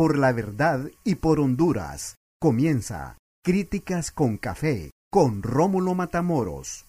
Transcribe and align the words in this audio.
por 0.00 0.16
la 0.16 0.32
verdad 0.32 0.90
y 1.04 1.16
por 1.16 1.40
Honduras. 1.40 2.16
Comienza 2.40 3.18
Críticas 3.44 4.10
con 4.10 4.38
Café 4.38 4.92
con 5.12 5.42
Rómulo 5.42 5.94
Matamoros. 5.94 6.86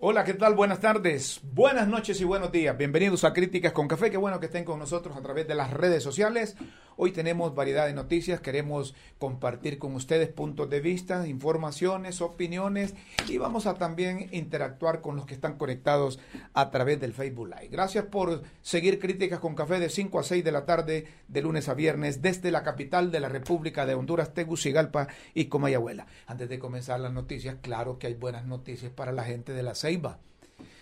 Hola, 0.00 0.22
¿qué 0.22 0.34
tal? 0.34 0.54
Buenas 0.54 0.78
tardes, 0.78 1.40
buenas 1.42 1.88
noches 1.88 2.20
y 2.20 2.24
buenos 2.24 2.52
días. 2.52 2.78
Bienvenidos 2.78 3.24
a 3.24 3.32
Críticas 3.32 3.72
con 3.72 3.88
Café. 3.88 4.12
Qué 4.12 4.16
bueno 4.16 4.38
que 4.38 4.46
estén 4.46 4.62
con 4.62 4.78
nosotros 4.78 5.16
a 5.16 5.22
través 5.22 5.48
de 5.48 5.56
las 5.56 5.72
redes 5.72 6.04
sociales. 6.04 6.54
Hoy 7.00 7.10
tenemos 7.10 7.54
variedad 7.54 7.86
de 7.86 7.94
noticias. 7.94 8.40
Queremos 8.40 8.94
compartir 9.18 9.78
con 9.78 9.94
ustedes 9.96 10.28
puntos 10.28 10.70
de 10.70 10.80
vista, 10.80 11.26
informaciones, 11.26 12.20
opiniones 12.20 12.94
y 13.28 13.38
vamos 13.38 13.66
a 13.66 13.74
también 13.74 14.28
interactuar 14.32 15.00
con 15.00 15.16
los 15.16 15.26
que 15.26 15.34
están 15.34 15.58
conectados 15.58 16.20
a 16.54 16.70
través 16.70 17.00
del 17.00 17.12
Facebook 17.12 17.48
Live. 17.48 17.68
Gracias 17.68 18.04
por 18.04 18.42
seguir 18.62 19.00
Críticas 19.00 19.40
con 19.40 19.56
Café 19.56 19.80
de 19.80 19.90
5 19.90 20.20
a 20.20 20.22
6 20.22 20.44
de 20.44 20.52
la 20.52 20.64
tarde, 20.64 21.06
de 21.26 21.42
lunes 21.42 21.68
a 21.68 21.74
viernes, 21.74 22.22
desde 22.22 22.52
la 22.52 22.62
capital 22.62 23.10
de 23.10 23.18
la 23.18 23.28
República 23.28 23.84
de 23.84 23.94
Honduras, 23.94 24.32
Tegucigalpa 24.32 25.08
y 25.34 25.46
Comayagüela. 25.46 26.06
Antes 26.26 26.48
de 26.48 26.60
comenzar 26.60 27.00
las 27.00 27.12
noticias, 27.12 27.56
claro 27.62 27.98
que 27.98 28.06
hay 28.06 28.14
buenas 28.14 28.44
noticias 28.44 28.92
para 28.92 29.10
la 29.10 29.24
gente 29.24 29.52
de 29.52 29.64
la 29.64 29.74
Ceiba. 29.88 30.18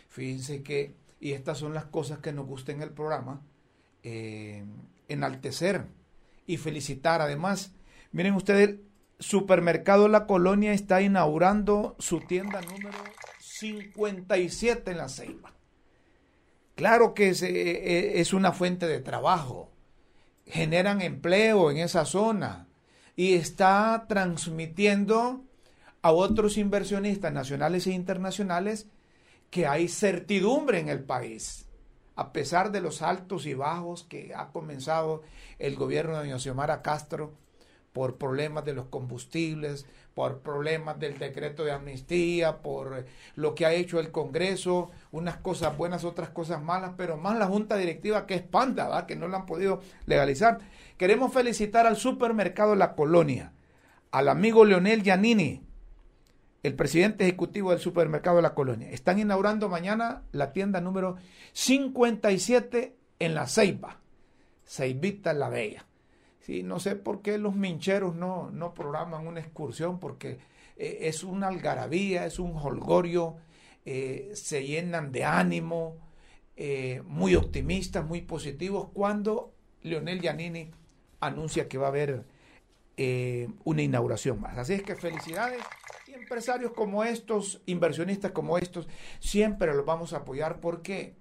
Fíjense 0.08 0.62
que, 0.62 0.96
y 1.20 1.32
estas 1.32 1.58
son 1.58 1.74
las 1.74 1.84
cosas 1.84 2.18
que 2.18 2.32
nos 2.32 2.46
gustan 2.46 2.76
en 2.76 2.82
el 2.82 2.90
programa, 2.90 3.40
eh, 4.02 4.64
enaltecer 5.08 5.84
y 6.46 6.56
felicitar 6.56 7.20
además. 7.20 7.72
Miren 8.10 8.34
ustedes, 8.34 8.76
Supermercado 9.18 10.08
La 10.08 10.26
Colonia 10.26 10.72
está 10.72 11.00
inaugurando 11.02 11.94
su 11.98 12.20
tienda 12.20 12.60
número 12.60 12.98
57 13.38 14.90
en 14.90 14.98
la 14.98 15.08
Ceiba. 15.08 15.52
Claro 16.74 17.14
que 17.14 17.28
es, 17.28 17.42
eh, 17.42 18.20
es 18.20 18.32
una 18.32 18.52
fuente 18.52 18.86
de 18.86 19.00
trabajo, 19.00 19.70
generan 20.46 21.00
empleo 21.00 21.70
en 21.70 21.78
esa 21.78 22.04
zona 22.04 22.66
y 23.14 23.34
está 23.34 24.04
transmitiendo 24.08 25.44
a 26.02 26.10
otros 26.10 26.58
inversionistas 26.58 27.32
nacionales 27.32 27.86
e 27.86 27.92
internacionales 27.92 28.88
que 29.50 29.66
hay 29.66 29.88
certidumbre 29.88 30.78
en 30.80 30.88
el 30.88 31.02
país, 31.02 31.66
a 32.14 32.32
pesar 32.32 32.72
de 32.72 32.80
los 32.80 33.02
altos 33.02 33.46
y 33.46 33.54
bajos 33.54 34.04
que 34.04 34.34
ha 34.34 34.48
comenzado 34.48 35.22
el 35.58 35.76
gobierno 35.76 36.18
de 36.20 36.38
Xiomara 36.38 36.82
Castro 36.82 37.34
por 37.92 38.16
problemas 38.16 38.64
de 38.64 38.74
los 38.74 38.86
combustibles, 38.86 39.86
por 40.14 40.40
problemas 40.40 40.98
del 40.98 41.18
decreto 41.18 41.64
de 41.64 41.72
amnistía, 41.72 42.62
por 42.62 43.04
lo 43.34 43.54
que 43.54 43.66
ha 43.66 43.72
hecho 43.72 44.00
el 44.00 44.10
Congreso, 44.10 44.90
unas 45.12 45.36
cosas 45.36 45.76
buenas, 45.76 46.04
otras 46.04 46.30
cosas 46.30 46.62
malas, 46.62 46.92
pero 46.96 47.18
más 47.18 47.38
la 47.38 47.46
Junta 47.46 47.76
Directiva 47.76 48.26
que 48.26 48.34
es 48.34 48.42
panda, 48.42 49.06
que 49.06 49.16
no 49.16 49.28
la 49.28 49.38
han 49.38 49.46
podido 49.46 49.80
legalizar. 50.06 50.58
Queremos 50.96 51.34
felicitar 51.34 51.86
al 51.86 51.96
supermercado 51.96 52.74
La 52.76 52.94
Colonia, 52.94 53.52
al 54.10 54.28
amigo 54.28 54.64
Leonel 54.64 55.02
Giannini, 55.02 55.65
el 56.66 56.74
presidente 56.74 57.22
ejecutivo 57.22 57.70
del 57.70 57.78
supermercado 57.78 58.40
La 58.40 58.54
Colonia. 58.54 58.90
Están 58.90 59.20
inaugurando 59.20 59.68
mañana 59.68 60.24
la 60.32 60.52
tienda 60.52 60.80
número 60.80 61.16
57 61.52 62.96
en 63.20 63.34
La 63.36 63.46
Ceiba. 63.46 64.00
Ceibita 64.66 65.32
La 65.32 65.48
Bella. 65.48 65.86
Sí, 66.40 66.64
no 66.64 66.80
sé 66.80 66.96
por 66.96 67.22
qué 67.22 67.38
los 67.38 67.54
mincheros 67.54 68.16
no, 68.16 68.50
no 68.50 68.74
programan 68.74 69.28
una 69.28 69.38
excursión, 69.38 70.00
porque 70.00 70.38
eh, 70.76 70.98
es 71.02 71.22
una 71.22 71.46
algarabía, 71.46 72.26
es 72.26 72.40
un 72.40 72.56
holgorio, 72.56 73.36
eh, 73.84 74.32
se 74.34 74.66
llenan 74.66 75.12
de 75.12 75.24
ánimo, 75.24 75.96
eh, 76.56 77.00
muy 77.06 77.36
optimistas, 77.36 78.04
muy 78.04 78.22
positivos, 78.22 78.88
cuando 78.92 79.52
Leonel 79.82 80.20
Giannini 80.20 80.72
anuncia 81.20 81.68
que 81.68 81.78
va 81.78 81.86
a 81.86 81.90
haber 81.90 82.24
una 83.64 83.82
inauguración 83.82 84.40
más. 84.40 84.56
Así 84.56 84.72
es 84.72 84.82
que 84.82 84.96
felicidades. 84.96 85.62
Empresarios 86.26 86.72
como 86.72 87.04
estos, 87.04 87.62
inversionistas 87.66 88.32
como 88.32 88.58
estos, 88.58 88.88
siempre 89.20 89.72
los 89.72 89.86
vamos 89.86 90.12
a 90.12 90.16
apoyar 90.16 90.58
porque 90.58 91.14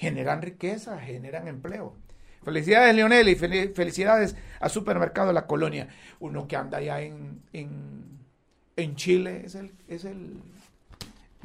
generan 0.00 0.42
riqueza, 0.42 0.98
generan 0.98 1.46
empleo. 1.46 1.94
Felicidades, 2.42 2.92
Leonel, 2.92 3.28
y 3.28 3.36
felicidades 3.36 4.34
a 4.58 4.68
Supermercado 4.68 5.32
La 5.32 5.46
Colonia. 5.46 5.86
Uno 6.18 6.48
que 6.48 6.56
anda 6.56 6.78
allá 6.78 7.00
en, 7.02 7.40
en, 7.52 8.96
Chile 8.96 9.42
es 9.44 9.54
el, 9.54 9.76
es 9.86 10.04
el 10.04 10.42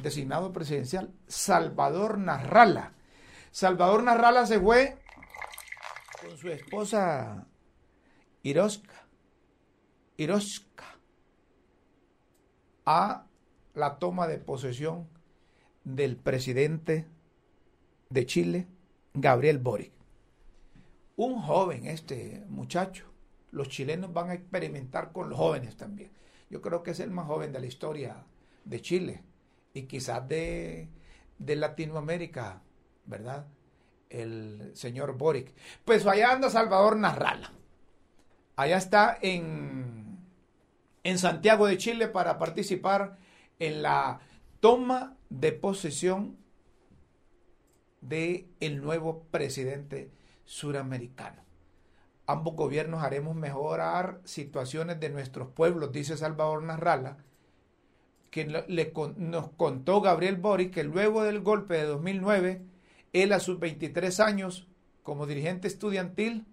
designado 0.00 0.52
presidencial, 0.52 1.12
Salvador 1.28 2.18
Narrala. 2.18 2.94
Salvador 3.52 4.02
Narrala 4.02 4.44
se 4.44 4.58
fue 4.58 4.98
con 6.20 6.36
su 6.36 6.48
esposa 6.50 7.46
Iroska. 8.42 9.06
Iroska 10.16 10.93
a 12.86 13.26
la 13.74 13.98
toma 13.98 14.26
de 14.26 14.38
posesión 14.38 15.08
del 15.84 16.16
presidente 16.16 17.06
de 18.10 18.26
Chile, 18.26 18.66
Gabriel 19.14 19.58
Boric 19.58 19.94
un 21.16 21.40
joven, 21.40 21.86
este 21.86 22.44
muchacho. 22.48 23.06
Los 23.50 23.68
chilenos 23.68 24.12
van 24.12 24.30
a 24.30 24.34
experimentar 24.34 25.12
con 25.12 25.30
los 25.30 25.38
jóvenes 25.38 25.76
también. 25.76 26.10
Yo 26.50 26.60
creo 26.60 26.82
que 26.82 26.90
es 26.90 27.00
el 27.00 27.10
más 27.10 27.26
joven 27.26 27.52
de 27.52 27.60
la 27.60 27.66
historia 27.66 28.24
de 28.64 28.80
Chile 28.80 29.22
y 29.72 29.82
quizás 29.82 30.26
de, 30.28 30.88
de 31.38 31.56
Latinoamérica, 31.56 32.62
¿verdad? 33.06 33.46
El 34.10 34.72
señor 34.74 35.16
Boric. 35.16 35.54
Pues 35.84 36.06
allá 36.06 36.32
anda 36.32 36.50
Salvador 36.50 36.96
Narrala. 36.96 37.52
Allá 38.56 38.76
está 38.76 39.18
en, 39.20 40.03
en 41.04 41.18
Santiago 41.18 41.66
de 41.66 41.78
Chile 41.78 42.08
para 42.08 42.38
participar 42.38 43.18
en 43.58 43.82
la 43.82 44.20
toma 44.60 45.16
de 45.30 45.52
posesión 45.52 46.36
de 48.00 48.48
el 48.60 48.82
nuevo 48.82 49.24
presidente 49.30 50.10
suramericano. 50.44 51.42
Ambos 52.26 52.54
gobiernos 52.54 53.02
haremos 53.02 53.36
mejorar 53.36 54.20
situaciones 54.24 54.98
de 54.98 55.10
nuestros 55.10 55.48
pueblos, 55.48 55.92
dice 55.92 56.16
Salvador 56.16 56.62
Narrala, 56.62 57.18
que 58.30 58.46
le, 58.46 58.92
nos 59.16 59.50
contó 59.50 60.00
Gabriel 60.00 60.36
Boric 60.36 60.72
que 60.72 60.84
luego 60.84 61.22
del 61.22 61.40
golpe 61.40 61.74
de 61.74 61.84
2009, 61.84 62.62
él 63.12 63.32
a 63.32 63.40
sus 63.40 63.60
23 63.60 64.20
años 64.20 64.66
como 65.02 65.26
dirigente 65.26 65.68
estudiantil, 65.68 66.46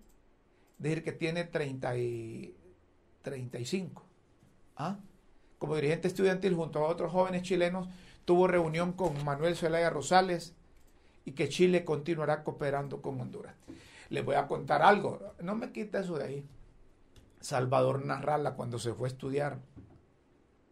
decir 0.77 1.03
que 1.03 1.13
tiene 1.13 1.45
30 1.45 1.97
y 1.97 2.55
35, 3.21 4.05
¿ah? 4.77 4.97
como 5.59 5.75
dirigente 5.75 6.07
estudiantil 6.07 6.55
junto 6.55 6.79
a 6.79 6.87
otros 6.87 7.11
jóvenes 7.11 7.43
chilenos, 7.43 7.87
tuvo 8.25 8.47
reunión 8.47 8.93
con 8.93 9.23
Manuel 9.23 9.55
Zelaya 9.55 9.89
Rosales, 9.89 10.55
y 11.25 11.33
que 11.33 11.49
Chile 11.49 11.85
continuará 11.85 12.43
cooperando 12.43 13.01
con 13.01 13.19
Honduras. 13.21 13.55
Les 14.09 14.25
voy 14.25 14.35
a 14.35 14.47
contar 14.47 14.81
algo, 14.81 15.33
no 15.41 15.55
me 15.55 15.71
quita 15.71 15.99
eso 15.99 16.17
de 16.17 16.25
ahí. 16.25 16.49
Salvador 17.39 18.05
Narrala, 18.05 18.55
cuando 18.55 18.77
se 18.77 18.93
fue 18.93 19.07
a 19.07 19.11
estudiar 19.11 19.59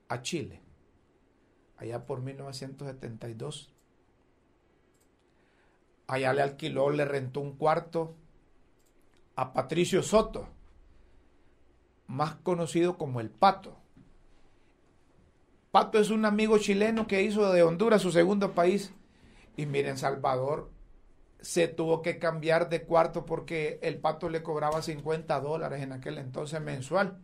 a 0.08 0.22
Chile, 0.22 0.62
allá 1.78 2.06
por 2.06 2.22
1972, 2.22 3.74
allá 6.08 6.34
le 6.34 6.42
alquiló, 6.42 6.90
le 6.90 7.06
rentó 7.06 7.40
un 7.40 7.56
cuarto 7.56 8.16
a 9.36 9.54
Patricio 9.54 10.04
Soto, 10.04 10.50
más 12.08 12.36
conocido 12.36 12.98
como 12.98 13.20
el 13.20 13.30
Pato. 13.30 13.79
Pato 15.72 16.00
es 16.00 16.10
un 16.10 16.26
amigo 16.26 16.58
chileno 16.58 17.08
que 17.08 17.22
hizo 17.22 17.52
de 17.52 17.64
Honduras 17.64 18.02
su 18.02 18.12
segundo 18.12 18.54
país 18.54 18.92
y 19.56 19.66
miren, 19.66 19.98
Salvador 19.98 20.72
se 21.42 21.68
tuvo 21.68 22.02
que 22.02 22.20
cambiar 22.20 22.70
de 22.70 22.84
cuarto 22.84 23.26
porque 23.26 23.80
el 23.82 23.98
pato 23.98 24.30
le 24.30 24.44
cobraba 24.44 24.82
50 24.82 25.40
dólares 25.40 25.82
en 25.82 25.92
aquel 25.92 26.18
entonces 26.18 26.60
mensual. 26.62 27.20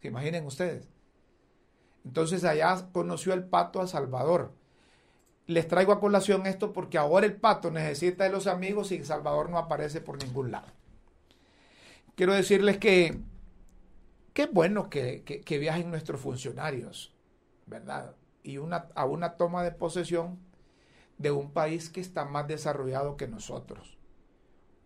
¿Se 0.00 0.08
imaginen 0.08 0.46
ustedes? 0.46 0.88
Entonces 2.04 2.44
allá 2.44 2.88
conoció 2.92 3.34
el 3.34 3.44
pato 3.44 3.80
a 3.80 3.86
Salvador. 3.86 4.52
Les 5.46 5.68
traigo 5.68 5.92
a 5.92 6.00
colación 6.00 6.46
esto 6.46 6.72
porque 6.72 6.98
ahora 6.98 7.26
el 7.26 7.36
pato 7.36 7.70
necesita 7.70 8.24
de 8.24 8.30
los 8.30 8.46
amigos 8.46 8.90
y 8.92 9.04
Salvador 9.04 9.50
no 9.50 9.58
aparece 9.58 10.00
por 10.00 10.22
ningún 10.22 10.50
lado. 10.50 10.68
Quiero 12.14 12.34
decirles 12.34 12.78
que 12.78 13.18
qué 14.32 14.46
bueno 14.46 14.88
que, 14.88 15.22
que, 15.22 15.58
viajen 15.58 15.90
nuestros 15.90 16.20
funcionarios, 16.20 17.15
¿verdad? 17.66 18.14
Y 18.42 18.58
una, 18.58 18.88
a 18.94 19.04
una 19.04 19.36
toma 19.36 19.62
de 19.62 19.72
posesión 19.72 20.38
de 21.18 21.30
un 21.30 21.50
país 21.50 21.90
que 21.90 22.00
está 22.00 22.24
más 22.24 22.46
desarrollado 22.46 23.16
que 23.16 23.28
nosotros. 23.28 23.98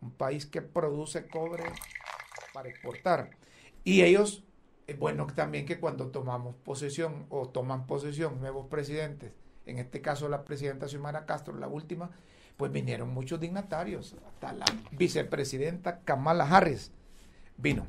Un 0.01 0.13
país 0.13 0.47
que 0.47 0.63
produce 0.63 1.27
cobre 1.27 1.65
para 2.53 2.69
exportar. 2.69 3.31
Y 3.85 4.03
ellos, 4.03 4.45
es 4.87 4.99
bueno 4.99 5.27
también 5.35 5.67
que 5.67 5.79
cuando 5.79 6.09
tomamos 6.09 6.55
posesión 6.57 7.27
o 7.29 7.49
toman 7.49 7.87
posesión 7.87 8.41
nuevos 8.41 8.67
presidentes, 8.67 9.33
en 9.67 9.79
este 9.79 10.01
caso 10.01 10.29
la 10.29 10.45
presidenta 10.45 10.89
Xiomara 10.89 11.27
Castro, 11.27 11.55
la 11.57 11.69
última, 11.69 12.11
pues 12.57 12.73
vinieron 12.73 13.09
muchos 13.11 13.41
dignatarios, 13.41 14.17
hasta 14.27 14.53
la 14.53 14.67
vicepresidenta 14.93 16.01
Kamala 16.01 16.45
Harris 16.45 16.93
vino. 17.57 17.87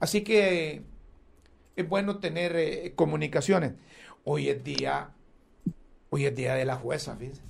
Así 0.00 0.22
que 0.22 0.84
es 1.76 1.88
bueno 1.88 2.18
tener 2.18 2.56
eh, 2.56 2.94
comunicaciones. 2.96 3.74
Hoy 4.24 4.48
es 4.48 4.64
día, 4.64 5.10
hoy 6.08 6.26
es 6.26 6.34
día 6.34 6.54
de 6.54 6.64
la 6.64 6.76
jueza, 6.76 7.16
fíjense. 7.16 7.42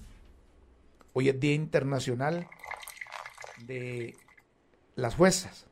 Hoy 1.12 1.28
es 1.30 1.40
día 1.40 1.54
internacional 1.54 2.48
de 3.64 4.16
las 4.96 5.14
juezas. 5.14 5.66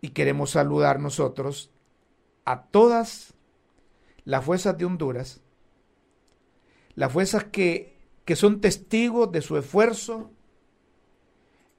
Y 0.00 0.08
queremos 0.08 0.50
saludar 0.50 0.98
nosotros 0.98 1.70
a 2.44 2.62
todas 2.64 3.34
las 4.24 4.44
juezas 4.44 4.76
de 4.76 4.84
Honduras, 4.86 5.40
las 6.94 7.12
juezas 7.12 7.44
que, 7.44 7.98
que 8.24 8.34
son 8.34 8.60
testigos 8.60 9.30
de 9.30 9.42
su 9.42 9.56
esfuerzo 9.56 10.30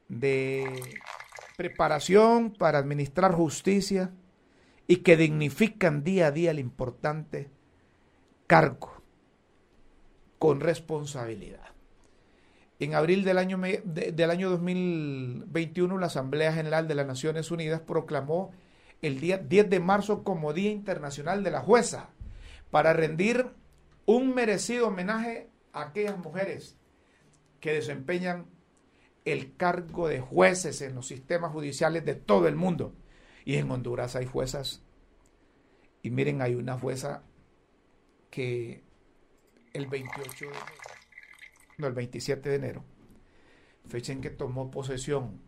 de 0.08 0.66
preparación 1.58 2.54
para 2.54 2.78
administrar 2.78 3.34
justicia 3.34 4.14
y 4.88 4.98
que 4.98 5.18
dignifican 5.18 6.04
día 6.04 6.28
a 6.28 6.32
día 6.32 6.52
el 6.52 6.60
importante 6.60 7.50
cargo 8.48 9.02
con 10.40 10.62
responsabilidad. 10.62 11.66
En 12.80 12.94
abril 12.94 13.24
del 13.24 13.38
año, 13.38 13.60
del 13.60 14.32
año 14.32 14.50
2021, 14.52 15.98
la 15.98 16.06
Asamblea 16.06 16.54
General 16.54 16.88
de 16.88 16.96
las 16.96 17.08
Naciones 17.08 17.52
Unidas 17.52 17.82
proclamó 17.82 18.52
el 19.02 19.20
día 19.20 19.38
10 19.38 19.70
de 19.70 19.80
marzo 19.80 20.24
como 20.24 20.54
Día 20.54 20.72
Internacional 20.72 21.44
de 21.44 21.52
la 21.52 21.62
Jueza 21.62 22.10
para 22.72 22.94
rendir 22.94 23.48
un 24.06 24.34
merecido 24.34 24.88
homenaje 24.88 25.50
a 25.74 25.82
aquellas 25.84 26.18
mujeres 26.18 26.78
que 27.60 27.74
desempeñan 27.74 28.46
el 29.26 29.56
cargo 29.56 30.08
de 30.08 30.22
jueces 30.22 30.82
en 30.82 30.96
los 30.96 31.08
sistemas 31.08 31.52
judiciales 31.52 32.06
de 32.06 32.16
todo 32.16 32.48
el 32.48 32.56
mundo. 32.56 32.94
Y 33.48 33.56
en 33.56 33.72
Honduras 33.72 34.18
hay 34.18 34.26
juezas. 34.26 34.82
Y 36.02 36.10
miren, 36.10 36.42
hay 36.42 36.56
una 36.56 36.78
jueza 36.78 37.24
que 38.30 38.84
el 39.72 39.88
28 39.88 40.48
de 40.48 40.52
no, 41.78 41.88
el 41.88 41.94
27 41.94 42.50
de 42.50 42.56
enero, 42.56 42.84
fecha 43.88 44.12
en 44.12 44.20
que 44.20 44.32
tomó 44.32 44.70
posesión 44.70 45.40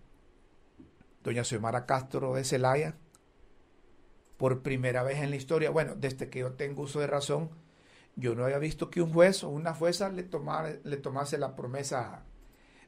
doña 1.26 1.44
Xiomara 1.44 1.86
Castro 1.86 2.36
de 2.36 2.46
Celaya, 2.46 2.96
por 4.38 4.62
primera 4.62 5.04
vez 5.04 5.18
en 5.18 5.32
la 5.32 5.36
historia, 5.36 5.70
bueno, 5.70 5.96
desde 5.98 6.30
que 6.30 6.40
yo 6.40 6.54
tengo 6.54 6.84
uso 6.84 7.02
de 7.02 7.08
razón, 7.08 7.50
yo 8.16 8.34
no 8.34 8.46
había 8.46 8.60
visto 8.60 8.90
que 8.90 9.02
un 9.02 9.12
juez 9.12 9.44
o 9.44 9.50
una 9.50 9.74
jueza 9.74 10.08
le, 10.08 10.30
le 10.86 10.98
tomase 10.98 11.38
la 11.38 11.54
promesa 11.54 12.24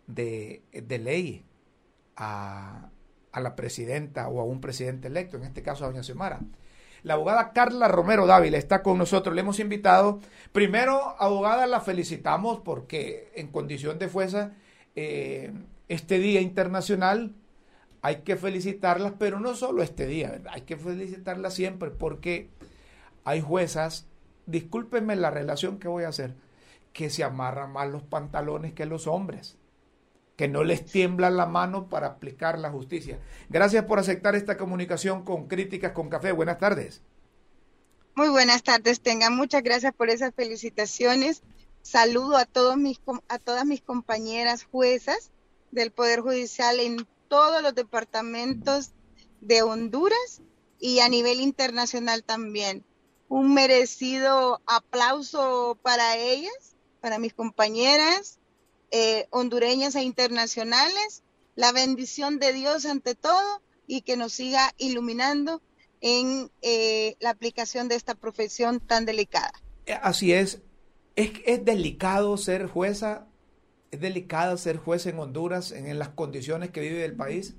de, 0.08 0.64
ley 0.72 1.44
a, 2.16 2.92
a, 3.32 3.40
la 3.40 3.56
presidenta 3.56 4.28
o 4.28 4.40
a 4.42 4.44
un 4.44 4.62
presidente 4.62 5.08
electo, 5.08 5.38
en 5.38 5.44
este 5.44 5.62
caso 5.62 5.84
a 5.84 5.88
doña 5.88 6.04
Xiomara. 6.04 6.40
La 7.04 7.16
abogada 7.16 7.52
Carla 7.52 7.88
Romero 7.88 8.28
Dávila 8.28 8.58
está 8.58 8.84
con 8.84 8.98
nosotros. 8.98 9.34
Le 9.34 9.42
hemos 9.42 9.60
invitado. 9.60 10.20
Primero, 10.52 11.16
abogada, 11.20 11.66
la 11.66 11.82
felicitamos 11.82 12.60
porque 12.60 13.32
en 13.36 13.48
condición 13.48 13.98
de 13.98 14.08
fuerza, 14.08 14.52
eh, 14.96 15.52
este 15.88 16.20
Día 16.20 16.42
Internacional, 16.42 17.34
hay 18.04 18.18
que 18.18 18.36
felicitarlas, 18.36 19.14
pero 19.18 19.40
no 19.40 19.56
solo 19.56 19.84
este 19.84 20.08
día, 20.08 20.42
hay 20.50 20.62
que 20.62 20.76
felicitarlas 20.76 21.54
siempre 21.54 21.92
porque 21.92 22.50
hay 23.24 23.42
juezas, 23.42 24.08
discúlpenme 24.48 25.16
la 25.16 25.30
relación 25.30 25.78
que 25.78 25.88
voy 25.88 26.04
a 26.04 26.10
hacer, 26.10 26.34
que 26.94 27.12
se 27.12 27.24
amarran 27.24 27.72
más 27.72 27.90
los 27.90 28.02
pantalones 28.02 28.74
que 28.74 28.88
los 28.88 29.06
hombres 29.06 29.58
que 30.36 30.48
no 30.48 30.64
les 30.64 30.86
tiembla 30.86 31.30
la 31.30 31.46
mano 31.46 31.88
para 31.90 32.08
aplicar 32.08 32.58
la 32.58 32.72
justicia. 32.72 33.20
Gracias 33.50 33.86
por 33.86 34.00
aceptar 34.00 34.36
esta 34.36 34.58
comunicación 34.58 35.24
con 35.24 35.48
Críticas 35.48 35.92
con 35.92 36.10
Café. 36.10 36.32
Buenas 36.32 36.58
tardes. 36.58 37.02
Muy 38.16 38.30
buenas 38.30 38.64
tardes, 38.64 39.00
tengan 39.02 39.36
muchas 39.36 39.64
gracias 39.64 39.94
por 39.94 40.10
esas 40.10 40.34
felicitaciones. 40.36 41.44
Saludo 41.82 42.38
a, 42.38 42.46
todos 42.46 42.78
mis, 42.78 43.00
a 43.30 43.40
todas 43.40 43.66
mis 43.66 43.82
compañeras 43.82 44.66
juezas 44.66 45.32
del 45.72 45.92
Poder 45.92 46.20
Judicial 46.20 46.80
en 46.80 47.08
todos 47.30 47.62
los 47.64 47.74
departamentos 47.74 48.92
de 49.40 49.64
Honduras 49.64 50.42
y 50.80 51.00
a 51.00 51.08
nivel 51.08 51.40
internacional 51.40 52.24
también. 52.24 52.84
Un 53.30 53.54
merecido 53.54 54.62
aplauso 54.66 55.80
para 55.82 56.18
ellas, 56.18 56.76
para 57.00 57.18
mis 57.18 57.34
compañeras, 57.34 58.41
eh, 58.94 59.28
hondureñas 59.30 59.96
e 59.96 60.04
internacionales, 60.04 61.24
la 61.56 61.72
bendición 61.72 62.40
de 62.40 62.52
Dios 62.52 62.86
ante 62.86 63.16
todo 63.16 63.62
y 63.88 64.02
que 64.02 64.18
nos 64.18 64.34
siga 64.34 64.74
iluminando 64.78 65.62
en 66.02 66.52
eh, 66.62 67.16
la 67.22 67.30
aplicación 67.30 67.88
de 67.88 67.96
esta 67.96 68.16
profesión 68.16 68.82
tan 68.82 69.06
delicada. 69.06 69.54
Eh, 69.86 69.98
así 70.02 70.34
es. 70.34 70.60
es. 71.16 71.32
Es 71.46 71.64
delicado 71.64 72.36
ser 72.36 72.68
jueza, 72.68 73.28
es 73.92 74.02
delicado 74.02 74.58
ser 74.58 74.76
juez 74.76 75.06
en 75.06 75.20
Honduras 75.20 75.72
en, 75.72 75.98
las 75.98 76.10
condiciones 76.10 76.72
que 76.72 76.82
vive 76.82 77.06
el 77.06 77.16
país. 77.16 77.54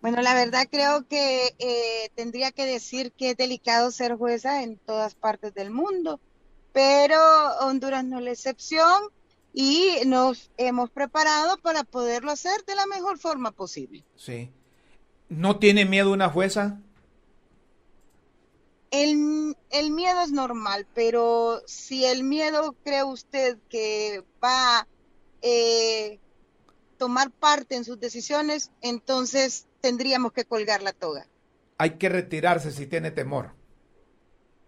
Bueno, 0.00 0.22
la 0.22 0.32
verdad 0.32 0.66
creo 0.70 1.06
que 1.08 2.10
tendría 2.14 2.52
que 2.52 2.64
decir 2.64 3.12
que 3.12 3.30
es 3.30 3.36
delicado 3.36 3.90
ser 3.90 4.14
jueza 4.14 4.62
en 4.62 4.78
todas 4.78 5.14
partes 5.14 5.52
del 5.52 5.70
mundo, 5.70 6.20
pero 6.72 7.18
Honduras 7.60 8.04
no 8.04 8.18
es 8.18 8.24
la 8.24 8.30
excepción 8.30 9.10
y 9.52 9.98
nos 10.06 10.50
hemos 10.56 10.90
preparado 10.90 11.58
para 11.58 11.84
poderlo 11.84 12.30
hacer 12.30 12.64
de 12.66 12.74
la 12.74 12.86
mejor 12.86 13.18
forma 13.18 13.50
posible. 13.50 14.04
Sí. 14.16 14.50
¿No 15.28 15.58
tiene 15.58 15.84
miedo 15.84 16.12
una 16.12 16.30
jueza? 16.30 16.80
El, 18.90 19.56
el 19.70 19.90
miedo 19.90 20.22
es 20.22 20.32
normal, 20.32 20.86
pero 20.94 21.62
si 21.66 22.04
el 22.04 22.24
miedo 22.24 22.74
cree 22.84 23.04
usted 23.04 23.58
que 23.68 24.24
va 24.42 24.80
a 24.80 24.86
eh, 25.42 26.18
tomar 26.96 27.30
parte 27.30 27.76
en 27.76 27.84
sus 27.84 28.00
decisiones, 28.00 28.70
entonces 28.80 29.66
tendríamos 29.80 30.32
que 30.32 30.44
colgar 30.44 30.82
la 30.82 30.92
toga. 30.92 31.26
Hay 31.76 31.98
que 31.98 32.08
retirarse 32.08 32.72
si 32.72 32.86
tiene 32.86 33.10
temor. 33.10 33.52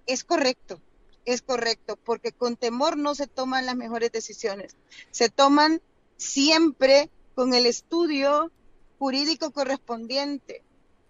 Es 0.06 0.22
correcto 0.22 0.80
es 1.24 1.42
correcto, 1.42 1.96
porque 1.96 2.32
con 2.32 2.56
temor 2.56 2.96
no 2.96 3.14
se 3.14 3.26
toman 3.26 3.66
las 3.66 3.76
mejores 3.76 4.12
decisiones. 4.12 4.76
Se 5.10 5.28
toman 5.28 5.80
siempre 6.16 7.10
con 7.34 7.54
el 7.54 7.66
estudio 7.66 8.50
jurídico 8.98 9.50
correspondiente, 9.50 10.62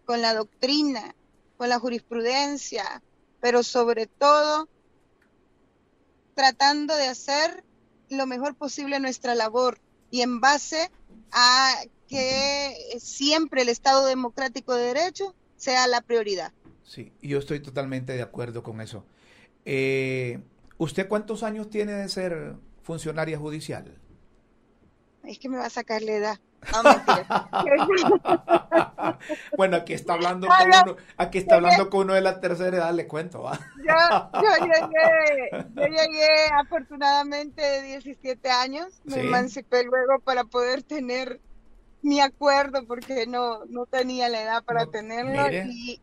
con 0.04 0.20
la 0.22 0.34
doctrina, 0.34 1.14
con 1.56 1.68
la 1.68 1.78
jurisprudencia, 1.78 3.02
pero 3.40 3.62
sobre 3.62 4.06
todo 4.06 4.68
tratando 6.34 6.96
de 6.96 7.08
hacer 7.08 7.64
lo 8.08 8.26
mejor 8.26 8.54
posible 8.54 9.00
nuestra 9.00 9.34
labor 9.34 9.78
y 10.10 10.22
en 10.22 10.40
base 10.40 10.90
a 11.32 11.74
que 12.08 12.74
siempre 12.98 13.62
el 13.62 13.68
Estado 13.68 14.06
democrático 14.06 14.74
de 14.74 14.86
derecho 14.86 15.34
sea 15.56 15.86
la 15.86 16.00
prioridad. 16.00 16.52
Sí, 16.82 17.12
yo 17.22 17.38
estoy 17.38 17.60
totalmente 17.60 18.14
de 18.14 18.22
acuerdo 18.22 18.62
con 18.62 18.80
eso. 18.80 19.04
Eh, 19.72 20.40
¿Usted 20.78 21.06
cuántos 21.06 21.44
años 21.44 21.70
tiene 21.70 21.92
de 21.92 22.08
ser 22.08 22.56
funcionaria 22.82 23.38
judicial? 23.38 23.96
Es 25.22 25.38
que 25.38 25.48
me 25.48 25.58
va 25.58 25.66
a 25.66 25.70
sacar 25.70 26.02
la 26.02 26.12
edad. 26.12 26.40
bueno, 29.56 29.76
aquí 29.76 29.92
está 29.92 30.14
hablando 30.14 30.48
con 30.48 30.56
uno, 30.66 30.96
aquí 31.16 31.38
está 31.38 31.54
hablando 31.54 31.88
con 31.88 32.00
uno 32.00 32.14
de 32.14 32.20
la 32.20 32.40
tercera 32.40 32.78
edad, 32.78 32.92
le 32.92 33.06
cuento. 33.06 33.48
Yo, 33.76 33.94
llegué, 34.66 35.50
yo 35.52 35.84
llegué 35.84 36.26
afortunadamente 36.60 37.62
de 37.62 37.82
17 37.82 38.50
años, 38.50 39.00
me 39.04 39.20
emancipé 39.20 39.84
luego 39.84 40.18
para 40.18 40.42
poder 40.42 40.82
tener 40.82 41.40
mi 42.02 42.20
acuerdo 42.20 42.84
porque 42.88 43.28
no, 43.28 43.64
no 43.66 43.86
tenía 43.86 44.28
la 44.28 44.42
edad 44.42 44.64
para 44.64 44.86
tenerlo 44.86 45.48
y, 45.48 46.00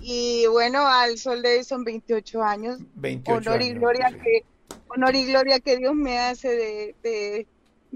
y 0.00 0.46
bueno, 0.46 0.86
al 0.86 1.18
sol 1.18 1.42
de 1.42 1.58
hoy 1.58 1.64
son 1.64 1.84
28 1.84 2.42
años. 2.42 2.78
28 2.94 3.50
honor 3.50 3.62
y 3.62 3.70
gloria 3.72 4.10
que 4.10 4.44
honor 4.88 5.14
y 5.14 5.26
gloria 5.26 5.60
que 5.60 5.76
Dios 5.76 5.94
me 5.94 6.18
hace 6.18 6.94
de, 7.02 7.46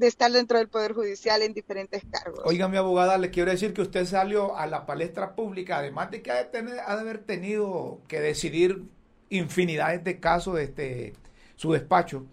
estar 0.00 0.30
dentro 0.32 0.59
del 0.59 0.68
Poder 0.68 0.92
Judicial 0.92 1.42
en 1.42 1.54
diferentes 1.54 2.02
cargos. 2.11 2.40
Oiga, 2.44 2.68
mi 2.68 2.76
abogada, 2.76 3.18
le 3.18 3.30
quiero 3.30 3.50
decir 3.50 3.73
que 3.73 3.82
usted 3.82 4.04
salió 4.06 4.56
a 4.56 4.66
la 4.66 4.85
palestra 4.87 5.35
pública, 5.35 5.78
además 5.78 6.11
de 6.11 6.23
que 6.23 6.30
ha 6.30 6.37
de, 6.37 6.44
tener, 6.44 6.80
ha 6.80 6.97
de 6.97 7.00
haber 7.00 7.18
tenido 7.18 8.00
que 8.09 8.21
decidir 8.21 8.85
infinidades 9.30 10.02
de 10.04 10.21
casos 10.21 10.56
de 10.56 10.64
este, 10.64 11.12
su 11.56 11.73
despacho, 11.73 12.26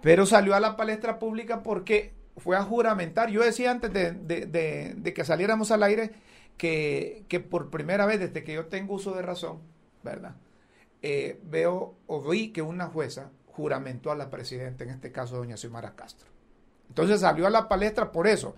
pero 0.00 0.26
salió 0.26 0.54
a 0.54 0.60
la 0.60 0.76
palestra 0.76 1.18
pública 1.18 1.62
porque 1.62 2.12
fue 2.38 2.56
a 2.56 2.62
juramentar. 2.62 3.30
Yo 3.30 3.42
decía 3.42 3.70
antes 3.70 3.92
de, 3.92 4.12
de 4.96 5.14
que 5.14 5.24
saliéramos 5.24 5.70
al 5.70 5.82
aire 5.82 6.12
que, 6.56 7.46
por 7.50 7.70
primera 7.70 8.06
vez 8.06 8.20
desde 8.20 8.44
que 8.44 8.54
yo 8.54 8.66
tengo 8.66 8.94
uso 8.94 9.14
de 9.14 9.22
razón, 9.22 9.60
¿verdad? 10.02 10.36
Eh, 11.02 11.40
veo 11.44 11.96
o 12.06 12.22
vi 12.22 12.52
que 12.52 12.62
una 12.62 12.86
jueza 12.86 13.30
juramentó 13.46 14.10
a 14.10 14.16
la 14.16 14.30
presidenta, 14.30 14.84
en 14.84 14.90
este 14.90 15.12
caso 15.12 15.36
doña 15.36 15.56
Xiomara 15.56 15.94
Castro. 15.94 16.28
Entonces 16.88 17.20
salió 17.20 17.46
a 17.46 17.50
la 17.50 17.68
palestra 17.68 18.12
por 18.12 18.26
eso. 18.26 18.54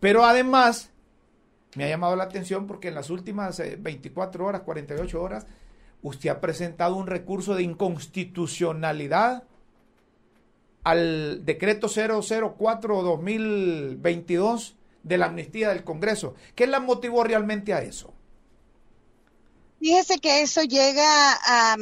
Pero 0.00 0.24
además, 0.24 0.90
me 1.74 1.84
ha 1.84 1.88
llamado 1.88 2.16
la 2.16 2.24
atención 2.24 2.66
porque 2.66 2.88
en 2.88 2.94
las 2.94 3.10
últimas 3.10 3.62
24 3.78 4.44
eh, 4.44 4.48
horas, 4.48 4.62
48 4.62 5.22
horas, 5.22 5.46
usted 6.02 6.30
ha 6.30 6.40
presentado 6.40 6.96
un 6.96 7.06
recurso 7.06 7.54
de 7.54 7.62
inconstitucionalidad 7.62 9.44
al 10.84 11.44
decreto 11.44 11.88
004-2022 11.88 14.75
de 15.06 15.18
la 15.18 15.26
amnistía 15.26 15.68
del 15.68 15.84
Congreso. 15.84 16.34
¿Qué 16.56 16.66
la 16.66 16.80
motivó 16.80 17.22
realmente 17.22 17.72
a 17.72 17.80
eso? 17.80 18.12
Fíjese 19.78 20.18
que 20.18 20.42
eso 20.42 20.62
llega 20.62 21.32
a, 21.32 21.76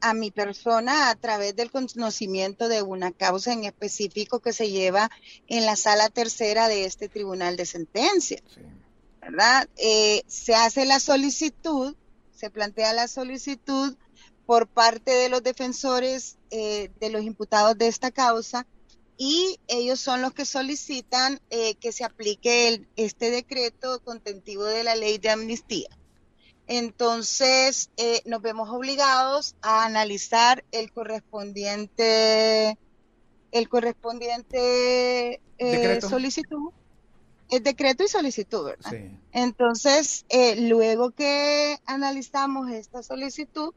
a, 0.00 0.14
mi 0.14 0.30
persona 0.30 1.10
a 1.10 1.14
través 1.14 1.54
del 1.54 1.70
conocimiento 1.70 2.68
de 2.68 2.82
una 2.82 3.12
causa 3.12 3.52
en 3.52 3.64
específico 3.64 4.40
que 4.40 4.52
se 4.52 4.70
lleva 4.70 5.10
en 5.46 5.66
la 5.66 5.76
sala 5.76 6.08
tercera 6.08 6.68
de 6.68 6.84
este 6.84 7.08
tribunal 7.08 7.56
de 7.56 7.66
sentencia. 7.66 8.42
¿Verdad? 9.20 9.68
Eh, 9.76 10.22
se 10.26 10.54
hace 10.54 10.84
la 10.84 10.98
solicitud, 10.98 11.94
se 12.34 12.50
plantea 12.50 12.92
la 12.92 13.08
solicitud 13.08 13.94
por 14.46 14.66
parte 14.66 15.12
de 15.12 15.28
los 15.28 15.42
defensores 15.42 16.38
eh, 16.50 16.90
de 16.98 17.10
los 17.10 17.22
imputados 17.22 17.78
de 17.78 17.86
esta 17.86 18.10
causa 18.10 18.66
y 19.16 19.60
ellos 19.68 20.00
son 20.00 20.22
los 20.22 20.32
que 20.32 20.44
solicitan 20.44 21.40
eh, 21.50 21.76
que 21.76 21.92
se 21.92 22.04
aplique 22.04 22.68
el, 22.68 22.88
este 22.96 23.30
decreto 23.30 24.00
contentivo 24.02 24.64
de 24.64 24.82
la 24.82 24.96
ley 24.96 25.18
de 25.18 25.30
amnistía. 25.30 25.88
Entonces, 26.66 27.90
eh, 27.96 28.22
nos 28.24 28.40
vemos 28.40 28.70
obligados 28.70 29.54
a 29.60 29.84
analizar 29.84 30.64
el 30.72 30.90
correspondiente, 30.92 32.78
el 33.52 33.68
correspondiente 33.68 35.40
eh, 35.58 36.00
solicitud, 36.00 36.72
el 37.50 37.62
decreto 37.62 38.02
y 38.04 38.08
solicitud, 38.08 38.64
¿verdad? 38.64 38.92
Entonces, 39.32 40.24
luego 40.56 41.10
que 41.10 41.78
analizamos 41.84 42.70
esta 42.70 43.02
solicitud, 43.02 43.74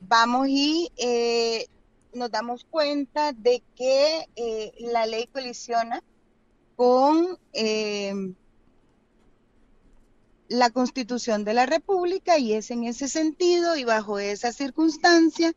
vamos 0.00 0.48
y 0.48 0.90
nos 2.14 2.30
damos 2.30 2.64
cuenta 2.64 3.32
de 3.32 3.62
que 3.76 4.26
la 4.78 5.06
ley 5.06 5.26
colisiona 5.26 6.02
con 6.76 7.38
la 10.48 10.70
Constitución 10.70 11.44
de 11.44 11.54
la 11.54 11.66
República 11.66 12.38
y 12.38 12.52
es 12.52 12.70
en 12.70 12.84
ese 12.84 13.08
sentido 13.08 13.76
y 13.76 13.84
bajo 13.84 14.18
esa 14.18 14.52
circunstancia 14.52 15.52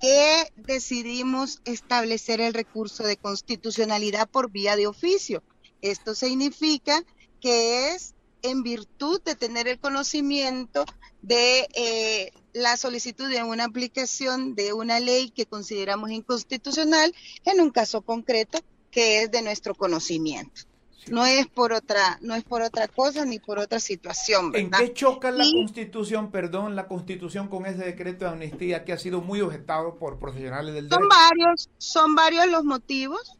que 0.00 0.52
decidimos 0.56 1.62
establecer 1.64 2.40
el 2.40 2.54
recurso 2.54 3.04
de 3.04 3.16
constitucionalidad 3.16 4.28
por 4.28 4.50
vía 4.50 4.74
de 4.74 4.88
oficio. 4.88 5.42
Esto 5.80 6.14
significa 6.14 7.04
que 7.40 7.92
es 7.92 8.14
en 8.42 8.64
virtud 8.64 9.22
de 9.22 9.36
tener 9.36 9.68
el 9.68 9.78
conocimiento 9.78 10.84
de 11.22 11.68
eh, 11.74 12.32
la 12.52 12.76
solicitud 12.76 13.28
de 13.28 13.42
una 13.42 13.64
aplicación 13.64 14.54
de 14.54 14.72
una 14.72 15.00
ley 15.00 15.30
que 15.30 15.46
consideramos 15.46 16.10
inconstitucional 16.10 17.14
en 17.44 17.60
un 17.60 17.70
caso 17.70 18.02
concreto 18.02 18.58
que 18.90 19.22
es 19.22 19.30
de 19.30 19.42
nuestro 19.42 19.74
conocimiento. 19.74 20.62
No 21.08 21.26
es 21.26 21.48
por 21.48 21.72
otra, 21.72 22.18
no 22.20 22.34
es 22.34 22.44
por 22.44 22.62
otra 22.62 22.86
cosa 22.86 23.24
ni 23.24 23.40
por 23.40 23.58
otra 23.58 23.80
situación. 23.80 24.52
¿En 24.54 24.70
qué 24.70 24.92
choca 24.92 25.32
la 25.32 25.44
Constitución, 25.50 26.30
perdón, 26.30 26.76
la 26.76 26.86
Constitución 26.86 27.48
con 27.48 27.66
ese 27.66 27.84
decreto 27.84 28.24
de 28.24 28.32
amnistía 28.32 28.84
que 28.84 28.92
ha 28.92 28.98
sido 28.98 29.20
muy 29.20 29.40
objetado 29.40 29.96
por 29.96 30.20
profesionales 30.20 30.74
del 30.74 30.88
derecho? 30.88 31.00
Son 31.00 31.08
varios, 31.08 31.70
son 31.78 32.14
varios 32.14 32.46
los 32.46 32.64
motivos, 32.64 33.36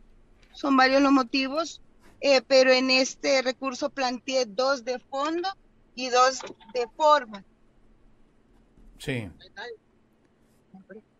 son 0.53 0.77
varios 0.77 1.03
los 1.03 1.13
motivos, 1.13 1.81
eh, 2.21 2.43
pero 2.47 2.73
en 2.73 2.91
este 2.91 3.43
recurso 3.43 3.91
planteé 3.91 4.47
dos 4.47 4.85
de 4.85 4.99
fondo 4.99 5.49
y 5.95 6.09
dos 6.09 6.41
de 6.75 6.89
forma. 6.97 7.45
Sí. 9.05 9.29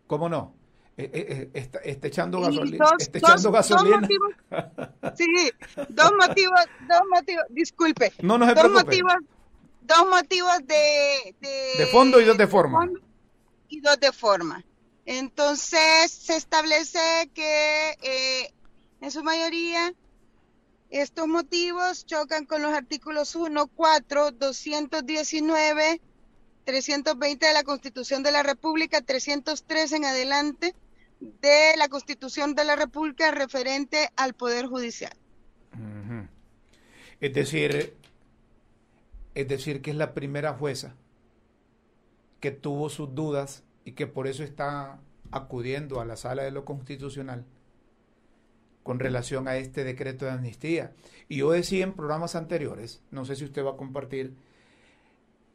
¿Cómo 0.07 0.29
no? 0.29 0.55
Eh, 0.95 1.09
eh, 1.13 1.51
eh, 1.53 1.69
está, 1.83 2.07
echando 2.07 2.39
gasolina. 2.39 2.85
está 2.97 3.17
echando 3.17 3.51
gasolina. 3.51 3.99
Dos 3.99 4.01
motivos, 4.01 4.35
sí, 5.17 5.51
dos 5.89 6.11
motivos, 6.17 6.59
dos 6.87 7.01
motivos, 7.09 7.43
disculpe. 7.49 8.13
No, 8.21 8.37
no 8.37 8.47
se 8.47 8.53
dos. 8.53 8.71
Motivos, 8.71 9.15
dos 9.81 10.09
motivos 10.09 10.59
de, 10.65 11.35
de, 11.41 11.85
fondo 11.87 12.21
y 12.21 12.25
dos 12.25 12.37
de 12.37 12.47
forma. 12.47 12.89
Y 13.67 13.81
dos 13.81 13.99
de 13.99 14.13
forma. 14.13 14.63
Entonces 15.05 16.09
se 16.09 16.37
establece 16.37 17.29
que 17.33 17.97
eh, 18.01 18.53
en 19.01 19.11
su 19.11 19.23
mayoría 19.23 19.93
estos 20.89 21.27
motivos 21.27 22.05
chocan 22.05 22.45
con 22.45 22.61
los 22.61 22.71
artículos 22.71 23.35
1, 23.35 23.67
4, 23.67 24.31
219, 24.31 25.99
320 26.63 27.45
de 27.45 27.53
la 27.53 27.63
Constitución 27.63 28.23
de 28.23 28.31
la 28.31 28.43
República, 28.43 29.01
303 29.01 29.91
en 29.93 30.05
adelante, 30.05 30.75
de 31.19 31.75
la 31.77 31.87
Constitución 31.87 32.55
de 32.55 32.65
la 32.65 32.75
República 32.75 33.31
referente 33.31 34.09
al 34.15 34.33
Poder 34.33 34.67
Judicial. 34.67 35.13
Es 37.19 37.33
decir, 37.33 37.93
es 39.33 39.47
decir, 39.47 39.81
que 39.81 39.91
es 39.91 39.97
la 39.97 40.13
primera 40.13 40.53
jueza 40.53 40.95
que 42.39 42.51
tuvo 42.51 42.89
sus 42.89 43.15
dudas 43.15 43.63
y 43.85 43.93
que 43.93 44.07
por 44.07 44.27
eso 44.27 44.43
está 44.43 44.99
acudiendo 45.31 46.01
a 46.01 46.05
la 46.05 46.17
sala 46.17 46.43
de 46.43 46.51
lo 46.51 46.65
constitucional 46.65 47.45
con 48.83 48.99
relación 48.99 49.47
a 49.47 49.55
este 49.55 49.83
decreto 49.83 50.25
de 50.25 50.31
amnistía. 50.31 50.93
Y 51.29 51.37
yo 51.37 51.51
decía 51.51 51.83
en 51.83 51.93
programas 51.93 52.35
anteriores, 52.35 53.01
no 53.11 53.23
sé 53.25 53.35
si 53.35 53.45
usted 53.45 53.63
va 53.63 53.71
a 53.71 53.77
compartir, 53.77 54.35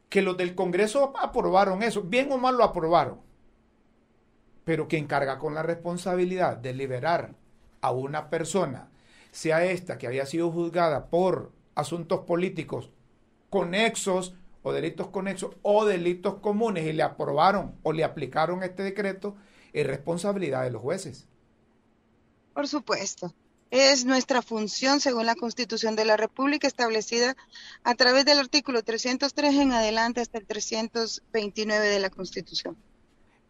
que 0.09 0.23
los 0.23 0.37
del 0.37 0.55
Congreso 0.55 1.13
aprobaron 1.21 1.83
eso, 1.83 2.03
bien 2.03 2.33
o 2.33 2.39
mal 2.39 2.57
lo 2.57 2.65
aprobaron, 2.65 3.21
pero 4.65 4.89
quien 4.89 5.07
carga 5.07 5.39
con 5.39 5.55
la 5.55 5.63
responsabilidad 5.63 6.57
de 6.57 6.75
liberar 6.75 7.35
a 7.81 7.91
una 7.91 8.31
persona, 8.31 8.91
sea 9.31 9.65
esta 9.65 9.99
que 9.99 10.07
había 10.07 10.27
sido 10.27 10.51
juzgada 10.51 11.07
por 11.07 11.53
asuntos 11.75 12.21
políticos 12.21 12.91
conexos 13.51 14.35
o 14.63 14.73
delitos 14.73 15.09
conexos 15.09 15.57
o 15.63 15.85
delitos 15.85 16.35
comunes 16.37 16.87
y 16.87 16.93
le 16.93 17.03
aprobaron 17.03 17.75
o 17.83 17.93
le 17.93 18.05
aplicaron 18.05 18.63
este 18.63 18.83
decreto, 18.83 19.37
es 19.73 19.87
responsabilidad 19.87 20.65
de 20.65 20.71
los 20.71 20.83
jueces. 20.83 21.27
Por 22.53 22.67
supuesto. 22.67 23.33
Es 23.71 24.07
nuestra 24.07 24.41
función 24.41 25.01
según 25.01 25.27
la 25.27 25.35
Constitución 25.35 25.95
de 25.95 26.07
la 26.07 26.17
República 26.17 26.67
establecida 26.67 27.37
a 27.85 27.95
través 27.95 28.25
del 28.25 28.39
artículo 28.39 28.83
303 28.83 29.55
en 29.57 29.73
adelante 29.73 30.23
hasta 30.23 30.39
el 30.39 30.47
329 30.47 31.87
de 31.87 31.99
la 31.99 32.09
Constitución. 32.09 32.77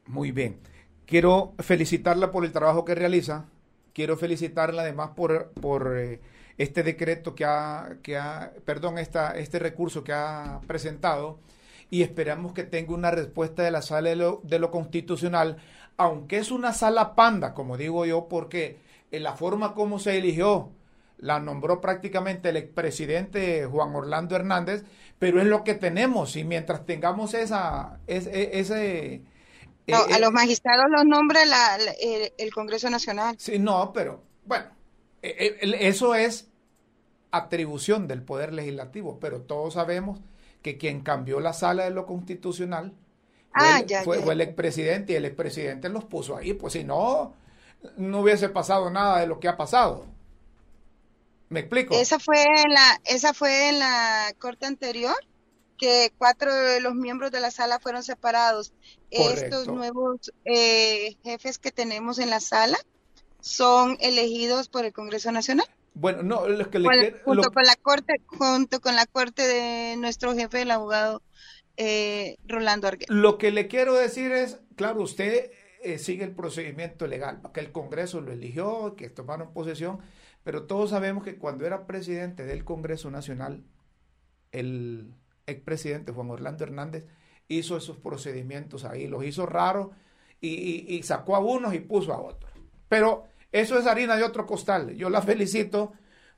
Muy 0.06 0.32
bien. 0.32 0.58
Quiero 1.06 1.54
felicitarla 1.60 2.32
por 2.32 2.44
el 2.44 2.52
trabajo 2.52 2.84
que 2.84 2.96
realiza. 2.96 3.46
Quiero 3.92 4.16
felicitarla 4.16 4.82
además 4.82 5.10
por, 5.14 5.52
por 5.52 5.96
eh, 5.96 6.20
este 6.58 6.82
decreto 6.82 7.34
que 7.34 7.44
ha, 7.44 7.98
que 8.02 8.16
ha 8.16 8.52
perdón, 8.64 8.98
esta, 8.98 9.38
este 9.38 9.60
recurso 9.60 10.02
que 10.02 10.12
ha 10.12 10.60
presentado 10.66 11.38
y 11.90 12.02
esperamos 12.02 12.52
que 12.52 12.64
tenga 12.64 12.92
una 12.92 13.10
respuesta 13.10 13.62
de 13.62 13.70
la 13.70 13.82
sala 13.82 14.10
de 14.10 14.16
lo, 14.16 14.40
de 14.42 14.58
lo 14.58 14.70
constitucional, 14.70 15.58
aunque 15.96 16.38
es 16.38 16.50
una 16.50 16.72
sala 16.72 17.14
panda, 17.14 17.54
como 17.54 17.76
digo 17.76 18.04
yo, 18.04 18.28
porque 18.28 18.78
en 19.10 19.22
la 19.22 19.34
forma 19.34 19.74
como 19.74 19.98
se 19.98 20.18
eligió, 20.18 20.70
la 21.18 21.40
nombró 21.40 21.80
prácticamente 21.80 22.50
el 22.50 22.56
expresidente 22.56 23.66
Juan 23.66 23.94
Orlando 23.94 24.36
Hernández, 24.36 24.84
pero 25.18 25.40
es 25.40 25.46
lo 25.46 25.64
que 25.64 25.74
tenemos 25.74 26.36
y 26.36 26.44
mientras 26.44 26.86
tengamos 26.86 27.34
esa, 27.34 27.98
ese, 28.06 28.58
ese 28.58 29.22
eh, 29.88 29.94
a 29.94 30.16
eh, 30.16 30.20
los 30.20 30.32
magistrados 30.32 30.86
los 30.90 31.04
nombra 31.06 31.40
el, 31.98 32.52
Congreso 32.52 32.90
Nacional. 32.90 33.36
Sí, 33.38 33.58
no, 33.58 33.92
pero 33.92 34.22
bueno, 34.44 34.66
eh, 35.22 35.58
eso 35.80 36.14
es 36.14 36.48
atribución 37.30 38.06
del 38.06 38.22
Poder 38.22 38.52
Legislativo, 38.52 39.18
pero 39.18 39.40
todos 39.40 39.74
sabemos 39.74 40.20
que 40.62 40.76
quien 40.76 41.00
cambió 41.00 41.40
la 41.40 41.54
sala 41.54 41.84
de 41.84 41.90
lo 41.90 42.06
constitucional 42.06 42.92
fue, 44.04 44.18
ah, 44.18 44.32
el, 44.32 44.40
expresidente 44.40 45.14
y 45.14 45.16
el 45.16 45.24
expresidente 45.24 45.88
los 45.88 46.04
puso 46.04 46.36
ahí, 46.36 46.52
pues 46.52 46.74
si 46.74 46.84
no, 46.84 47.34
no 47.96 48.20
hubiese 48.20 48.48
pasado 48.48 48.90
nada 48.90 49.20
de 49.20 49.26
lo 49.26 49.40
que 49.40 49.48
ha 49.48 49.56
pasado. 49.56 50.06
¿Me 51.48 51.60
explico? 51.60 51.94
Esa 51.94 52.18
fue 52.18 52.42
en 52.42 52.72
la, 52.72 53.00
esa 53.04 53.32
fue 53.32 53.70
en 53.70 53.78
la 53.78 54.34
corte 54.38 54.66
anterior 54.66 55.16
que 55.78 56.12
cuatro 56.18 56.52
de 56.54 56.80
los 56.80 56.94
miembros 56.94 57.30
de 57.30 57.40
la 57.40 57.50
sala 57.50 57.78
fueron 57.78 58.02
separados. 58.02 58.72
Estos 59.10 59.68
nuevos 59.68 60.32
eh, 60.44 61.16
jefes 61.22 61.58
que 61.58 61.70
tenemos 61.70 62.18
en 62.18 62.30
la 62.30 62.40
sala 62.40 62.76
son 63.40 63.96
elegidos 64.00 64.68
por 64.68 64.84
el 64.84 64.92
Congreso 64.92 65.32
Nacional. 65.32 65.66
Bueno, 65.94 66.22
no, 66.22 66.46
los 66.46 66.68
que 66.68 66.78
le 66.78 67.12
junto 67.24 67.50
con 67.50 67.64
la 67.64 67.76
corte, 67.76 68.20
junto 68.26 68.80
con 68.80 68.94
la 68.94 69.06
corte 69.06 69.46
de 69.46 69.96
nuestro 69.96 70.34
jefe, 70.34 70.62
el 70.62 70.70
abogado 70.70 71.22
eh, 71.76 72.36
Rolando 72.46 72.88
Arguez. 72.88 73.08
Lo 73.08 73.38
que 73.38 73.50
le 73.50 73.68
quiero 73.68 73.94
decir 73.94 74.32
es, 74.32 74.58
claro, 74.76 75.00
usted 75.00 75.50
eh, 75.82 75.98
sigue 75.98 76.24
el 76.24 76.32
procedimiento 76.32 77.06
legal, 77.06 77.40
que 77.52 77.60
el 77.60 77.72
Congreso 77.72 78.20
lo 78.20 78.32
eligió, 78.32 78.94
que 78.96 79.10
tomaron 79.10 79.52
posesión, 79.52 79.98
Pero 80.44 80.64
todos 80.64 80.90
sabemos 80.90 81.24
que 81.24 81.36
cuando 81.36 81.66
era 81.66 81.86
presidente 81.86 82.44
del 82.44 82.64
Congreso 82.64 83.10
Nacional, 83.10 83.64
el 84.52 85.14
expresidente 85.46 86.12
Juan 86.12 86.30
Orlando 86.30 86.64
Hernández 86.64 87.04
hizo 87.48 87.76
esos 87.76 87.96
procedimientos 87.96 88.84
ahí, 88.84 89.06
los 89.06 89.24
hizo 89.24 89.46
raros 89.46 89.88
y, 90.40 91.02
sacó 91.02 91.34
a 91.36 91.40
unos 91.40 91.74
y 91.74 91.80
puso 91.80 92.12
a 92.12 92.20
otros. 92.20 92.50
Pero 92.88 93.24
eso 93.52 93.78
es 93.78 93.86
harina 93.86 94.16
de 94.16 94.22
otro 94.22 94.46
costal. 94.46 94.94
Yo 94.94 95.10
la 95.10 95.22
felicito 95.22 95.92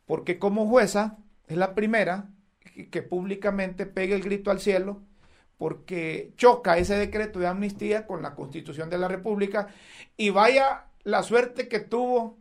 porque 0.06 0.38
como 0.38 0.66
jueza 0.66 1.18
es 1.46 1.56
la 1.56 1.74
primera 1.74 2.30
que, 2.90 3.02
públicamente 3.02 3.86
pegue 3.86 4.14
el 4.14 4.22
grito 4.22 4.50
al 4.50 4.60
cielo 4.60 5.02
porque 5.60 6.32
choca 6.38 6.78
ese 6.78 6.96
decreto 6.96 7.38
de 7.38 7.46
amnistía 7.46 8.06
con 8.06 8.22
la 8.22 8.34
constitución 8.34 8.88
de 8.88 8.96
la 8.96 9.08
República 9.08 9.68
y 10.16 10.30
vaya 10.30 10.86
la 11.04 11.22
suerte 11.22 11.68
que 11.68 11.80
tuvo 11.80 12.38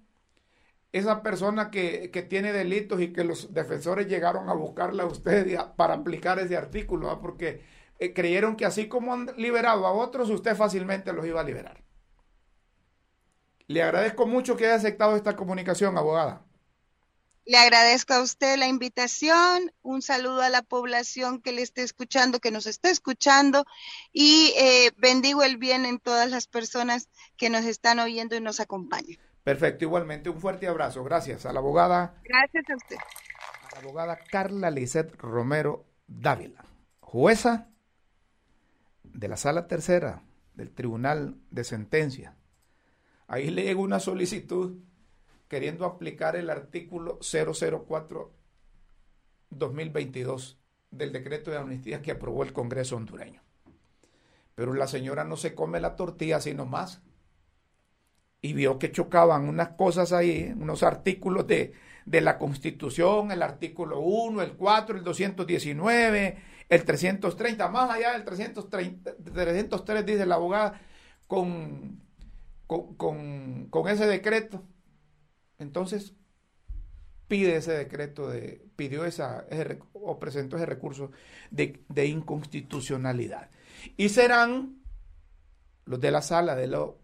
esa 0.93 1.21
persona 1.21 1.69
que, 1.69 2.07
tiene 2.29 2.53
delitos 2.53 3.01
y 3.01 3.11
que 3.11 3.25
los 3.25 3.53
defensores 3.53 4.07
llegaron 4.07 4.47
a 4.47 4.53
buscarla 4.53 5.03
a 5.03 5.07
usted 5.07 5.59
para 5.75 5.95
aplicar 5.95 6.39
ese 6.39 6.55
artículo, 6.55 7.19
porque 7.19 7.61
eh, 7.99 8.13
creyeron 8.13 8.55
que 8.55 8.65
así 8.65 8.87
como 8.87 9.13
han 9.13 9.27
liberado 9.35 9.85
a 9.85 9.91
otros, 9.91 10.29
usted 10.29 10.55
fácilmente 10.55 11.11
los 11.11 11.25
iba 11.25 11.41
a 11.41 11.43
liberar. 11.43 11.83
Le 13.67 13.83
agradezco 13.83 14.27
mucho 14.27 14.55
que 14.55 14.65
haya 14.65 14.75
aceptado 14.75 15.17
esta 15.17 15.35
comunicación, 15.35 15.97
abogada. 15.97 16.45
Le 17.49 17.57
agradezco 17.57 18.13
a 18.13 18.21
usted 18.21 18.59
la 18.59 18.67
invitación, 18.67 19.71
un 19.81 20.03
saludo 20.03 20.43
a 20.43 20.49
la 20.49 20.61
población 20.61 21.41
que 21.41 21.51
le 21.51 21.63
esté 21.63 21.81
escuchando, 21.81 22.37
que 22.37 22.51
nos 22.51 22.67
esté 22.67 22.91
escuchando 22.91 23.65
y 24.13 24.53
eh, 24.55 24.91
bendigo 24.97 25.41
el 25.41 25.57
bien 25.57 25.83
en 25.87 25.97
todas 25.97 26.29
las 26.29 26.45
personas 26.45 27.09
que 27.37 27.49
nos 27.49 27.65
están 27.65 27.97
oyendo 27.97 28.35
y 28.35 28.39
nos 28.39 28.59
acompañan. 28.59 29.17
Perfecto, 29.43 29.83
igualmente 29.83 30.29
un 30.29 30.39
fuerte 30.39 30.67
abrazo. 30.67 31.03
Gracias 31.03 31.47
a 31.47 31.51
la 31.51 31.57
abogada. 31.57 32.21
Gracias 32.23 32.69
a 32.69 32.75
usted. 32.75 32.97
A 32.97 33.75
la 33.77 33.79
abogada 33.79 34.19
Carla 34.29 34.69
Lizeth 34.69 35.15
Romero 35.15 35.87
Dávila, 36.05 36.63
jueza 36.99 37.67
de 39.01 39.27
la 39.27 39.37
Sala 39.37 39.67
Tercera 39.67 40.21
del 40.53 40.69
Tribunal 40.69 41.35
de 41.49 41.63
Sentencia. 41.63 42.35
Ahí 43.27 43.49
le 43.49 43.63
llegó 43.63 43.81
una 43.81 43.99
solicitud 43.99 44.83
queriendo 45.49 45.85
aplicar 45.85 46.37
el 46.37 46.49
artículo 46.49 47.19
004 47.19 48.31
2022 49.49 50.57
del 50.91 51.11
decreto 51.11 51.51
de 51.51 51.57
amnistía 51.57 52.01
que 52.01 52.11
aprobó 52.11 52.43
el 52.43 52.53
Congreso 52.53 52.95
hondureño. 52.95 53.41
Pero 54.55 54.73
la 54.73 54.87
señora 54.87 55.25
no 55.25 55.35
se 55.35 55.53
come 55.55 55.81
la 55.81 55.97
tortilla 55.97 56.39
sino 56.39 56.65
más 56.65 57.01
y 58.41 58.53
vio 58.53 58.79
que 58.79 58.91
chocaban 58.91 59.49
unas 59.49 59.69
cosas 59.69 60.13
ahí, 60.13 60.53
unos 60.55 60.83
artículos 60.83 61.45
de, 61.47 61.73
de 62.05 62.21
la 62.21 62.37
Constitución, 62.37 63.31
el 63.31 63.41
artículo 63.41 63.99
1, 63.99 64.41
el 64.41 64.53
4, 64.53 64.97
el 64.97 65.03
219, 65.03 66.37
el 66.69 66.83
330, 66.85 67.67
más 67.69 67.89
allá 67.89 68.13
del 68.13 68.23
330, 68.23 69.15
303, 69.33 70.05
dice 70.05 70.25
la 70.25 70.35
abogada, 70.35 70.79
con, 71.27 71.99
con, 72.67 73.67
con, 73.69 73.87
ese 73.89 74.05
decreto. 74.05 74.63
Entonces, 75.59 76.13
pide 77.27 77.55
ese 77.55 77.73
decreto, 77.73 78.29
de, 78.29 78.65
pidió 78.75 79.05
esa, 79.05 79.45
o 79.93 80.19
presentó 80.19 80.57
ese 80.57 80.65
recurso 80.65 81.11
de, 81.51 81.83
de 81.89 82.07
inconstitucionalidad. 82.07 83.49
Y 83.97 84.09
serán 84.09 84.81
los 85.85 85.99
de 85.99 86.11
la 86.11 86.21
sala 86.21 86.55
de 86.55 86.67
lo 86.67 86.99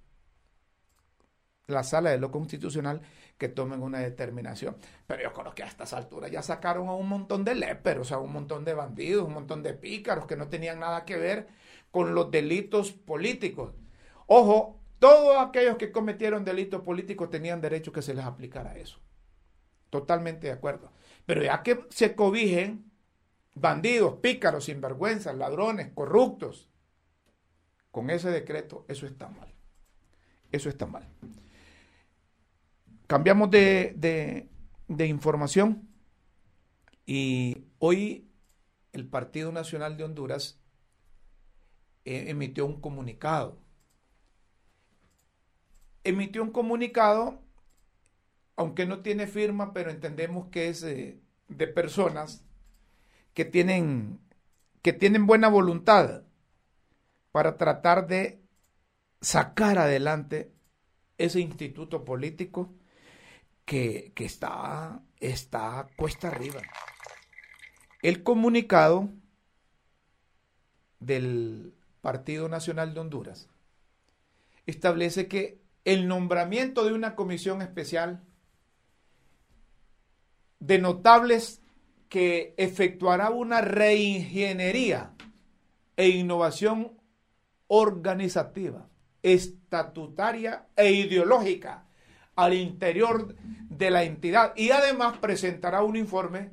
la 1.67 1.83
sala 1.83 2.12
de 2.12 2.19
lo 2.19 2.31
constitucional 2.31 3.01
que 3.38 3.50
tomen 3.50 3.81
una 3.81 4.00
determinación. 4.00 4.77
Pero 5.07 5.24
yo 5.24 5.33
creo 5.33 5.55
que 5.55 5.63
a 5.63 5.67
estas 5.67 5.93
alturas 5.93 6.31
ya 6.31 6.41
sacaron 6.41 6.88
a 6.88 6.93
un 6.93 7.09
montón 7.09 7.43
de 7.43 7.55
léperos, 7.55 8.12
a 8.12 8.19
un 8.19 8.31
montón 8.31 8.65
de 8.65 8.74
bandidos, 8.74 9.27
un 9.27 9.33
montón 9.33 9.63
de 9.63 9.74
pícaros 9.74 10.25
que 10.25 10.35
no 10.35 10.48
tenían 10.48 10.79
nada 10.79 11.05
que 11.05 11.18
ver 11.18 11.48
con 11.91 12.15
los 12.15 12.31
delitos 12.31 12.91
políticos. 12.91 13.74
Ojo, 14.27 14.79
todos 15.05 15.37
aquellos 15.37 15.77
que 15.77 15.91
cometieron 15.91 16.44
delitos 16.44 16.81
políticos 16.81 17.29
tenían 17.29 17.61
derecho 17.61 17.91
que 17.91 18.01
se 18.01 18.15
les 18.15 18.25
aplicara 18.25 18.75
eso. 18.75 18.98
Totalmente 19.91 20.48
de 20.48 20.53
acuerdo. 20.53 20.91
Pero 21.27 21.44
ya 21.44 21.61
que 21.61 21.85
se 21.91 22.15
cobijen 22.15 22.91
bandidos, 23.53 24.15
pícaros, 24.15 24.65
sinvergüenzas, 24.65 25.35
ladrones, 25.35 25.91
corruptos, 25.94 26.72
con 27.91 28.09
ese 28.09 28.31
decreto, 28.31 28.83
eso 28.87 29.05
está 29.05 29.29
mal. 29.29 29.53
Eso 30.51 30.70
está 30.70 30.87
mal. 30.87 31.07
Cambiamos 33.05 33.51
de, 33.51 34.50
información 34.87 35.87
y 37.05 37.68
hoy 37.77 38.27
el 38.91 39.07
Partido 39.07 39.51
Nacional 39.51 39.98
de 39.98 40.03
Honduras 40.03 40.59
eh, 42.05 42.25
emitió 42.29 42.65
un 42.65 42.81
comunicado. 42.81 43.64
Emitió 46.05 46.41
un 46.41 46.51
comunicado, 46.51 47.41
aunque 48.55 48.85
no 48.85 49.01
tiene 49.01 49.27
firma, 49.27 49.74
pero 49.74 49.91
entendemos 49.91 50.48
que 50.48 50.70
es 50.70 50.81
de 50.81 51.68
personas 51.68 52.46
que 53.33 53.44
tienen, 53.44 54.22
que 54.81 54.94
tienen 54.94 55.27
buena 55.27 55.50
voluntad 55.50 56.24
para 57.33 57.57
tratar 57.57 58.07
de 58.07 58.41
sacar 59.20 59.77
adelante 59.77 60.53
ese 61.18 61.41
instituto 61.41 62.05
político 62.05 62.74
que, 63.65 64.13
está, 64.15 65.01
está 65.20 65.87
cuesta 65.98 66.29
arriba. 66.29 66.61
El 68.01 68.24
comunicado 68.24 69.09
del 71.00 71.74
Partido 72.01 72.48
Nacional 72.48 72.94
de 72.94 73.00
Honduras 73.00 73.50
establece 74.65 75.27
que 75.27 75.59
el 75.85 76.07
nombramiento 76.07 76.83
de 76.83 76.93
una 76.93 77.15
comisión 77.15 77.61
especial 77.61 78.24
de 80.59 80.79
notables 80.79 81.61
que 82.09 82.55
efectuará 82.57 83.29
una 83.29 83.61
reingeniería 83.61 85.13
e 85.95 86.09
innovación 86.09 87.00
organizativa, 87.67 88.89
estatutaria 89.21 90.67
e 90.75 90.91
ideológica 90.91 91.85
al 92.35 92.53
interior 92.53 93.35
de 93.69 93.91
la 93.91 94.03
entidad 94.03 94.53
y 94.55 94.71
además 94.71 95.17
presentará 95.19 95.83
un 95.83 95.95
informe 95.95 96.51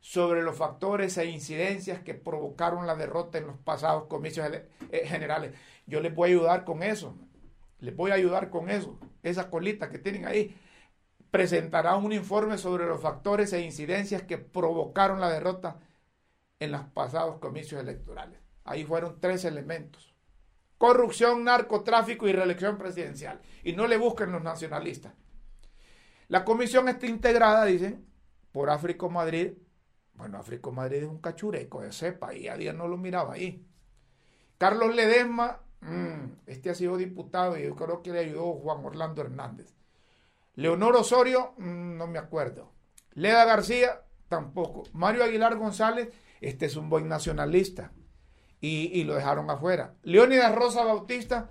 sobre 0.00 0.42
los 0.42 0.56
factores 0.56 1.16
e 1.18 1.26
incidencias 1.26 2.00
que 2.00 2.14
provocaron 2.14 2.86
la 2.86 2.94
derrota 2.94 3.38
en 3.38 3.48
los 3.48 3.58
pasados 3.58 4.06
comicios 4.06 4.50
eh, 4.90 5.06
generales. 5.06 5.52
Yo 5.86 6.00
les 6.00 6.14
voy 6.14 6.30
a 6.30 6.32
ayudar 6.32 6.64
con 6.64 6.82
eso, 6.82 7.16
les 7.80 7.94
voy 7.96 8.10
a 8.10 8.14
ayudar 8.14 8.50
con 8.50 8.70
eso, 8.70 8.98
esa 9.22 9.50
colita 9.50 9.90
que 9.90 9.98
tienen 9.98 10.26
ahí. 10.26 10.56
Presentará 11.30 11.96
un 11.96 12.12
informe 12.12 12.58
sobre 12.58 12.86
los 12.86 13.00
factores 13.00 13.52
e 13.52 13.60
incidencias 13.60 14.22
que 14.22 14.38
provocaron 14.38 15.20
la 15.20 15.30
derrota 15.30 15.78
en 16.58 16.72
los 16.72 16.82
pasados 16.86 17.38
comicios 17.38 17.80
electorales. 17.80 18.40
Ahí 18.64 18.84
fueron 18.84 19.20
tres 19.20 19.44
elementos 19.44 20.10
corrupción, 20.80 21.44
narcotráfico 21.44 22.26
y 22.26 22.32
reelección 22.32 22.78
presidencial. 22.78 23.38
Y 23.62 23.74
no 23.74 23.86
le 23.86 23.98
busquen 23.98 24.32
los 24.32 24.42
nacionalistas. 24.42 25.12
La 26.28 26.42
comisión 26.42 26.88
está 26.88 27.06
integrada, 27.06 27.66
dicen, 27.66 28.06
por 28.50 28.70
Áfrico 28.70 29.10
Madrid. 29.10 29.52
Bueno, 30.14 30.38
Áfrico 30.38 30.72
Madrid 30.72 31.02
es 31.02 31.04
un 31.04 31.20
cachureco 31.20 31.82
de 31.82 31.92
cepa 31.92 32.34
y 32.34 32.48
a 32.48 32.56
día 32.56 32.72
no 32.72 32.88
lo 32.88 32.96
miraba 32.96 33.34
ahí. 33.34 33.62
Carlos 34.56 34.94
Ledesma, 34.94 35.60
mm, 35.80 36.32
este 36.46 36.70
ha 36.70 36.74
sido 36.74 36.96
diputado 36.96 37.58
y 37.58 37.64
yo 37.64 37.76
creo 37.76 38.02
que 38.02 38.12
le 38.12 38.20
ayudó 38.20 38.54
Juan 38.54 38.84
Orlando 38.84 39.22
Hernández. 39.22 39.74
Leonor 40.54 40.96
Osorio, 40.96 41.54
mm, 41.58 41.96
no 41.96 42.06
me 42.06 42.18
acuerdo. 42.18 42.72
Leda 43.14 43.44
García, 43.44 44.02
tampoco. 44.28 44.84
Mario 44.92 45.24
Aguilar 45.24 45.56
González, 45.56 46.10
este 46.40 46.66
es 46.66 46.76
un 46.76 46.88
buen 46.88 47.08
nacionalista 47.08 47.92
y, 48.60 49.04
lo 49.04 49.14
dejaron 49.14 49.50
afuera. 49.50 49.94
Leónidas 50.02 50.54
Rosa 50.54 50.84
Bautista 50.84 51.48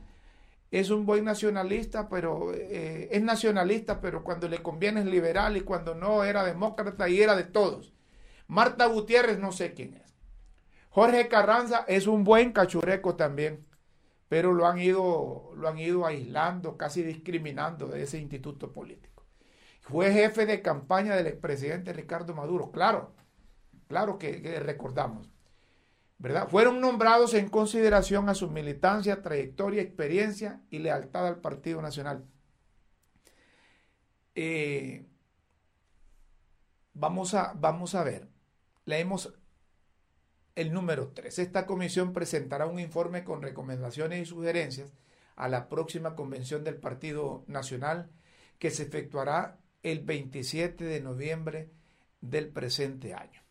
es 0.72 0.92
un 0.92 1.06
buen 1.06 1.26
nacionalista, 1.26 2.08
pero 2.08 2.54
eh, 2.54 3.10
es 3.12 3.22
nacionalista, 3.22 4.00
pero 4.02 4.24
cuando 4.24 4.48
le 4.48 4.62
conviene 4.62 5.02
es 5.02 5.08
liberal 5.08 5.58
y 5.58 5.62
cuando 5.62 5.96
no 5.96 6.24
era 6.24 6.44
demócrata 6.44 7.10
y 7.10 7.22
era 7.22 7.36
de 7.36 7.46
todos. 7.46 7.94
Marta 8.48 8.86
Gutiérrez 8.86 9.39
no 9.39 9.52
sé 9.52 9.74
quién 9.74 9.96
es. 9.96 10.15
Jorge 10.89 11.28
Carranza 11.28 11.86
es 11.88 12.08
un 12.08 12.24
buen 12.24 12.52
cachureco 12.52 13.15
también, 13.15 13.65
pero 14.30 14.54
lo 14.54 14.65
han 14.68 14.80
ido, 14.80 15.52
lo 15.56 15.68
han 15.68 15.78
ido 15.80 16.06
aislando, 16.06 16.78
casi 16.78 17.04
discriminando 17.04 17.88
de 17.88 18.04
ese 18.04 18.18
instituto 18.20 18.72
político. 18.72 19.26
Fue 19.82 20.13
jefe 20.13 20.46
de 20.46 20.62
campaña 20.62 21.15
del 21.15 21.28
expresidente 21.28 21.92
Ricardo 21.92 22.34
Maduro, 22.34 22.72
claro, 22.72 23.13
claro 23.88 24.18
que 24.18 24.60
recordamos. 24.60 25.30
Fueron 26.50 26.82
nombrados 26.82 27.34
en 27.34 27.50
consideración 27.50 28.28
a 28.28 28.36
su 28.36 28.50
militancia, 28.50 29.22
trayectoria, 29.22 29.82
experiencia 29.82 30.62
y 30.70 30.80
lealtad 30.80 31.26
al 31.28 31.39
Partido 31.39 31.82
Nacional. 31.82 32.26
Eh, 34.36 35.06
vamos 36.94 37.34
a, 37.34 37.54
vamos 37.56 37.96
a 37.96 38.04
ver. 38.04 38.28
Leemos 38.84 39.34
el 40.60 40.74
número 40.74 41.13
3. 41.15 41.39
Esta 41.39 41.65
comisión 41.65 42.12
presentará 42.12 42.65
un 42.65 42.82
informe 42.82 43.24
con 43.24 43.41
recomendaciones 43.41 44.22
y 44.22 44.26
sugerencias 44.26 44.91
a 45.38 45.48
la 45.48 45.69
próxima 45.69 46.17
convención 46.17 46.65
del 46.65 46.76
Partido 46.76 47.45
Nacional 47.48 48.10
que 48.58 48.69
se 48.69 48.84
efectuará 48.84 49.58
el 49.84 50.02
27 50.02 50.84
de 50.84 51.00
noviembre 51.00 51.69
del 52.19 52.50
presente 52.50 53.13
año. 53.13 53.41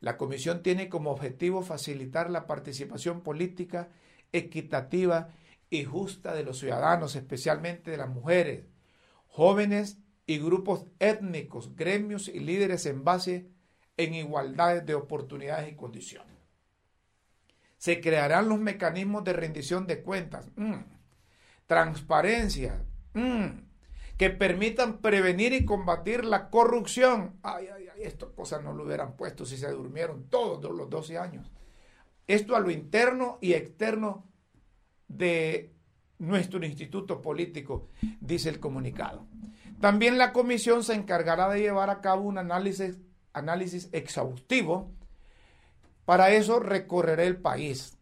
La 0.00 0.16
comisión 0.16 0.64
tiene 0.64 0.88
como 0.88 1.12
objetivo 1.12 1.62
facilitar 1.62 2.28
la 2.28 2.48
participación 2.48 3.20
política 3.20 3.88
equitativa 4.32 5.28
y 5.70 5.84
justa 5.84 6.34
de 6.34 6.42
los 6.42 6.58
ciudadanos, 6.58 7.14
especialmente 7.14 7.92
de 7.92 7.98
las 7.98 8.08
mujeres, 8.08 8.64
jóvenes 9.28 9.98
y 10.26 10.38
grupos 10.38 10.86
étnicos, 10.98 11.76
gremios 11.76 12.26
y 12.26 12.40
líderes 12.40 12.84
en 12.86 13.04
base 13.04 13.46
en 13.96 14.14
igualdad 14.14 14.82
de 14.82 14.94
oportunidades 14.94 15.70
y 15.72 15.76
condiciones. 15.76 16.36
Se 17.78 18.00
crearán 18.00 18.48
los 18.48 18.58
mecanismos 18.58 19.24
de 19.24 19.32
rendición 19.32 19.86
de 19.86 20.02
cuentas, 20.02 20.50
mm, 20.56 20.74
transparencia, 21.66 22.84
mm, 23.14 23.46
que 24.16 24.30
permitan 24.30 24.98
prevenir 24.98 25.52
y 25.52 25.64
combatir 25.64 26.24
la 26.24 26.48
corrupción. 26.48 27.38
Ay, 27.42 27.68
ay, 27.74 27.88
ay, 27.94 28.02
estas 28.02 28.30
cosas 28.30 28.62
no 28.62 28.72
lo 28.72 28.84
hubieran 28.84 29.16
puesto 29.16 29.44
si 29.44 29.56
se 29.56 29.70
durmieron 29.70 30.28
todos 30.28 30.74
los 30.74 30.88
12 30.88 31.18
años. 31.18 31.50
Esto 32.26 32.56
a 32.56 32.60
lo 32.60 32.70
interno 32.70 33.38
y 33.40 33.52
externo 33.52 34.26
de 35.06 35.76
nuestro 36.18 36.64
instituto 36.64 37.20
político, 37.20 37.88
dice 38.20 38.48
el 38.48 38.58
comunicado. 38.58 39.26
También 39.80 40.16
la 40.16 40.32
comisión 40.32 40.82
se 40.82 40.94
encargará 40.94 41.48
de 41.50 41.60
llevar 41.60 41.90
a 41.90 42.00
cabo 42.00 42.22
un 42.22 42.38
análisis, 42.38 42.98
análisis 43.36 43.88
exhaustivo. 43.92 44.90
Para 46.04 46.30
eso 46.30 46.58
recorreré 46.58 47.26
el 47.26 47.36
país 47.36 47.98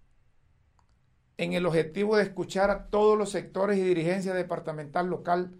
en 1.36 1.52
el 1.52 1.66
objetivo 1.66 2.16
de 2.16 2.22
escuchar 2.22 2.70
a 2.70 2.86
todos 2.86 3.18
los 3.18 3.30
sectores 3.30 3.78
y 3.78 3.82
dirigencia 3.82 4.32
departamental 4.32 5.08
local 5.08 5.58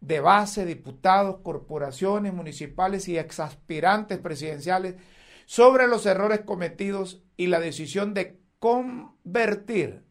de 0.00 0.20
base, 0.20 0.66
diputados, 0.66 1.38
corporaciones 1.42 2.34
municipales 2.34 3.08
y 3.08 3.18
exaspirantes 3.18 4.18
presidenciales 4.18 4.96
sobre 5.46 5.86
los 5.86 6.04
errores 6.06 6.40
cometidos 6.40 7.22
y 7.36 7.46
la 7.46 7.60
decisión 7.60 8.12
de 8.12 8.40
convertir 8.58 10.02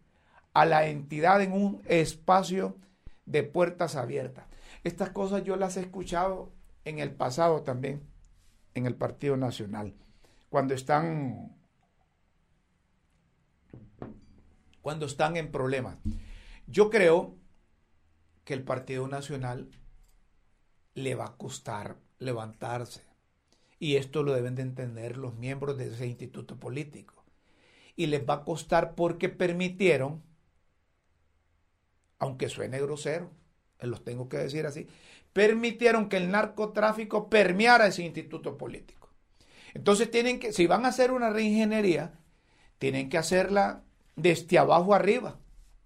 a 0.54 0.66
la 0.66 0.88
entidad 0.88 1.42
en 1.42 1.52
un 1.52 1.82
espacio 1.86 2.78
de 3.26 3.44
puertas 3.44 3.96
abiertas. 3.96 4.46
Estas 4.84 5.10
cosas 5.10 5.44
yo 5.44 5.58
las 5.58 5.76
he 5.76 5.82
escuchado 5.82 6.52
en 6.86 7.00
el 7.00 7.12
pasado 7.12 7.64
también, 7.64 8.02
en 8.76 8.86
el 8.86 8.96
Partido 8.96 9.36
Nacional, 9.38 9.96
cuando 10.50 10.74
están 10.76 11.58
cuando 14.82 15.08
están 15.08 15.36
en 15.36 15.52
problemas. 15.52 15.98
Yo 16.68 16.92
creo 16.92 17.36
que 18.44 18.54
el 18.54 18.64
Partido 18.64 19.08
Nacional 19.08 19.72
le 20.94 21.16
va 21.16 21.26
a 21.26 21.38
costar 21.38 21.98
levantarse. 22.20 23.04
Y 23.80 23.96
esto 23.96 24.22
lo 24.22 24.34
deben 24.34 24.54
de 24.54 24.62
entender 24.62 25.18
los 25.18 25.36
miembros 25.36 25.78
de 25.78 25.88
ese 25.88 26.06
instituto 26.06 26.60
político. 26.60 27.26
Y 27.96 28.06
les 28.06 28.30
va 28.30 28.36
a 28.36 28.44
costar 28.44 28.94
porque 28.94 29.28
permitieron 29.28 30.22
aunque 32.20 32.50
suene 32.50 32.80
grosero, 32.80 33.32
los 33.82 34.04
tengo 34.04 34.30
que 34.30 34.38
decir 34.38 34.66
así, 34.66 34.88
permitieron 35.34 36.10
que 36.10 36.18
el 36.18 36.32
narcotráfico 36.32 37.30
permeara 37.30 37.88
ese 37.88 38.04
instituto 38.04 38.58
político. 38.58 39.10
Entonces 39.74 40.10
tienen 40.10 40.40
que, 40.40 40.54
si 40.54 40.68
van 40.68 40.86
a 40.86 40.90
hacer 40.90 41.12
una 41.12 41.30
reingeniería, 41.30 42.14
tienen 42.78 43.10
que 43.10 43.18
hacerla 43.18 43.84
desde 44.16 44.58
abajo 44.58 44.94
arriba, 44.96 45.38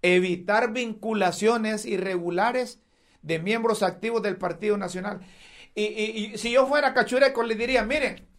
evitar 0.02 0.72
vinculaciones 0.72 1.84
irregulares 1.84 2.80
de 3.22 3.38
miembros 3.40 3.82
activos 3.82 4.22
del 4.22 4.36
Partido 4.36 4.76
Nacional. 4.76 5.20
Y, 5.74 5.82
y 5.82 6.38
si 6.38 6.52
yo 6.52 6.66
fuera 6.66 6.94
Cachureco, 6.94 7.42
le 7.42 7.54
diría, 7.54 7.84
miren, 7.84 8.29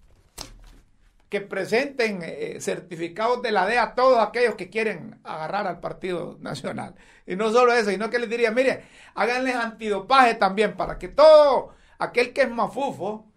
que 1.32 1.40
presenten 1.40 2.20
eh, 2.24 2.58
certificados 2.60 3.42
de 3.42 3.54
la 3.54 3.66
DEA 3.66 3.84
a 3.84 3.96
todos 3.96 4.20
aquellos 4.20 4.56
que 4.56 4.70
quieren 4.70 5.22
agarrar 5.24 5.66
al 5.66 5.80
Partido 5.80 6.38
Nacional. 6.42 6.96
Y 7.26 7.38
no 7.38 7.50
solo 7.54 7.72
eso, 7.72 7.90
sino 7.90 8.10
que 8.10 8.20
les 8.20 8.30
diría, 8.30 8.52
mire, 8.52 8.84
háganles 9.16 9.56
antidopaje 9.56 10.36
también 10.36 10.76
para 10.76 11.00
que 11.00 11.08
todo 11.08 11.74
aquel 12.00 12.34
que 12.34 12.42
es 12.42 12.52
mafufo, 12.52 13.32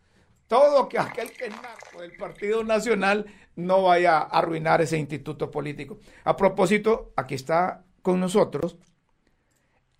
todo 0.48 0.88
aquel 0.98 1.30
que 1.30 1.44
es 1.46 1.62
narco 1.62 2.00
del 2.00 2.16
Partido 2.16 2.64
Nacional 2.64 3.26
no 3.54 3.84
vaya 3.84 4.18
a 4.18 4.22
arruinar 4.22 4.80
ese 4.80 4.98
instituto 4.98 5.52
político. 5.52 6.00
A 6.24 6.36
propósito, 6.36 7.12
aquí 7.14 7.36
está 7.36 7.84
con 8.02 8.18
nosotros 8.18 8.76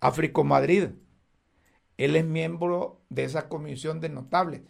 Áfrico 0.01 0.43
Madrid. 0.43 0.89
Él 1.95 2.17
es 2.17 2.25
miembro 2.25 2.99
de 3.07 3.23
esa 3.23 3.47
comisión 3.47 4.01
de 4.01 4.09
notables. 4.09 4.63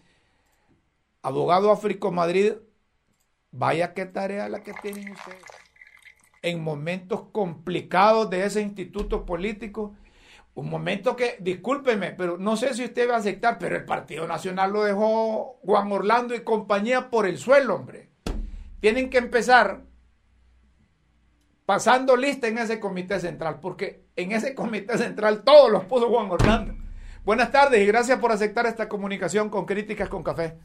Abogado 1.24 1.72
Áfrico 1.72 2.12
Madrid, 2.12 2.54
Vaya 3.58 3.94
qué 3.94 4.06
tarea 4.06 4.50
la 4.50 4.60
que 4.60 4.74
tienen 4.74 5.12
ustedes. 5.12 5.42
En 6.42 6.62
momentos 6.62 7.22
complicados 7.32 8.30
de 8.30 8.46
ese 8.46 8.62
instituto 8.62 9.26
político, 9.26 9.96
un 10.56 10.70
momento 10.70 11.16
que, 11.16 11.38
discúlpeme, 11.40 12.12
pero 12.12 12.38
no 12.38 12.58
sé 12.58 12.74
si 12.74 12.84
usted 12.84 13.10
va 13.10 13.16
a 13.16 13.20
aceptar, 13.20 13.58
pero 13.58 13.78
el 13.78 13.86
Partido 13.86 14.28
Nacional 14.28 14.74
lo 14.74 14.84
dejó 14.84 15.58
Juan 15.64 15.90
Orlando 15.90 16.36
y 16.36 16.42
compañía 16.42 17.10
por 17.10 17.26
el 17.26 17.38
suelo, 17.38 17.76
hombre. 17.76 18.10
Tienen 18.82 19.10
que 19.10 19.20
empezar 19.20 19.84
pasando 21.66 22.18
lista 22.18 22.50
en 22.50 22.58
ese 22.58 22.82
comité 22.82 23.22
central, 23.22 23.62
porque 23.62 24.04
en 24.18 24.34
ese 24.34 24.54
comité 24.54 24.98
central 24.98 25.44
todos 25.46 25.72
los 25.72 25.86
puso 25.86 26.10
Juan 26.10 26.30
Orlando. 26.30 26.76
Buenas 27.24 27.52
tardes 27.52 27.82
y 27.82 27.86
gracias 27.86 28.20
por 28.20 28.34
aceptar 28.34 28.66
esta 28.66 28.90
comunicación 28.90 29.50
con 29.50 29.66
Críticas 29.66 30.10
con 30.10 30.24
Café 30.24 30.58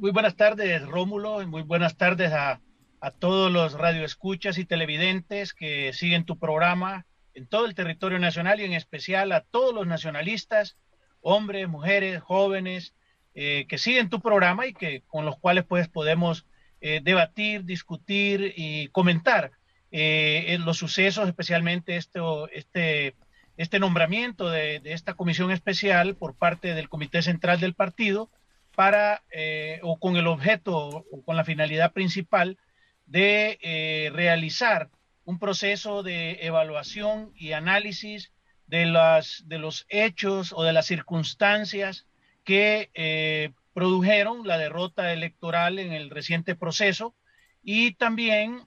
muy 0.00 0.10
buenas 0.10 0.36
tardes, 0.36 0.82
Rómulo, 0.86 1.42
y 1.42 1.46
muy 1.46 1.62
buenas 1.62 1.96
tardes 1.96 2.32
a, 2.32 2.60
a 3.00 3.10
todos 3.10 3.52
los 3.52 3.74
radioescuchas 3.74 4.58
y 4.58 4.64
televidentes 4.64 5.52
que 5.52 5.92
siguen 5.92 6.24
tu 6.24 6.38
programa 6.38 7.06
en 7.34 7.46
todo 7.46 7.66
el 7.66 7.74
territorio 7.74 8.18
nacional 8.18 8.60
y 8.60 8.64
en 8.64 8.72
especial 8.72 9.32
a 9.32 9.42
todos 9.42 9.74
los 9.74 9.86
nacionalistas, 9.86 10.76
hombres, 11.20 11.68
mujeres, 11.68 12.20
jóvenes, 12.22 12.94
eh, 13.34 13.66
que 13.68 13.78
siguen 13.78 14.10
tu 14.10 14.20
programa 14.20 14.66
y 14.66 14.74
que 14.74 15.02
con 15.06 15.24
los 15.24 15.38
cuales 15.38 15.64
pues 15.64 15.88
podemos 15.88 16.46
eh, 16.80 17.00
debatir, 17.02 17.64
discutir 17.64 18.54
y 18.56 18.88
comentar 18.88 19.52
eh, 19.90 20.58
los 20.64 20.78
sucesos, 20.78 21.28
especialmente 21.28 21.96
este, 21.96 22.20
este, 22.52 23.14
este 23.56 23.78
nombramiento 23.78 24.50
de, 24.50 24.80
de, 24.80 24.92
esta 24.92 25.14
comisión 25.14 25.50
especial 25.50 26.16
por 26.16 26.34
parte 26.34 26.74
del 26.74 26.88
Comité 26.88 27.22
Central 27.22 27.60
del 27.60 27.74
Partido, 27.74 28.30
para 28.74 29.22
eh, 29.30 29.80
o 29.82 29.98
con 29.98 30.16
el 30.16 30.26
objeto 30.26 31.04
o 31.10 31.22
con 31.24 31.36
la 31.36 31.44
finalidad 31.44 31.92
principal 31.92 32.58
de 33.06 33.58
eh, 33.62 34.10
realizar 34.12 34.90
un 35.24 35.38
proceso 35.38 36.02
de 36.02 36.38
evaluación 36.42 37.32
y 37.36 37.52
análisis 37.52 38.32
de, 38.66 38.86
las, 38.86 39.44
de 39.46 39.58
los 39.58 39.86
hechos 39.88 40.52
o 40.52 40.64
de 40.64 40.72
las 40.72 40.86
circunstancias 40.86 42.06
que 42.44 42.90
eh, 42.94 43.50
produjeron 43.74 44.46
la 44.46 44.58
derrota 44.58 45.12
electoral 45.12 45.78
en 45.78 45.92
el 45.92 46.10
reciente 46.10 46.54
proceso 46.54 47.14
y 47.62 47.94
también 47.94 48.66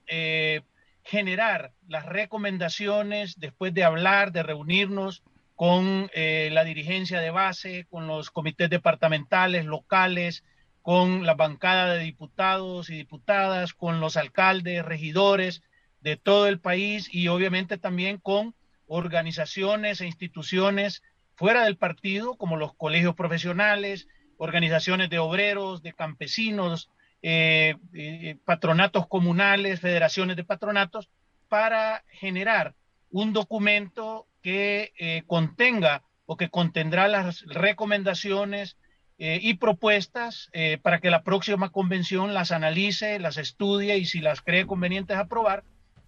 generar 1.04 1.74
las 1.88 2.06
recomendaciones 2.06 3.38
después 3.38 3.74
de 3.74 3.84
hablar, 3.84 4.32
de 4.32 4.42
reunirnos 4.42 5.22
con 5.56 6.10
eh, 6.14 6.50
la 6.52 6.64
dirigencia 6.64 7.22
de 7.22 7.32
base, 7.32 7.86
con 7.90 8.08
los 8.08 8.30
comités 8.30 8.70
departamentales, 8.70 9.66
locales, 9.66 10.44
con 10.82 11.26
la 11.26 11.34
bancada 11.34 11.96
de 11.96 12.04
diputados 12.04 12.90
y 12.90 12.98
diputadas, 12.98 13.74
con 13.74 14.00
los 14.00 14.18
alcaldes, 14.18 14.86
regidores 14.86 15.64
de 16.02 16.18
todo 16.18 16.48
el 16.48 16.60
país 16.60 17.10
y 17.12 17.30
obviamente 17.30 17.78
también 17.78 18.18
con 18.18 18.54
organizaciones 18.86 20.02
e 20.02 20.06
instituciones 20.06 21.02
fuera 21.36 21.64
del 21.64 21.78
partido, 21.78 22.36
como 22.38 22.58
los 22.58 22.76
colegios 22.76 23.16
profesionales, 23.16 24.08
organizaciones 24.38 25.10
de 25.10 25.20
obreros, 25.20 25.82
de 25.82 25.94
campesinos, 25.94 26.90
eh, 27.22 27.76
eh, 27.94 28.38
patronatos 28.46 29.08
comunales, 29.08 29.80
federaciones 29.80 30.36
de 30.36 30.44
patronatos, 30.44 31.10
para 31.48 32.04
generar 32.10 32.76
un 33.10 33.34
documento 33.34 34.28
que 34.46 34.94
eh, 35.00 35.24
contenga 35.26 36.04
o 36.28 36.38
que 36.38 36.52
contendrá 36.52 37.08
las 37.08 37.42
recomendaciones 37.48 38.78
eh, 39.18 39.40
y 39.42 39.56
propuestas 39.56 40.50
eh, 40.54 40.78
para 40.80 41.00
que 41.00 41.10
la 41.10 41.24
próxima 41.24 41.72
convención 41.72 42.36
las 42.36 42.52
analice, 42.52 43.18
las 43.18 43.38
estudie 43.38 43.98
y 43.98 44.06
si 44.06 44.20
las 44.20 44.44
cree 44.44 44.68
convenientes 44.68 45.18
aprobar, 45.18 45.64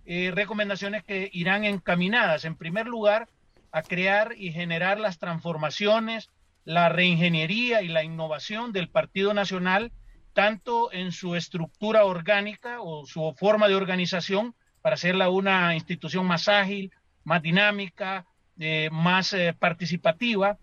recomendaciones 0.06 1.04
que 1.04 1.30
irán 1.34 1.66
encaminadas, 1.66 2.46
en 2.46 2.56
primer 2.56 2.86
lugar, 2.86 3.28
a 3.72 3.82
crear 3.82 4.36
y 4.38 4.54
generar 4.54 5.00
las 5.00 5.18
transformaciones 5.18 6.30
la 6.64 6.90
reingeniería 6.90 7.82
y 7.82 7.88
la 7.88 8.04
innovación 8.04 8.72
del 8.72 8.88
Partido 8.88 9.34
Nacional, 9.34 9.92
tanto 10.34 10.94
en 10.94 11.12
su 11.12 11.36
estructura 11.36 12.06
orgánica 12.06 12.82
o 12.82 13.06
su 13.06 13.34
forma 13.38 13.68
de 13.68 13.76
organización, 13.76 14.54
para 14.82 14.94
hacerla 14.94 15.30
una 15.30 15.74
institución 15.76 16.26
más 16.26 16.48
ágil, 16.48 16.92
más 17.28 17.42
dinámica, 17.42 18.26
eh, 18.58 18.88
más 18.90 19.34
eh, 19.34 19.54
participativa. 19.54 20.58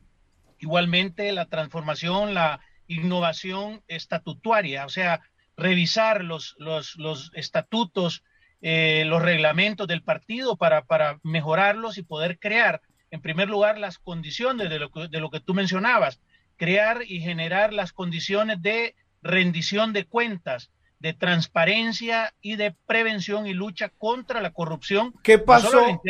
Igualmente 0.59 1.31
la 1.33 1.45
transformación, 1.45 2.33
la 2.33 2.61
innovación 2.87 3.83
estatutaria, 3.87 4.87
o 4.87 4.89
sea, 4.89 5.21
revisar 5.59 6.25
los, 6.25 6.57
los, 6.59 6.97
los 6.97 7.31
estatutos, 7.35 8.25
eh, 8.63 9.05
los 9.07 9.21
reglamentos 9.21 9.87
del 9.87 10.03
partido 10.03 10.57
para, 10.57 10.87
para 10.87 11.19
mejorarlos 11.23 11.99
y 11.99 12.03
poder 12.03 12.39
crear, 12.39 12.81
en 13.11 13.21
primer 13.21 13.51
lugar, 13.51 13.77
las 13.77 13.99
condiciones 13.99 14.71
de 14.71 14.79
lo, 14.79 14.91
que, 14.91 15.09
de 15.09 15.21
lo 15.21 15.29
que 15.29 15.41
tú 15.41 15.53
mencionabas, 15.53 16.19
crear 16.57 17.03
y 17.07 17.21
generar 17.21 17.75
las 17.75 17.93
condiciones 17.93 18.63
de 18.63 18.95
rendición 19.21 19.93
de 19.93 20.07
cuentas, 20.07 20.71
de 20.99 21.13
transparencia 21.13 22.33
y 22.41 22.57
de 22.57 22.75
prevención 22.87 23.47
y 23.47 23.53
lucha 23.53 23.91
contra 23.91 24.41
la 24.41 24.55
corrupción. 24.55 25.13
¿Qué 25.23 25.37
pasó? 25.39 25.71
No 25.71 26.01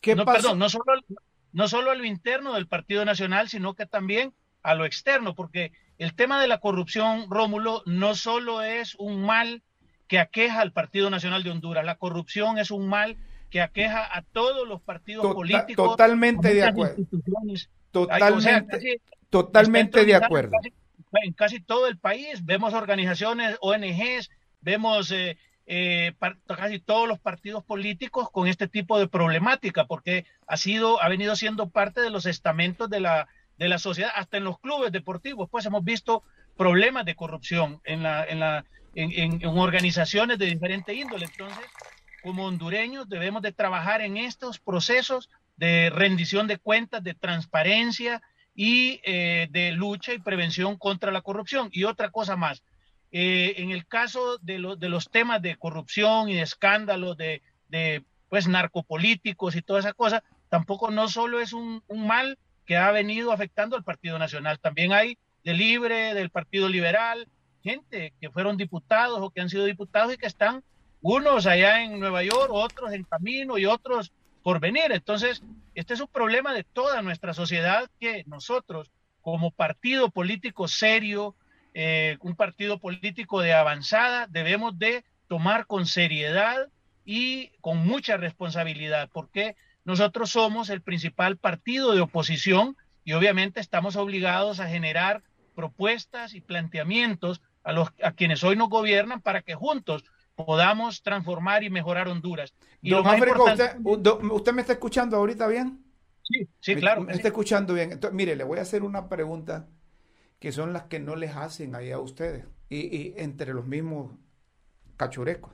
¿Qué 0.00 0.14
no? 0.14 0.24
Perdón, 0.24 0.58
no 0.58 0.68
solo, 0.68 0.84
no 1.52 1.68
solo 1.68 1.90
a 1.90 1.94
lo 1.94 2.04
interno 2.04 2.54
del 2.54 2.66
Partido 2.66 3.04
Nacional, 3.04 3.48
sino 3.48 3.74
que 3.74 3.86
también 3.86 4.32
a 4.62 4.74
lo 4.74 4.84
externo, 4.84 5.34
porque 5.34 5.72
el 5.98 6.14
tema 6.14 6.40
de 6.40 6.48
la 6.48 6.58
corrupción, 6.58 7.26
Rómulo, 7.28 7.82
no 7.86 8.14
solo 8.14 8.62
es 8.62 8.94
un 8.96 9.24
mal 9.24 9.62
que 10.06 10.18
aqueja 10.18 10.60
al 10.60 10.72
Partido 10.72 11.10
Nacional 11.10 11.42
de 11.42 11.50
Honduras, 11.50 11.84
la 11.84 11.96
corrupción 11.96 12.58
es 12.58 12.70
un 12.70 12.88
mal 12.88 13.16
que 13.50 13.60
aqueja 13.60 14.04
a 14.16 14.22
todos 14.22 14.66
los 14.66 14.80
partidos 14.80 15.22
tota-, 15.22 15.34
políticos. 15.34 15.90
Totalmente 15.90 16.54
de 16.54 16.64
acuerdo. 16.64 17.04
Totalmente, 17.90 19.00
totalmente 19.28 20.04
de 20.04 20.14
acuerdo 20.14 20.56
en 21.22 21.32
casi 21.32 21.60
todo 21.60 21.86
el 21.86 21.98
país. 21.98 22.44
Vemos 22.44 22.74
organizaciones, 22.74 23.56
ONGs, 23.60 24.30
vemos 24.60 25.10
eh, 25.10 25.38
eh, 25.72 26.12
casi 26.46 26.80
todos 26.80 27.06
los 27.06 27.20
partidos 27.20 27.62
políticos 27.64 28.28
con 28.32 28.48
este 28.48 28.66
tipo 28.66 28.98
de 28.98 29.06
problemática, 29.06 29.84
porque 29.84 30.24
ha 30.48 30.56
sido, 30.56 31.00
ha 31.00 31.08
venido 31.08 31.36
siendo 31.36 31.68
parte 31.68 32.00
de 32.00 32.10
los 32.10 32.26
estamentos 32.26 32.90
de 32.90 32.98
la, 32.98 33.28
de 33.56 33.68
la 33.68 33.78
sociedad, 33.78 34.10
hasta 34.16 34.36
en 34.36 34.44
los 34.44 34.58
clubes 34.58 34.90
deportivos, 34.90 35.48
pues 35.48 35.64
hemos 35.66 35.84
visto 35.84 36.24
problemas 36.56 37.04
de 37.04 37.14
corrupción 37.14 37.80
en 37.84 38.02
la, 38.02 38.24
en 38.24 38.40
la, 38.40 38.64
en, 38.96 39.40
en 39.40 39.58
organizaciones 39.58 40.38
de 40.38 40.46
diferente 40.46 40.92
índole. 40.92 41.26
Entonces, 41.26 41.64
como 42.24 42.46
hondureños 42.46 43.08
debemos 43.08 43.40
de 43.40 43.52
trabajar 43.52 44.00
en 44.00 44.16
estos 44.16 44.58
procesos 44.58 45.30
de 45.56 45.90
rendición 45.90 46.48
de 46.48 46.58
cuentas, 46.58 47.04
de 47.04 47.14
transparencia, 47.14 48.20
y 48.54 49.00
eh, 49.04 49.48
de 49.50 49.72
lucha 49.72 50.12
y 50.12 50.18
prevención 50.18 50.76
contra 50.76 51.12
la 51.12 51.22
corrupción. 51.22 51.68
Y 51.72 51.84
otra 51.84 52.10
cosa 52.10 52.36
más, 52.36 52.62
eh, 53.12 53.54
en 53.58 53.70
el 53.70 53.86
caso 53.86 54.38
de, 54.38 54.58
los 54.58 55.10
temas 55.10 55.42
de 55.42 55.56
corrupción 55.56 56.28
y 56.28 56.34
de 56.34 56.42
escándalos 56.42 57.16
de, 57.16 57.42
de, 57.68 58.04
pues 58.28 58.46
narcopolíticos 58.46 59.56
y 59.56 59.62
toda 59.62 59.80
esa 59.80 59.92
cosa, 59.92 60.22
tampoco 60.48 60.90
no 60.90 61.08
solo 61.08 61.40
es 61.40 61.52
un, 61.52 61.82
un, 61.88 62.06
mal 62.06 62.38
que 62.66 62.76
ha 62.76 62.90
venido 62.92 63.32
afectando 63.32 63.76
al 63.76 63.84
Partido 63.84 64.18
Nacional, 64.18 64.60
también 64.60 64.92
hay 64.92 65.18
de 65.44 65.54
Libre, 65.54 66.14
del 66.14 66.30
Partido 66.30 66.68
Liberal, 66.68 67.26
gente 67.62 68.12
que 68.20 68.30
fueron 68.30 68.56
diputados 68.56 69.18
o 69.20 69.30
que 69.30 69.40
han 69.40 69.50
sido 69.50 69.64
diputados 69.64 70.14
y 70.14 70.16
que 70.16 70.26
están 70.26 70.62
unos 71.02 71.46
allá 71.46 71.82
en 71.82 71.98
Nueva 71.98 72.22
York, 72.22 72.50
otros 72.50 72.92
en 72.92 73.04
camino 73.04 73.58
y 73.58 73.66
otros 73.66 74.12
por 74.42 74.60
venir. 74.60 74.90
Entonces, 74.90 75.42
este 75.74 75.94
es 75.94 76.00
un 76.00 76.08
problema 76.08 76.52
de 76.52 76.64
toda 76.64 77.02
nuestra 77.02 77.34
sociedad 77.34 77.90
que 77.98 78.24
nosotros, 78.26 78.90
como 79.20 79.50
partido 79.50 80.10
político 80.10 80.68
serio, 80.68 81.34
eh, 81.74 82.16
un 82.20 82.34
partido 82.36 82.78
político 82.78 83.40
de 83.40 83.52
avanzada, 83.52 84.26
debemos 84.26 84.78
de 84.78 85.04
tomar 85.28 85.66
con 85.66 85.86
seriedad 85.86 86.68
y 87.04 87.50
con 87.60 87.78
mucha 87.78 88.16
responsabilidad, 88.16 89.08
porque 89.12 89.56
nosotros 89.84 90.30
somos 90.30 90.70
el 90.70 90.82
principal 90.82 91.36
partido 91.36 91.94
de 91.94 92.00
oposición 92.00 92.76
y 93.04 93.12
obviamente 93.12 93.60
estamos 93.60 93.96
obligados 93.96 94.60
a 94.60 94.68
generar 94.68 95.22
propuestas 95.54 96.34
y 96.34 96.40
planteamientos 96.40 97.40
a 97.64 97.72
los 97.72 97.88
a 98.02 98.12
quienes 98.12 98.42
hoy 98.44 98.56
nos 98.56 98.68
gobiernan 98.68 99.20
para 99.20 99.42
que 99.42 99.54
juntos 99.54 100.04
podamos 100.34 101.02
transformar 101.02 101.64
y 101.64 101.70
mejorar 101.70 102.08
Honduras. 102.08 102.54
Y 102.80 102.94
usted, 102.94 104.52
me 104.52 104.60
está 104.62 104.72
escuchando 104.72 105.16
ahorita 105.16 105.46
bien? 105.46 105.84
Sí, 106.22 106.48
sí, 106.60 106.76
claro. 106.76 107.02
Me, 107.02 107.12
está 107.12 107.28
escuchando 107.28 107.74
bien. 107.74 107.92
Entonces, 107.92 108.16
mire, 108.16 108.36
le 108.36 108.44
voy 108.44 108.58
a 108.58 108.62
hacer 108.62 108.82
una 108.82 109.08
pregunta 109.08 109.68
que 110.40 110.52
son 110.52 110.72
las 110.72 110.84
que 110.84 110.98
no 110.98 111.16
les 111.16 111.36
hacen 111.36 111.74
ahí 111.74 111.92
a 111.92 112.00
ustedes 112.00 112.46
y, 112.70 113.12
entre 113.18 113.52
los 113.52 113.66
mismos 113.66 114.12
cachurecos. 114.96 115.52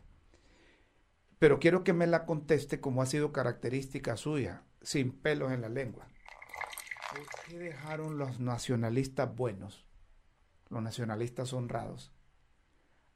Pero 1.39 1.59
quiero 1.59 1.85
que 1.85 1.93
me 1.93 2.07
la 2.07 2.25
conteste 2.25 2.81
como 2.81 3.03
ha 3.03 3.07
sido 3.07 3.33
característica 3.33 4.17
suya, 4.17 4.63
sin 4.81 5.13
pelos 5.13 5.53
en 5.53 5.61
la 5.61 5.69
lengua. 5.69 6.07
¿Por 7.11 7.27
qué 7.45 7.59
dejaron 7.59 8.17
los 8.17 8.39
nacionalistas 8.39 9.35
buenos, 9.35 9.85
los 10.71 10.83
nacionalistas 10.83 11.53
honrados, 11.53 12.13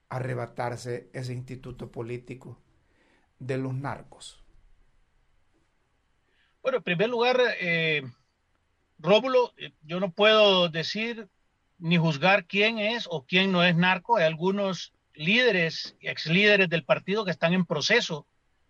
arrebatarse 0.09 1.09
ese 1.12 1.33
instituto 1.33 1.92
político 1.92 2.61
de 3.38 3.59
los 3.59 3.74
narcos? 3.74 4.42
Bueno, 6.62 6.78
en 6.78 6.85
primer 6.85 7.09
lugar, 7.09 7.40
eh, 7.61 8.02
Rómulo, 8.98 9.52
eh, 9.56 9.72
yo 9.83 10.00
no 10.00 10.12
puedo 10.12 10.68
decir 10.68 11.30
ni 11.81 11.97
juzgar 11.97 12.47
quién 12.47 12.79
es 12.79 13.07
o 13.11 13.25
quién 13.25 13.53
no 13.53 13.64
es 13.64 13.75
narco. 13.77 14.16
Hay 14.16 14.25
algunos 14.25 14.93
líderes, 15.14 15.97
ex 16.01 16.27
líderes 16.27 16.69
del 16.69 16.85
partido 16.85 17.25
que 17.25 17.31
están 17.31 17.53
en 17.53 17.66
proceso 17.66 18.27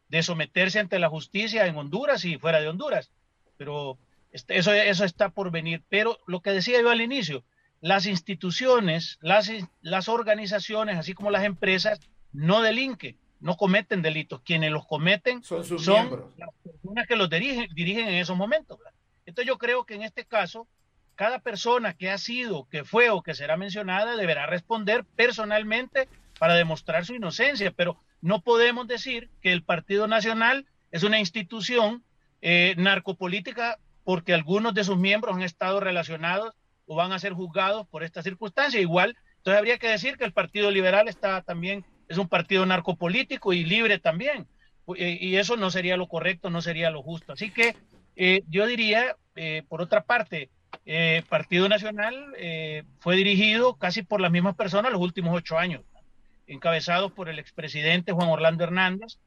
de 0.08 0.22
someterse 0.22 0.80
ante 0.80 0.98
la 0.98 1.08
justicia 1.08 1.66
en 1.66 1.76
Honduras 1.76 2.24
y 2.24 2.38
fuera 2.38 2.60
de 2.60 2.68
Honduras. 2.68 3.10
Pero 3.56 3.98
este, 4.32 4.58
eso, 4.58 4.72
eso 4.72 5.04
está 5.04 5.30
por 5.30 5.50
venir. 5.50 5.82
Pero 5.88 6.18
lo 6.26 6.40
que 6.40 6.50
decía 6.50 6.80
yo 6.80 6.90
al 6.90 7.00
inicio, 7.00 7.44
las 7.80 8.06
instituciones, 8.06 9.18
las, 9.20 9.50
las 9.80 10.08
organizaciones, 10.08 10.96
así 10.96 11.14
como 11.14 11.30
las 11.30 11.44
empresas, 11.44 12.00
no 12.32 12.62
delinquen, 12.62 13.18
no 13.40 13.56
cometen 13.56 14.02
delitos. 14.02 14.40
Quienes 14.42 14.70
los 14.70 14.86
cometen 14.86 15.42
son, 15.42 15.64
sus 15.64 15.84
son 15.84 16.32
las 16.36 16.50
personas 16.62 17.06
que 17.06 17.16
los 17.16 17.30
dirigen, 17.30 17.68
dirigen 17.74 18.08
en 18.08 18.14
esos 18.14 18.36
momentos. 18.36 18.78
Entonces 19.26 19.46
yo 19.46 19.58
creo 19.58 19.84
que 19.84 19.94
en 19.94 20.02
este 20.02 20.24
caso, 20.24 20.66
cada 21.20 21.40
persona 21.40 21.92
que 21.92 22.08
ha 22.08 22.16
sido, 22.16 22.66
que 22.70 22.82
fue 22.82 23.10
o 23.10 23.20
que 23.20 23.34
será 23.34 23.58
mencionada 23.58 24.16
deberá 24.16 24.46
responder 24.46 25.04
personalmente 25.04 26.08
para 26.38 26.54
demostrar 26.54 27.04
su 27.04 27.14
inocencia, 27.14 27.72
pero 27.72 28.00
no 28.22 28.40
podemos 28.40 28.88
decir 28.88 29.28
que 29.42 29.52
el 29.52 29.62
Partido 29.62 30.08
Nacional 30.08 30.64
es 30.90 31.02
una 31.02 31.18
institución 31.18 32.02
eh, 32.40 32.74
narcopolítica 32.78 33.76
porque 34.02 34.32
algunos 34.32 34.72
de 34.72 34.82
sus 34.82 34.96
miembros 34.96 35.36
han 35.36 35.42
estado 35.42 35.78
relacionados 35.78 36.54
o 36.86 36.96
van 36.96 37.12
a 37.12 37.18
ser 37.18 37.34
juzgados 37.34 37.86
por 37.88 38.02
esta 38.02 38.22
circunstancia. 38.22 38.80
Igual, 38.80 39.14
entonces 39.36 39.58
habría 39.58 39.76
que 39.76 39.88
decir 39.88 40.16
que 40.16 40.24
el 40.24 40.32
Partido 40.32 40.70
Liberal 40.70 41.06
está 41.06 41.42
también, 41.42 41.84
es 42.08 42.16
un 42.16 42.28
partido 42.28 42.64
narcopolítico 42.64 43.52
y 43.52 43.62
libre 43.66 43.98
también. 43.98 44.46
Y 44.96 45.36
eso 45.36 45.58
no 45.58 45.70
sería 45.70 45.98
lo 45.98 46.08
correcto, 46.08 46.48
no 46.48 46.62
sería 46.62 46.88
lo 46.88 47.02
justo. 47.02 47.34
Así 47.34 47.50
que 47.50 47.76
eh, 48.16 48.40
yo 48.48 48.66
diría, 48.66 49.16
eh, 49.36 49.64
por 49.68 49.82
otra 49.82 50.04
parte, 50.04 50.48
eh, 50.86 51.22
Partido 51.28 51.68
Nacional 51.68 52.34
eh, 52.36 52.84
fue 52.98 53.16
dirigido 53.16 53.76
casi 53.76 54.02
por 54.02 54.20
las 54.20 54.30
mismas 54.30 54.56
personas 54.56 54.92
los 54.92 55.00
últimos 55.00 55.36
ocho 55.36 55.58
años, 55.58 55.82
encabezados 56.46 57.12
por 57.12 57.28
el 57.28 57.38
expresidente 57.38 58.12
Juan 58.12 58.28
Orlando 58.28 58.64
Hernández. 58.64 59.18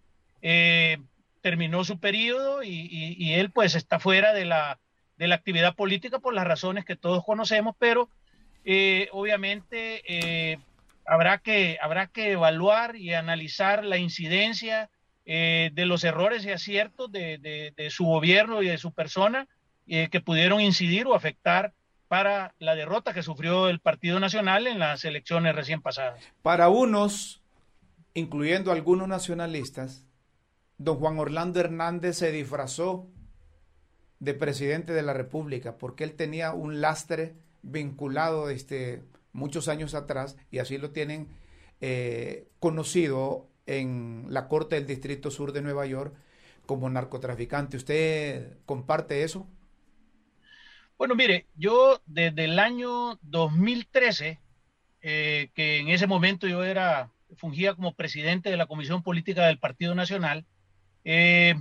terminó 1.41 1.83
su 1.83 1.99
periodo 1.99 2.63
y, 2.63 3.33
él 3.33 3.51
pues 3.51 3.75
está 3.75 3.99
fuera 3.99 4.33
de 4.33 4.45
la, 4.45 4.79
de 5.17 5.27
la 5.27 5.35
actividad 5.35 5.75
política 5.75 6.19
por 6.19 6.33
las 6.33 6.45
razones 6.45 6.85
que 6.85 6.95
todos 6.95 7.23
conocemos, 7.23 7.75
pero 7.79 8.09
eh, 8.65 9.09
obviamente 9.11 10.01
eh, 10.07 10.57
habrá, 11.05 11.39
que, 11.39 11.77
habrá 11.81 12.07
que 12.07 12.31
evaluar 12.31 12.95
y 12.95 13.13
analizar 13.13 13.83
la 13.83 13.97
incidencia 13.97 14.89
eh, 15.25 15.71
de 15.73 15.85
los 15.85 16.03
errores 16.03 16.45
y 16.45 16.51
aciertos 16.51 17.11
de, 17.11 17.37
de, 17.75 17.89
su 17.89 18.05
gobierno 18.05 18.61
y 18.61 18.67
de 18.67 18.77
su 18.77 18.93
persona 18.93 19.47
que 19.85 20.21
pudieron 20.21 20.61
incidir 20.61 21.07
o 21.07 21.15
afectar 21.15 21.73
para 22.07 22.53
la 22.59 22.75
derrota 22.75 23.13
que 23.13 23.23
sufrió 23.23 23.69
el 23.69 23.79
Partido 23.79 24.19
Nacional 24.19 24.67
en 24.67 24.79
las 24.79 25.03
elecciones 25.03 25.55
recién 25.55 25.81
pasadas. 25.81 26.23
Para 26.41 26.69
unos, 26.69 27.41
incluyendo 28.13 28.71
algunos 28.71 29.07
nacionalistas, 29.07 30.05
don 30.77 30.97
Juan 30.99 31.17
Orlando 31.17 31.59
Hernández 31.59 32.17
se 32.17 32.31
disfrazó 32.31 33.07
de 34.19 34.33
presidente 34.33 34.93
de 34.93 35.01
la 35.01 35.13
República, 35.13 35.77
porque 35.77 36.03
él 36.03 36.13
tenía 36.13 36.53
un 36.53 36.81
lastre 36.81 37.35
vinculado 37.61 38.49
este, 38.49 39.03
muchos 39.31 39.67
años 39.67 39.95
atrás, 39.95 40.37
y 40.51 40.59
así 40.59 40.77
lo 40.77 40.91
tienen 40.91 41.27
eh, 41.81 42.47
conocido 42.59 43.47
en 43.65 44.27
la 44.29 44.47
Corte 44.47 44.75
del 44.75 44.87
Distrito 44.87 45.31
Sur 45.31 45.51
de 45.51 45.61
Nueva 45.61 45.85
York 45.85 46.13
como 46.65 46.89
narcotraficante. 46.89 47.77
¿Usted 47.77 48.57
comparte 48.65 49.23
eso? 49.23 49.47
Bueno, 51.03 51.15
mire, 51.15 51.47
yo 51.57 52.01
desde 52.05 52.45
el 52.45 52.57
año 52.59 53.19
2013, 53.23 54.39
eh, 55.01 55.49
que 55.53 55.79
en 55.79 55.89
ese 55.89 56.07
momento 56.07 56.47
yo 56.47 56.63
era, 56.63 57.11
fungía 57.35 57.73
como 57.73 57.93
presidente 57.93 58.49
de 58.49 58.55
la 58.55 58.67
Comisión 58.67 59.03
Política 59.03 59.45
del 59.47 59.59
Partido 59.59 59.95
Nacional, 59.95 60.45
eh, 61.03 61.55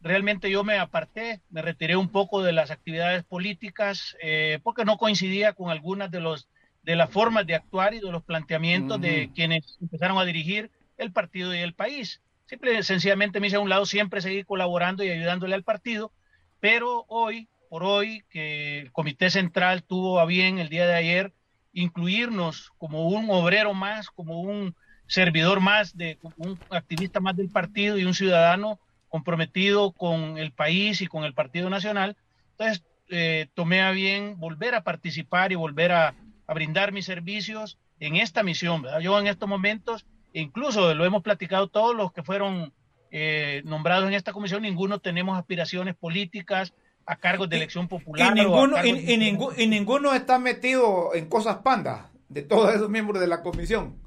realmente 0.00 0.52
yo 0.52 0.62
me 0.62 0.78
aparté, 0.78 1.40
me 1.50 1.62
retiré 1.62 1.96
un 1.96 2.10
poco 2.10 2.44
de 2.44 2.52
las 2.52 2.70
actividades 2.70 3.24
políticas 3.24 4.16
eh, 4.22 4.60
porque 4.62 4.84
no 4.84 4.98
coincidía 4.98 5.52
con 5.52 5.70
algunas 5.70 6.12
de 6.12 6.20
los 6.20 6.48
de 6.84 6.94
las 6.94 7.10
formas 7.10 7.44
de 7.44 7.56
actuar 7.56 7.92
y 7.92 7.98
de 7.98 8.12
los 8.12 8.22
planteamientos 8.22 9.00
de 9.00 9.32
quienes 9.34 9.78
empezaron 9.82 10.16
a 10.18 10.24
dirigir 10.24 10.70
el 10.96 11.10
partido 11.10 11.52
y 11.52 11.58
el 11.58 11.74
país. 11.74 12.22
Simple, 12.44 12.84
sencillamente 12.84 13.40
me 13.40 13.48
hice 13.48 13.56
a 13.56 13.60
un 13.60 13.68
lado, 13.68 13.84
siempre 13.84 14.20
seguí 14.20 14.44
colaborando 14.44 15.02
y 15.02 15.10
ayudándole 15.10 15.56
al 15.56 15.64
partido, 15.64 16.12
pero 16.60 17.04
hoy, 17.08 17.48
por 17.76 17.84
hoy, 17.84 18.24
que 18.30 18.78
el 18.78 18.90
Comité 18.90 19.28
Central 19.28 19.82
tuvo 19.82 20.18
a 20.18 20.24
bien 20.24 20.58
el 20.58 20.70
día 20.70 20.86
de 20.86 20.94
ayer 20.94 21.34
incluirnos 21.74 22.72
como 22.78 23.06
un 23.06 23.28
obrero 23.28 23.74
más, 23.74 24.08
como 24.08 24.40
un 24.40 24.74
servidor 25.06 25.60
más, 25.60 25.94
de 25.94 26.18
un 26.38 26.58
activista 26.70 27.20
más 27.20 27.36
del 27.36 27.50
partido 27.50 27.98
y 27.98 28.06
un 28.06 28.14
ciudadano 28.14 28.80
comprometido 29.10 29.92
con 29.92 30.38
el 30.38 30.52
país 30.52 31.02
y 31.02 31.06
con 31.06 31.24
el 31.24 31.34
Partido 31.34 31.68
Nacional. 31.68 32.16
Entonces, 32.52 32.82
eh, 33.10 33.48
tomé 33.52 33.82
a 33.82 33.90
bien 33.90 34.40
volver 34.40 34.74
a 34.74 34.82
participar 34.82 35.52
y 35.52 35.56
volver 35.56 35.92
a, 35.92 36.14
brindar 36.48 36.92
mis 36.92 37.04
servicios 37.04 37.76
en 38.00 38.16
esta 38.16 38.42
misión. 38.42 38.86
Yo 39.02 39.18
en 39.18 39.26
estos 39.26 39.50
momentos, 39.50 40.06
incluso 40.32 40.94
lo 40.94 41.04
hemos 41.04 41.22
platicado 41.22 41.68
todos 41.68 41.94
los 41.94 42.10
que 42.10 42.22
fueron 42.22 42.72
eh, 43.10 43.60
nombrados 43.66 44.08
en 44.08 44.14
esta 44.14 44.32
comisión, 44.32 44.62
ninguno 44.62 44.98
tenemos 44.98 45.38
aspiraciones 45.38 45.94
políticas 45.94 46.72
a 47.06 47.16
cargos 47.16 47.48
de 47.48 47.56
elección 47.56 47.88
popular. 47.88 48.36
Y 48.36 48.40
ninguno, 48.40 48.76
y 48.84 49.66
ninguno 49.66 50.14
está 50.14 50.38
metido 50.38 51.14
en 51.14 51.28
cosas 51.28 51.58
pandas 51.58 52.06
de 52.28 52.42
todos 52.42 52.74
esos 52.74 52.90
miembros 52.90 53.20
de 53.20 53.28
la 53.28 53.42
comisión. 53.42 54.06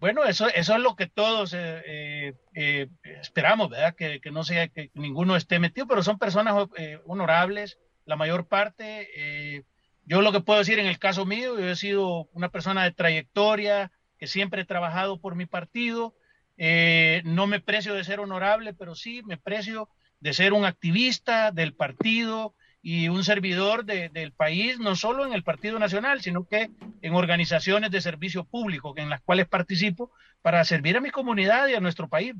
Bueno, 0.00 0.24
eso, 0.24 0.48
eso 0.48 0.74
es 0.74 0.80
lo 0.80 0.96
que 0.96 1.06
todos 1.06 1.52
eh, 1.52 1.82
eh, 1.84 2.34
eh, 2.54 2.88
esperamos, 3.20 3.68
¿verdad? 3.68 3.94
Que, 3.94 4.18
no 4.32 4.44
sea 4.44 4.68
que 4.68 4.90
ninguno 4.94 5.36
esté 5.36 5.58
metido, 5.58 5.86
pero 5.86 6.02
son 6.02 6.18
personas 6.18 6.68
honorables, 7.04 7.78
la 8.06 8.16
mayor 8.16 8.48
parte. 8.48 9.66
yo 10.06 10.22
lo 10.22 10.32
que 10.32 10.40
puedo 10.40 10.58
decir 10.58 10.78
en 10.78 10.86
el 10.86 10.98
caso 10.98 11.26
mío, 11.26 11.60
yo 11.60 11.68
he 11.68 11.76
sido 11.76 12.30
una 12.32 12.48
persona 12.48 12.82
de 12.82 12.92
trayectoria, 12.92 13.92
que 14.18 14.26
siempre 14.26 14.62
he 14.62 14.64
trabajado 14.64 15.20
por 15.20 15.34
mi 15.34 15.44
partido. 15.44 16.14
no 16.56 17.46
me 17.46 17.60
precio 17.60 17.92
de 17.92 18.04
ser 18.04 18.20
honorable, 18.20 18.72
pero 18.72 18.94
sí 18.94 19.22
me 19.26 19.36
precio 19.36 19.90
de 20.20 20.32
ser 20.32 20.52
un 20.52 20.64
activista 20.64 21.50
del 21.50 21.74
partido, 21.74 22.54
y 22.82 23.08
un 23.08 23.24
servidor 23.24 23.84
del 23.84 24.32
país, 24.32 24.78
no 24.78 24.96
solo 24.96 25.26
en 25.26 25.32
el 25.32 25.42
Partido 25.42 25.78
Nacional, 25.78 26.22
sino 26.22 26.46
que 26.46 26.70
en 27.02 27.14
organizaciones 27.14 27.90
de 27.90 28.00
servicio 28.00 28.44
público 28.44 28.94
en 28.96 29.10
las 29.10 29.20
cuales 29.20 29.48
participo 29.48 30.10
para 30.42 30.64
servir 30.64 30.96
a 30.96 31.00
mi 31.00 31.10
comunidad 31.10 31.68
y 31.68 31.74
a 31.74 31.80
nuestro 31.80 32.08
país. 32.08 32.34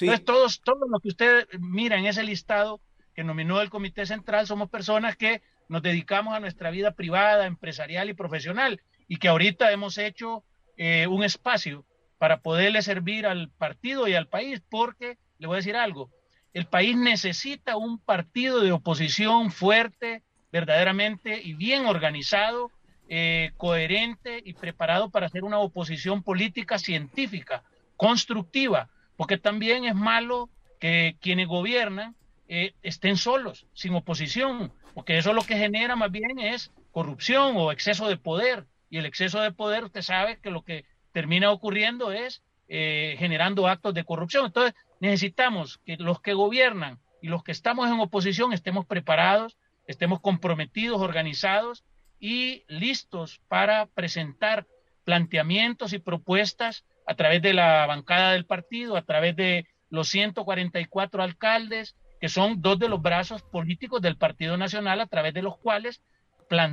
Entonces, 0.00 0.24
todos, 0.24 0.60
todo 0.62 0.88
lo 0.90 0.98
que 0.98 1.08
usted 1.08 1.46
mira 1.60 1.96
en 1.96 2.06
ese 2.06 2.24
listado 2.24 2.80
que 3.14 3.22
nominó 3.22 3.60
el 3.60 3.70
Comité 3.70 4.06
Central 4.06 4.48
somos 4.48 4.68
personas 4.68 5.16
que 5.16 5.42
nos 5.68 5.82
dedicamos 5.82 6.34
a 6.34 6.40
nuestra 6.40 6.70
vida 6.70 6.90
privada, 6.90 7.46
empresarial 7.46 8.10
y 8.10 8.14
profesional 8.14 8.80
y 9.06 9.18
que 9.18 9.28
ahorita 9.28 9.70
hemos 9.70 9.98
hecho 9.98 10.42
eh, 10.76 11.06
un 11.06 11.22
espacio 11.22 11.84
para 12.18 12.40
poderle 12.40 12.82
servir 12.82 13.26
al 13.26 13.50
partido 13.50 14.08
y 14.08 14.14
al 14.14 14.26
país, 14.26 14.60
porque 14.68 15.18
le 15.38 15.46
voy 15.46 15.54
a 15.54 15.58
decir 15.58 15.76
algo, 15.76 16.10
el 16.54 16.66
país 16.66 16.96
necesita 16.96 17.76
un 17.76 17.98
partido 17.98 18.60
de 18.60 18.72
oposición 18.72 19.50
fuerte, 19.50 20.22
verdaderamente 20.52 21.40
y 21.42 21.54
bien 21.54 21.84
organizado, 21.86 22.70
eh, 23.08 23.50
coherente 23.56 24.40
y 24.42 24.54
preparado 24.54 25.10
para 25.10 25.26
hacer 25.26 25.44
una 25.44 25.58
oposición 25.58 26.22
política 26.22 26.78
científica, 26.78 27.64
constructiva, 27.96 28.88
porque 29.16 29.36
también 29.36 29.84
es 29.84 29.96
malo 29.96 30.48
que 30.78 31.16
quienes 31.20 31.48
gobiernan 31.48 32.14
eh, 32.48 32.72
estén 32.82 33.16
solos, 33.16 33.66
sin 33.74 33.94
oposición, 33.94 34.72
porque 34.94 35.18
eso 35.18 35.32
lo 35.32 35.42
que 35.42 35.56
genera 35.56 35.96
más 35.96 36.12
bien 36.12 36.38
es 36.38 36.70
corrupción 36.92 37.54
o 37.56 37.72
exceso 37.72 38.08
de 38.08 38.16
poder. 38.16 38.66
Y 38.90 38.98
el 38.98 39.06
exceso 39.06 39.40
de 39.40 39.50
poder, 39.50 39.84
usted 39.84 40.02
sabe 40.02 40.38
que 40.38 40.50
lo 40.50 40.62
que 40.62 40.84
termina 41.12 41.50
ocurriendo 41.50 42.12
es 42.12 42.42
eh, 42.68 43.16
generando 43.18 43.66
actos 43.66 43.92
de 43.92 44.04
corrupción. 44.04 44.46
Entonces, 44.46 44.74
necesitamos 45.04 45.78
que 45.84 45.96
los 45.98 46.20
que 46.20 46.32
gobiernan 46.34 46.98
y 47.20 47.28
los 47.28 47.44
que 47.44 47.52
estamos 47.52 47.88
en 47.88 48.00
oposición 48.00 48.52
estemos 48.52 48.86
preparados, 48.86 49.58
estemos 49.86 50.20
comprometidos, 50.20 51.00
organizados 51.00 51.84
y 52.18 52.64
listos 52.68 53.40
para 53.48 53.86
presentar 53.86 54.66
planteamientos 55.04 55.92
y 55.92 55.98
propuestas 55.98 56.84
a 57.06 57.14
través 57.14 57.42
de 57.42 57.52
la 57.52 57.86
bancada 57.86 58.32
del 58.32 58.46
partido, 58.46 58.96
a 58.96 59.02
través 59.02 59.36
de 59.36 59.66
los 59.90 60.08
144 60.08 61.22
alcaldes, 61.22 61.96
que 62.18 62.30
son 62.30 62.62
dos 62.62 62.78
de 62.78 62.88
los 62.88 63.02
brazos 63.02 63.42
políticos 63.42 64.00
del 64.00 64.16
Partido 64.16 64.56
Nacional, 64.56 65.00
a 65.02 65.06
través 65.06 65.34
de 65.34 65.42
los 65.42 65.58
cuales 65.58 66.00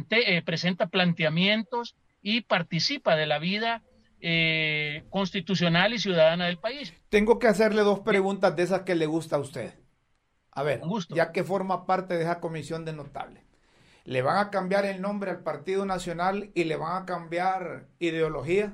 eh, 0.10 0.42
presenta 0.44 0.88
planteamientos 0.88 1.96
y 2.22 2.42
participa 2.42 3.18
de 3.18 3.26
la 3.26 3.40
vida 3.40 3.84
eh, 4.22 5.04
constitucional 5.10 5.94
y 5.94 6.00
ciudadana 6.00 6.46
del 6.46 6.58
país. 6.58 6.94
Tengo 7.10 7.40
que 7.40 7.48
hacerle 7.48 7.82
dos 7.82 8.00
preguntas 8.00 8.56
de 8.56 8.64
esas 8.64 8.82
que 8.82 8.96
le 8.96 9.06
gusta 9.06 9.36
a 9.36 9.40
usted. 9.40 9.74
A 10.52 10.64
ver, 10.64 10.82
ya 11.10 11.32
que 11.32 11.44
forma 11.44 11.86
parte 11.86 12.16
de 12.16 12.24
esa 12.24 12.40
comisión 12.40 12.86
de 12.86 12.94
notables. 12.94 13.44
¿Le 14.04 14.22
van 14.22 14.38
a 14.38 14.50
cambiar 14.50 14.86
el 14.86 15.02
nombre 15.02 15.32
al 15.32 15.44
Partido 15.44 15.86
Nacional 15.86 16.52
y 16.56 16.66
le 16.66 16.76
van 16.76 17.04
a 17.04 17.06
cambiar 17.06 17.88
ideología? 18.00 18.74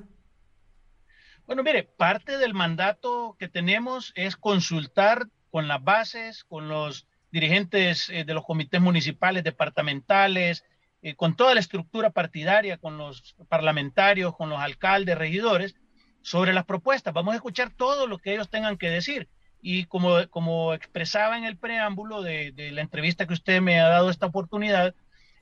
Bueno, 1.46 1.62
mire, 1.62 1.84
parte 1.84 2.36
del 2.38 2.54
mandato 2.54 3.36
que 3.38 3.48
tenemos 3.48 4.12
es 4.16 4.36
consultar 4.36 5.28
con 5.50 5.68
las 5.68 5.82
bases, 5.82 6.44
con 6.44 6.68
los 6.68 7.06
dirigentes 7.30 8.10
eh, 8.10 8.24
de 8.24 8.34
los 8.34 8.44
comités 8.44 8.80
municipales, 8.80 9.44
departamentales, 9.44 10.64
eh, 11.00 11.14
con 11.14 11.36
toda 11.36 11.54
la 11.54 11.60
estructura 11.60 12.10
partidaria, 12.10 12.76
con 12.76 12.98
los 12.98 13.36
parlamentarios, 13.48 14.36
con 14.36 14.50
los 14.50 14.58
alcaldes, 14.58 15.16
regidores, 15.16 15.76
sobre 16.22 16.52
las 16.52 16.64
propuestas. 16.64 17.14
Vamos 17.14 17.32
a 17.32 17.36
escuchar 17.36 17.70
todo 17.70 18.06
lo 18.06 18.18
que 18.18 18.34
ellos 18.34 18.50
tengan 18.50 18.76
que 18.76 18.90
decir. 18.90 19.28
Y 19.62 19.84
como, 19.84 20.28
como 20.28 20.74
expresaba 20.74 21.38
en 21.38 21.44
el 21.44 21.56
preámbulo 21.56 22.22
de, 22.22 22.52
la 22.72 22.80
entrevista 22.80 23.26
que 23.26 23.34
usted 23.34 23.60
me 23.60 23.80
ha 23.80 23.88
dado 23.88 24.10
esta 24.10 24.26
oportunidad, 24.26 24.94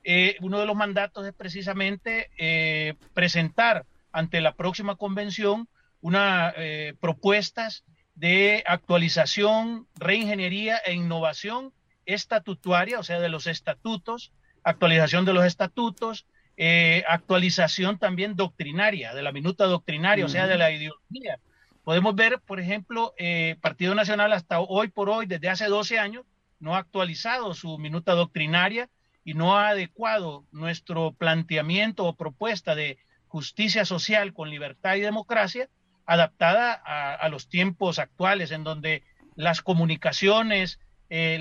eh, 0.03 0.37
uno 0.41 0.59
de 0.59 0.65
los 0.65 0.75
mandatos 0.75 1.25
es 1.25 1.33
precisamente 1.33 2.29
eh, 2.37 2.93
presentar 3.13 3.85
ante 4.11 4.41
la 4.41 4.53
próxima 4.53 4.95
convención 4.95 5.67
unas 6.01 6.53
propuestas 6.99 7.83
de 8.13 8.63
actualización, 8.67 9.87
reingeniería 9.95 10.77
e 10.77 10.93
innovación 10.93 11.73
estatutaria, 12.05 12.99
o 12.99 13.03
sea, 13.03 13.19
de 13.19 13.29
los 13.29 13.47
estatutos 13.47 14.31
actualización 14.67 15.23
de 15.23 15.33
los 15.33 15.45
estatutos, 15.45 16.25
eh, 16.57 17.03
actualización 17.07 17.99
también 17.99 18.35
doctrinaria, 18.35 19.13
de 19.13 19.21
la 19.21 19.31
minuta 19.31 19.65
doctrinaria, 19.65 20.25
o 20.25 20.29
sea, 20.29 20.45
de 20.45 20.57
la 20.57 20.71
ideología. 20.71 21.39
Podemos 21.85 22.15
ver, 22.15 22.41
por 22.45 22.59
ejemplo, 22.59 23.13
eh, 23.17 23.55
Partido 23.61 23.95
Nacional 23.95 24.33
hasta 24.33 24.59
hoy 24.59 24.89
por 24.89 25.09
hoy, 25.09 25.25
desde 25.25 25.47
hace 25.47 25.67
12 25.67 25.99
años, 25.99 26.25
no 26.59 26.75
ha 26.75 26.79
actualizado 26.79 27.53
su 27.53 27.77
minuta 27.77 28.11
doctrinaria 28.13 28.89
y 29.23 29.35
no 29.35 29.57
ha 29.57 29.69
adecuado 29.69 30.43
nuestro 30.51 31.13
planteamiento 31.13 32.03
o 32.03 32.17
propuesta 32.17 32.75
de 32.75 32.97
justicia 33.27 33.85
social 33.85 34.33
con 34.33 34.49
libertad 34.49 34.95
y 34.95 35.01
democracia 35.01 35.69
adaptada 36.05 36.73
a, 36.73 37.27
los 37.29 37.47
tiempos 37.47 37.99
actuales, 37.99 38.51
en 38.51 38.63
donde 38.63 39.03
las 39.35 39.61
comunicaciones, 39.61 40.79
eh, 41.09 41.37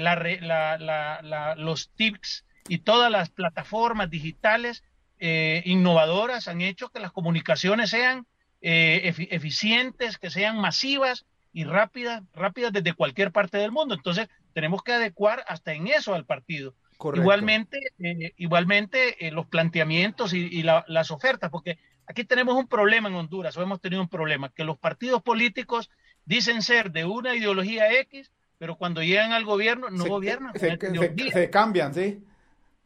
los 1.57 1.91
tips 1.95 2.46
y 2.69 2.79
todas 2.79 3.11
las 3.11 3.31
plataformas 3.31 4.11
digitales 4.11 4.83
eh, 5.19 5.63
innovadoras 5.65 6.49
han 6.49 6.61
hecho 6.61 6.91
que 6.91 7.01
las 7.01 7.13
comunicaciones 7.13 7.91
sean 7.91 8.27
eh, 8.61 9.15
eficientes, 9.31 10.19
que 10.19 10.31
sean 10.31 10.61
masivas 10.61 11.25
y 11.53 11.65
rápidas, 11.65 12.23
rápidas 12.35 12.73
desde 12.73 12.93
cualquier 12.93 13.33
parte 13.33 13.57
del 13.59 13.73
mundo. 13.73 13.95
Entonces, 13.95 14.29
tenemos 14.53 14.83
que 14.83 14.93
adecuar 14.93 15.45
hasta 15.49 15.73
en 15.73 15.87
eso 15.87 16.15
al 16.15 16.27
partido. 16.27 16.75
Igualmente, 17.15 17.79
eh, 17.99 18.33
igualmente 18.37 19.17
los 19.31 19.47
planteamientos 19.47 20.33
y, 20.33 20.63
las 20.63 21.11
ofertas, 21.11 21.51
porque 21.51 21.79
aquí 22.07 22.25
tenemos 22.25 22.55
un 22.55 22.67
problema 22.67 23.09
en 23.09 23.15
Honduras, 23.15 23.57
o 23.57 23.63
hemos 23.63 23.81
tenido 23.81 24.01
un 24.01 24.09
problema, 24.09 24.51
que 24.51 24.65
los 24.65 24.79
partidos 24.79 25.23
políticos 25.23 25.91
dicen 26.25 26.63
ser 26.63 26.91
de 26.91 27.05
una 27.05 27.35
ideología 27.35 27.93
X, 28.01 28.33
pero 28.59 28.77
cuando 28.77 29.03
llegan 29.03 29.33
al 29.33 29.45
gobierno 29.45 29.91
no 29.91 30.07
gobiernan. 30.07 30.55
se 30.59 31.51
cambian, 31.51 31.93
¿sí? 31.93 32.23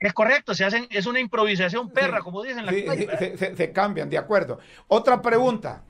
Es 0.00 0.14
correcto, 0.14 0.54
se 0.54 0.64
hacen, 0.64 0.86
es 0.90 1.04
una 1.04 1.20
improvisación 1.20 1.90
perra, 1.90 2.20
como 2.20 2.42
dicen 2.42 2.64
las 2.64 2.74
se, 2.74 3.72
cambian, 3.72 4.08
de 4.08 4.16
acuerdo. 4.16 4.58
Otra 4.88 5.20
pregunta. 5.20 5.84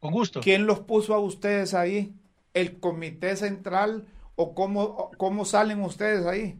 Con 0.00 0.10
gusto. 0.10 0.40
¿Quién 0.40 0.66
los 0.66 0.80
puso 0.80 1.14
a 1.14 1.20
ustedes 1.20 1.74
ahí? 1.74 2.12
¿El 2.54 2.80
comité 2.80 3.36
central 3.36 4.04
o 4.34 4.52
cómo, 4.52 5.12
cómo 5.16 5.44
salen 5.44 5.80
ustedes 5.80 6.26
ahí? 6.26 6.58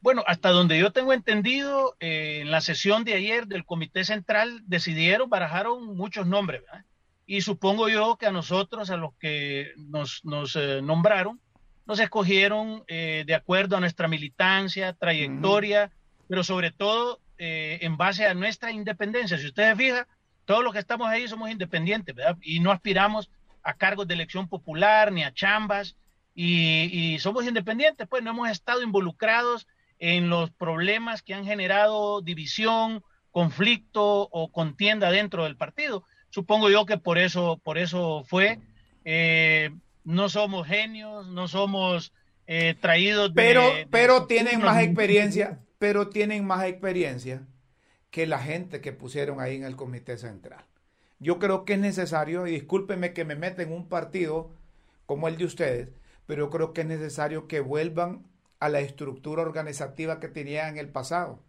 Bueno, 0.00 0.24
hasta 0.26 0.50
donde 0.50 0.78
yo 0.78 0.92
tengo 0.92 1.12
entendido, 1.12 1.96
eh, 2.00 2.40
en 2.42 2.50
la 2.50 2.60
sesión 2.60 3.04
de 3.04 3.14
ayer 3.14 3.46
del 3.46 3.64
Comité 3.64 4.04
Central 4.04 4.62
decidieron, 4.66 5.28
barajaron 5.28 5.96
muchos 5.96 6.26
nombres, 6.26 6.62
¿verdad? 6.62 6.84
Y 7.24 7.40
supongo 7.40 7.88
yo 7.88 8.16
que 8.16 8.26
a 8.26 8.30
nosotros, 8.30 8.90
a 8.90 8.96
los 8.96 9.14
que 9.14 9.72
nos, 9.76 10.24
nos 10.24 10.54
eh, 10.54 10.80
nombraron, 10.80 11.40
nos 11.86 12.00
escogieron 12.00 12.84
eh, 12.88 13.24
de 13.26 13.34
acuerdo 13.34 13.76
a 13.76 13.80
nuestra 13.80 14.08
militancia, 14.08 14.92
trayectoria, 14.92 15.90
pero 16.28 16.42
sobre 16.44 16.70
todo 16.70 17.20
en 17.38 17.98
base 17.98 18.26
a 18.26 18.32
nuestra 18.32 18.72
independencia. 18.72 19.36
Si 19.36 19.44
ustedes 19.44 19.76
fijan, 19.76 20.06
todos 20.46 20.64
los 20.64 20.72
que 20.72 20.78
estamos 20.78 21.06
ahí 21.08 21.28
somos 21.28 21.50
independientes, 21.50 22.14
¿verdad? 22.14 22.38
Y 22.40 22.60
no 22.60 22.70
aspiramos 22.72 23.30
a 23.62 23.74
cargos 23.74 24.08
de 24.08 24.14
elección 24.14 24.48
popular 24.48 25.12
ni 25.12 25.22
a 25.22 25.34
chambas 25.34 25.96
y, 26.34 26.88
y 26.92 27.18
somos 27.18 27.46
independientes, 27.46 28.08
pues 28.08 28.22
no 28.22 28.30
hemos 28.30 28.48
estado 28.48 28.82
involucrados 28.82 29.66
en 29.98 30.28
los 30.30 30.50
problemas 30.50 31.22
que 31.22 31.34
han 31.34 31.44
generado 31.44 32.20
división, 32.22 33.02
conflicto 33.30 34.28
o 34.30 34.50
contienda 34.50 35.10
dentro 35.10 35.44
del 35.44 35.56
partido. 35.56 36.04
Supongo 36.30 36.70
yo 36.70 36.86
que 36.86 36.98
por 36.98 37.18
eso, 37.18 37.60
por 37.62 37.76
eso 37.78 38.24
fue. 38.24 38.60
Eh, 39.04 39.70
no 40.06 40.28
somos 40.28 40.68
genios, 40.68 41.26
no 41.26 41.48
somos 41.48 42.12
eh, 42.46 42.76
traídos 42.80 43.34
de, 43.34 43.42
Pero, 43.42 43.62
pero 43.90 44.26
tienen 44.26 44.62
más 44.62 44.80
experiencia, 44.80 45.58
pero 45.78 46.08
tienen 46.08 46.46
más 46.46 46.64
experiencia 46.64 47.42
que 48.10 48.26
la 48.26 48.38
gente 48.38 48.80
que 48.80 48.92
pusieron 48.92 49.40
ahí 49.40 49.56
en 49.56 49.64
el 49.64 49.74
comité 49.74 50.16
central. 50.16 50.64
Yo 51.18 51.40
creo 51.40 51.64
que 51.64 51.74
es 51.74 51.80
necesario, 51.80 52.46
y 52.46 52.52
discúlpeme 52.52 53.12
que 53.12 53.24
me 53.24 53.34
meta 53.34 53.62
en 53.62 53.72
un 53.72 53.88
partido 53.88 54.52
como 55.06 55.26
el 55.26 55.36
de 55.38 55.44
ustedes, 55.44 55.88
pero 56.26 56.50
creo 56.50 56.72
que 56.72 56.82
es 56.82 56.86
necesario 56.86 57.48
que 57.48 57.58
vuelvan 57.58 58.26
a 58.60 58.68
la 58.68 58.78
estructura 58.78 59.42
organizativa 59.42 60.20
que 60.20 60.28
tenía 60.28 60.68
en 60.68 60.78
el 60.78 60.88
pasado. 60.88 61.40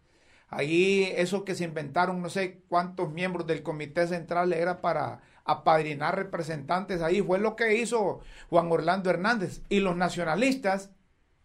Ahí 0.48 1.12
eso 1.16 1.44
que 1.44 1.54
se 1.54 1.64
inventaron, 1.64 2.20
no 2.22 2.28
sé 2.28 2.62
cuántos 2.68 3.12
miembros 3.12 3.46
del 3.46 3.62
comité 3.62 4.08
central 4.08 4.52
era 4.52 4.80
para 4.80 5.20
apadrinar 5.48 6.14
representantes 6.14 7.02
ahí, 7.02 7.20
fue 7.22 7.40
lo 7.40 7.56
que 7.56 7.76
hizo 7.76 8.20
Juan 8.50 8.70
Orlando 8.70 9.10
Hernández. 9.10 9.62
Y 9.68 9.80
los 9.80 9.96
nacionalistas 9.96 10.90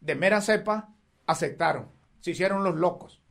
de 0.01 0.15
mera 0.15 0.41
cepa 0.41 0.89
aceptaron, 1.25 1.87
se 2.19 2.31
hicieron 2.31 2.63
los 2.63 2.75
locos. 2.75 3.21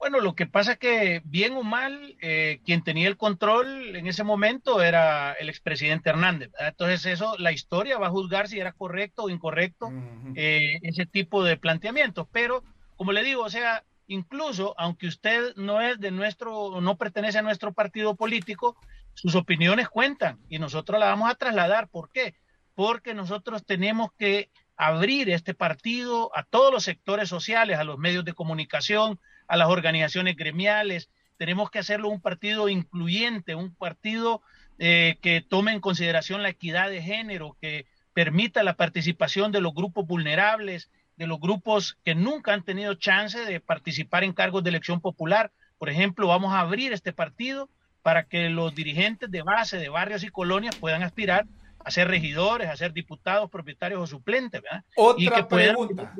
Bueno, 0.00 0.20
lo 0.20 0.34
que 0.34 0.46
pasa 0.46 0.72
es 0.72 0.78
que, 0.78 1.20
bien 1.24 1.54
o 1.54 1.62
mal, 1.62 2.16
eh, 2.22 2.60
quien 2.64 2.82
tenía 2.82 3.06
el 3.06 3.18
control 3.18 3.94
en 3.94 4.06
ese 4.06 4.24
momento 4.24 4.82
era 4.82 5.34
el 5.34 5.50
expresidente 5.50 6.08
Hernández. 6.08 6.50
Entonces, 6.58 7.04
eso, 7.04 7.36
la 7.38 7.52
historia 7.52 7.98
va 7.98 8.06
a 8.06 8.10
juzgar 8.10 8.48
si 8.48 8.58
era 8.58 8.72
correcto 8.72 9.24
o 9.24 9.30
incorrecto 9.30 9.92
eh, 10.34 10.78
ese 10.82 11.04
tipo 11.04 11.44
de 11.44 11.58
planteamientos. 11.58 12.26
Pero, 12.32 12.64
como 12.96 13.12
le 13.12 13.22
digo, 13.22 13.42
o 13.42 13.50
sea, 13.50 13.84
incluso 14.06 14.74
aunque 14.78 15.06
usted 15.06 15.54
no 15.56 15.80
es 15.82 16.00
de 16.00 16.10
nuestro, 16.10 16.80
no 16.80 16.96
pertenece 16.96 17.38
a 17.38 17.42
nuestro 17.42 17.72
partido 17.72 18.16
político, 18.16 18.76
sus 19.14 19.34
opiniones 19.34 19.88
cuentan 19.88 20.38
y 20.48 20.58
nosotros 20.58 20.98
la 20.98 21.06
vamos 21.06 21.30
a 21.30 21.34
trasladar. 21.34 21.88
¿Por 21.88 22.10
qué? 22.10 22.34
Porque 22.74 23.14
nosotros 23.14 23.64
tenemos 23.64 24.10
que 24.18 24.50
abrir 24.76 25.28
este 25.28 25.52
partido 25.54 26.30
a 26.34 26.42
todos 26.42 26.72
los 26.72 26.84
sectores 26.84 27.28
sociales, 27.28 27.78
a 27.78 27.84
los 27.84 27.98
medios 27.98 28.24
de 28.24 28.32
comunicación, 28.32 29.20
a 29.46 29.56
las 29.56 29.68
organizaciones 29.68 30.36
gremiales. 30.36 31.10
Tenemos 31.36 31.70
que 31.70 31.80
hacerlo 31.80 32.08
un 32.08 32.20
partido 32.20 32.68
incluyente, 32.68 33.54
un 33.54 33.74
partido 33.74 34.42
eh, 34.78 35.18
que 35.20 35.42
tome 35.42 35.72
en 35.72 35.80
consideración 35.80 36.42
la 36.42 36.48
equidad 36.48 36.88
de 36.88 37.02
género, 37.02 37.56
que 37.60 37.86
permita 38.14 38.62
la 38.62 38.76
participación 38.76 39.52
de 39.52 39.60
los 39.60 39.74
grupos 39.74 40.06
vulnerables, 40.06 40.90
de 41.16 41.26
los 41.26 41.38
grupos 41.38 41.98
que 42.02 42.14
nunca 42.14 42.54
han 42.54 42.64
tenido 42.64 42.94
chance 42.94 43.44
de 43.44 43.60
participar 43.60 44.24
en 44.24 44.32
cargos 44.32 44.64
de 44.64 44.70
elección 44.70 45.02
popular. 45.02 45.52
Por 45.76 45.90
ejemplo, 45.90 46.28
vamos 46.28 46.54
a 46.54 46.60
abrir 46.60 46.94
este 46.94 47.12
partido 47.12 47.68
para 48.02 48.24
que 48.24 48.48
los 48.48 48.74
dirigentes 48.74 49.30
de 49.30 49.42
base 49.42 49.78
de 49.78 49.88
barrios 49.88 50.22
y 50.24 50.28
colonias 50.28 50.76
puedan 50.76 51.02
aspirar 51.02 51.46
a 51.84 51.90
ser 51.90 52.08
regidores, 52.08 52.68
a 52.68 52.76
ser 52.76 52.92
diputados, 52.92 53.50
propietarios 53.50 54.00
o 54.00 54.06
suplentes. 54.06 54.62
¿verdad? 54.62 54.84
Otra 54.96 55.22
y 55.22 55.28
que 55.28 55.44
pregunta 55.44 56.14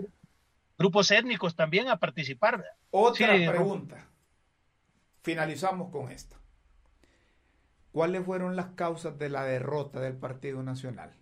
grupos 0.81 1.11
étnicos 1.11 1.55
también 1.55 1.89
a 1.89 1.99
participar. 1.99 2.64
Otra 2.91 3.26
pregunta. 3.26 4.09
Finalizamos 5.22 5.91
con 5.91 6.11
esto. 6.11 6.39
¿Cuáles 7.93 8.24
fueron 8.24 8.57
las 8.57 8.68
causas 8.68 9.18
de 9.18 9.28
la 9.28 9.45
derrota 9.45 10.01
del 10.01 10.16
Partido 10.16 10.62
Nacional? 10.62 11.12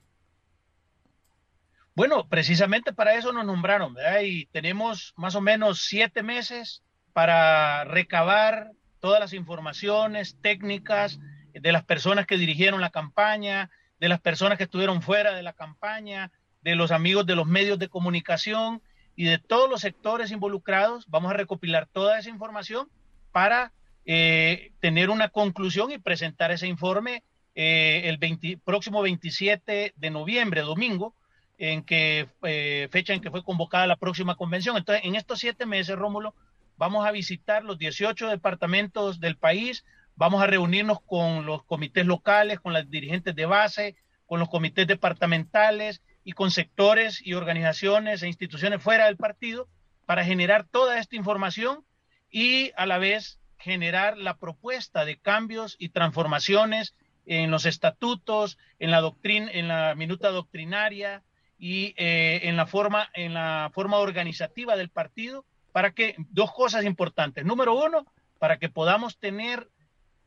Bueno, 1.96 2.28
precisamente 2.28 2.92
para 2.92 3.16
eso 3.16 3.32
nos 3.32 3.44
nombraron, 3.44 3.94
¿verdad? 3.94 4.20
Y 4.20 4.46
tenemos 4.46 5.12
más 5.16 5.34
o 5.34 5.40
menos 5.40 5.80
siete 5.80 6.22
meses 6.22 6.84
para 7.12 7.82
recabar 7.82 8.70
todas 9.00 9.20
las 9.20 9.32
informaciones 9.32 10.36
técnicas 10.40 11.18
de 11.52 11.72
las 11.72 11.84
personas 11.84 12.26
que 12.26 12.36
dirigieron 12.36 12.80
la 12.80 12.90
campaña, 12.90 13.70
de 14.00 14.08
las 14.08 14.20
personas 14.20 14.58
que 14.58 14.64
estuvieron 14.64 15.02
fuera 15.02 15.34
de 15.34 15.42
la 15.42 15.52
campaña, 15.52 16.30
de 16.62 16.76
los 16.76 16.90
amigos 16.90 17.26
de 17.26 17.36
los 17.36 17.46
medios 17.46 17.78
de 17.78 17.88
comunicación 17.88 18.82
y 19.16 19.24
de 19.24 19.38
todos 19.38 19.68
los 19.68 19.80
sectores 19.80 20.30
involucrados. 20.30 21.06
Vamos 21.08 21.30
a 21.30 21.36
recopilar 21.36 21.86
toda 21.86 22.18
esa 22.18 22.30
información 22.30 22.88
para 23.32 23.72
eh, 24.04 24.72
tener 24.80 25.10
una 25.10 25.28
conclusión 25.28 25.90
y 25.90 25.98
presentar 25.98 26.50
ese 26.50 26.66
informe 26.66 27.22
eh, 27.54 28.02
el 28.04 28.60
próximo 28.60 29.02
27 29.02 29.94
de 29.96 30.10
noviembre, 30.10 30.60
domingo, 30.60 31.14
en 31.58 31.82
que 31.82 32.28
eh, 32.42 32.88
fecha 32.92 33.14
en 33.14 33.20
que 33.20 33.32
fue 33.32 33.42
convocada 33.42 33.88
la 33.88 33.96
próxima 33.96 34.36
convención. 34.36 34.76
Entonces, 34.76 35.04
en 35.04 35.16
estos 35.16 35.40
siete 35.40 35.66
meses, 35.66 35.96
Rómulo, 35.96 36.34
vamos 36.78 37.06
a 37.06 37.10
visitar 37.10 37.64
los 37.64 37.76
18 37.76 38.28
departamentos 38.28 39.20
del 39.20 39.36
país, 39.36 39.84
vamos 40.14 40.42
a 40.42 40.46
reunirnos 40.46 41.00
con 41.04 41.44
los 41.44 41.64
comités 41.64 42.06
locales, 42.06 42.60
con 42.60 42.72
las 42.72 42.88
dirigentes 42.88 43.34
de 43.34 43.46
base, 43.46 43.96
con 44.26 44.40
los 44.40 44.48
comités 44.48 44.86
departamentales 44.86 46.02
y 46.24 46.32
con 46.32 46.50
sectores 46.50 47.20
y 47.24 47.34
organizaciones 47.34 48.22
e 48.22 48.28
instituciones 48.28 48.82
fuera 48.82 49.06
del 49.06 49.16
partido 49.16 49.68
para 50.06 50.24
generar 50.24 50.64
toda 50.64 50.98
esta 50.98 51.16
información 51.16 51.84
y 52.30 52.70
a 52.76 52.86
la 52.86 52.98
vez 52.98 53.40
generar 53.58 54.16
la 54.16 54.36
propuesta 54.36 55.04
de 55.04 55.18
cambios 55.18 55.76
y 55.78 55.88
transformaciones 55.88 56.94
en 57.26 57.50
los 57.50 57.66
estatutos, 57.66 58.56
en 58.78 58.90
la 58.90 59.00
doctrina, 59.00 59.50
en 59.52 59.68
la 59.68 59.94
minuta 59.96 60.30
doctrinaria 60.30 61.24
y 61.58 61.94
eh, 61.96 62.40
en 62.44 62.56
la 62.56 62.66
forma, 62.66 63.10
en 63.14 63.34
la 63.34 63.70
forma 63.74 63.98
organizativa 63.98 64.76
del 64.76 64.90
partido, 64.90 65.44
para 65.78 65.92
que 65.92 66.16
dos 66.30 66.50
cosas 66.52 66.84
importantes. 66.84 67.44
Número 67.44 67.72
uno, 67.72 68.04
para 68.40 68.58
que 68.58 68.68
podamos 68.68 69.16
tener 69.16 69.70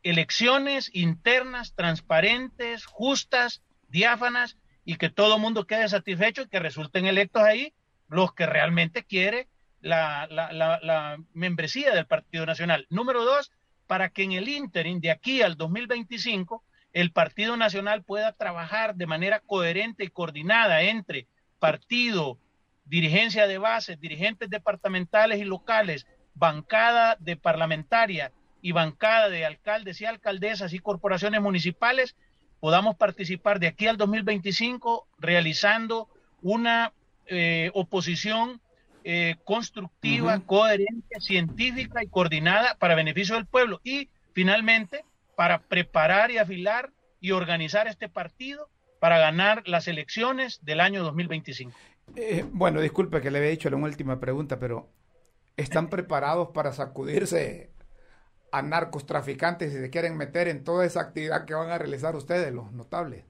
elecciones 0.01 0.89
internas, 0.93 1.75
transparentes, 1.75 2.85
justas, 2.85 3.61
diáfanas 3.89 4.57
y 4.85 4.95
que 4.95 5.09
todo 5.09 5.35
el 5.35 5.41
mundo 5.41 5.67
quede 5.67 5.89
satisfecho 5.89 6.43
y 6.43 6.47
que 6.47 6.59
resulten 6.59 7.05
electos 7.05 7.43
ahí 7.43 7.73
los 8.07 8.33
que 8.33 8.45
realmente 8.45 9.03
quiere 9.03 9.49
la, 9.81 10.25
la, 10.31 10.53
la, 10.53 11.17
membresía 11.33 11.93
del 11.93 12.05
Partido 12.05 12.45
Nacional. 12.45 12.87
Número 12.89 13.25
dos, 13.25 13.51
para 13.87 14.07
que 14.07 14.23
en 14.23 14.31
el 14.31 14.47
ínterin 14.47 15.01
de 15.01 15.11
aquí 15.11 15.41
al 15.41 15.57
2025 15.57 16.63
el 16.93 17.11
Partido 17.11 17.57
Nacional 17.57 18.03
pueda 18.03 18.31
trabajar 18.31 18.95
de 18.95 19.05
manera 19.05 19.41
coherente 19.41 20.05
y 20.05 20.11
coordinada 20.11 20.81
entre 20.83 21.27
partido, 21.59 22.37
dirigencia 22.85 23.47
de 23.47 23.57
base, 23.57 23.95
dirigentes 23.95 24.49
departamentales 24.49 25.39
y 25.39 25.43
locales, 25.43 26.07
bancada 26.33 27.17
de 27.19 27.37
parlamentaria 27.37 28.31
y 28.61 28.71
bancada 28.71 29.29
de 29.29 29.45
alcaldes 29.45 30.01
y 30.01 30.05
alcaldesas 30.05 30.73
y 30.73 30.79
corporaciones 30.79 31.41
municipales 31.41 32.15
podamos 32.61 32.95
participar 32.95 33.59
de 33.59 33.67
aquí 33.67 33.87
al 33.87 33.97
2025 33.97 35.07
realizando 35.17 36.07
una 36.41 36.93
eh, 37.25 37.71
oposición 37.73 38.61
eh, 39.03 39.35
constructiva, 39.43 40.39
coherente, 40.45 41.19
científica 41.19 42.03
y 42.03 42.07
coordinada 42.07 42.75
para 42.75 42.95
beneficio 42.95 43.35
del 43.35 43.47
pueblo 43.47 43.81
y 43.83 44.09
finalmente 44.33 45.03
para 45.35 45.59
preparar 45.59 46.29
y 46.29 46.37
afilar 46.37 46.91
y 47.19 47.31
organizar 47.31 47.87
este 47.87 48.07
partido 48.07 48.69
para 48.99 49.17
ganar 49.17 49.67
las 49.67 49.87
elecciones 49.87 50.59
del 50.63 50.79
año 50.81 51.03
2025. 51.03 51.75
Eh, 52.15 52.45
bueno, 52.51 52.81
disculpe 52.81 53.21
que 53.21 53.31
le 53.31 53.39
había 53.39 53.51
dicho 53.51 53.69
la 53.69 53.77
última 53.77 54.19
pregunta, 54.19 54.59
pero 54.59 54.89
¿están 55.57 55.89
preparados 55.89 56.49
para 56.49 56.73
sacudirse 56.73 57.71
a 58.51 58.61
narcos 58.61 59.05
traficantes 59.05 59.73
y 59.73 59.77
se 59.77 59.89
quieren 59.89 60.17
meter 60.17 60.47
en 60.47 60.63
toda 60.63 60.85
esa 60.85 61.01
actividad 61.01 61.45
que 61.45 61.53
van 61.53 61.69
a 61.69 61.77
realizar 61.77 62.15
ustedes, 62.15 62.53
los 62.53 62.71
notables? 62.71 63.25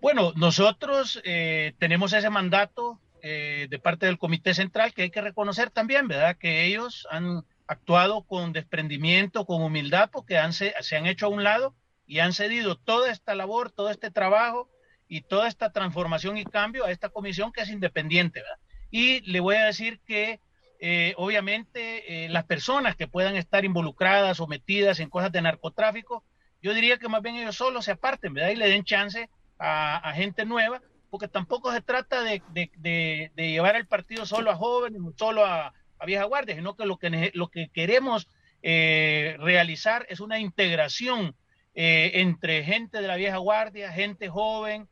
Bueno, 0.00 0.32
nosotros 0.36 1.20
eh, 1.24 1.74
tenemos 1.78 2.12
ese 2.12 2.30
mandato 2.30 3.00
eh, 3.22 3.66
de 3.70 3.78
parte 3.78 4.06
del 4.06 4.18
Comité 4.18 4.54
Central 4.54 4.92
que 4.92 5.02
hay 5.02 5.10
que 5.10 5.20
reconocer 5.20 5.70
también, 5.70 6.08
¿verdad? 6.08 6.36
Que 6.36 6.64
ellos 6.66 7.06
han 7.10 7.44
actuado 7.66 8.22
con 8.24 8.52
desprendimiento, 8.52 9.46
con 9.46 9.62
humildad, 9.62 10.10
porque 10.12 10.36
han, 10.36 10.52
se 10.52 10.74
han 10.96 11.06
hecho 11.06 11.26
a 11.26 11.30
un 11.30 11.42
lado 11.42 11.74
y 12.06 12.18
han 12.18 12.34
cedido 12.34 12.76
toda 12.76 13.10
esta 13.10 13.34
labor, 13.34 13.70
todo 13.70 13.90
este 13.90 14.10
trabajo 14.10 14.68
y 15.08 15.22
toda 15.22 15.48
esta 15.48 15.70
transformación 15.70 16.36
y 16.38 16.44
cambio 16.44 16.84
a 16.84 16.90
esta 16.90 17.08
comisión 17.08 17.52
que 17.52 17.62
es 17.62 17.68
independiente. 17.68 18.42
Y 18.90 19.20
le 19.30 19.40
voy 19.40 19.56
a 19.56 19.66
decir 19.66 20.00
que 20.06 20.40
eh, 20.86 21.14
obviamente 21.16 22.24
eh, 22.26 22.28
las 22.28 22.44
personas 22.44 22.96
que 22.96 23.08
puedan 23.08 23.36
estar 23.36 23.64
involucradas 23.64 24.40
o 24.40 24.46
metidas 24.46 25.00
en 25.00 25.08
cosas 25.08 25.32
de 25.32 25.42
narcotráfico, 25.42 26.24
yo 26.62 26.74
diría 26.74 26.98
que 26.98 27.08
más 27.08 27.22
bien 27.22 27.36
ellos 27.36 27.56
solos 27.56 27.84
se 27.84 27.92
aparten, 27.92 28.34
¿verdad? 28.34 28.50
Y 28.50 28.56
le 28.56 28.68
den 28.68 28.84
chance 28.84 29.28
a, 29.58 30.12
gente 30.14 30.44
nueva, 30.44 30.82
porque 31.10 31.28
tampoco 31.28 31.72
se 31.72 31.80
trata 31.80 32.22
de, 32.22 33.30
llevar 33.34 33.76
el 33.76 33.86
partido 33.86 34.26
solo 34.26 34.50
a 34.50 34.56
jóvenes, 34.56 35.00
solo 35.16 35.44
a, 35.44 35.72
vieja 36.04 36.24
guardia, 36.24 36.54
sino 36.54 36.76
que 36.76 36.84
lo 36.84 36.98
que, 36.98 37.30
lo 37.32 37.48
que 37.48 37.70
queremos 37.72 38.28
eh, 38.62 39.36
realizar 39.38 40.04
es 40.10 40.20
una 40.20 40.38
integración 40.38 41.34
entre 41.72 42.62
gente 42.62 43.00
de 43.00 43.08
la 43.08 43.16
vieja 43.16 43.38
guardia, 43.38 43.90
gente 43.90 44.28
joven, 44.28 44.86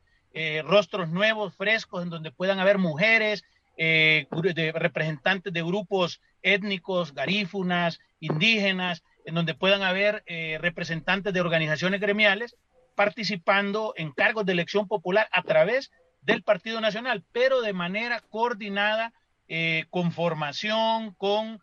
rostros 0.63 1.09
nuevos, 1.09 1.55
frescos, 1.55 2.03
en 2.03 2.09
donde 2.09 2.31
puedan 2.31 2.59
haber 2.59 2.79
mujeres, 2.79 3.43
eh, 3.75 4.27
representantes 4.75 5.51
de 5.51 5.63
grupos 5.63 6.21
étnicos, 6.43 7.13
garífunas, 7.13 7.99
indígenas, 8.19 9.03
en 9.25 9.33
donde 9.33 9.55
puedan 9.55 9.81
haber 9.81 10.23
eh, 10.27 10.59
representantes 10.61 11.33
de 11.33 11.41
organizaciones 11.41 11.99
gremiales 11.99 12.55
participando 12.95 13.93
en 13.97 14.11
cargos 14.11 14.45
de 14.45 14.51
elección 14.51 14.87
popular 14.87 15.27
a 15.31 15.41
través 15.41 15.91
del 16.21 16.43
Partido 16.43 16.81
Nacional, 16.81 17.23
pero 17.31 17.61
de 17.61 17.73
manera 17.73 18.21
coordinada, 18.29 19.11
eh, 19.47 19.85
con 19.89 20.11
formación, 20.11 21.13
con 21.15 21.61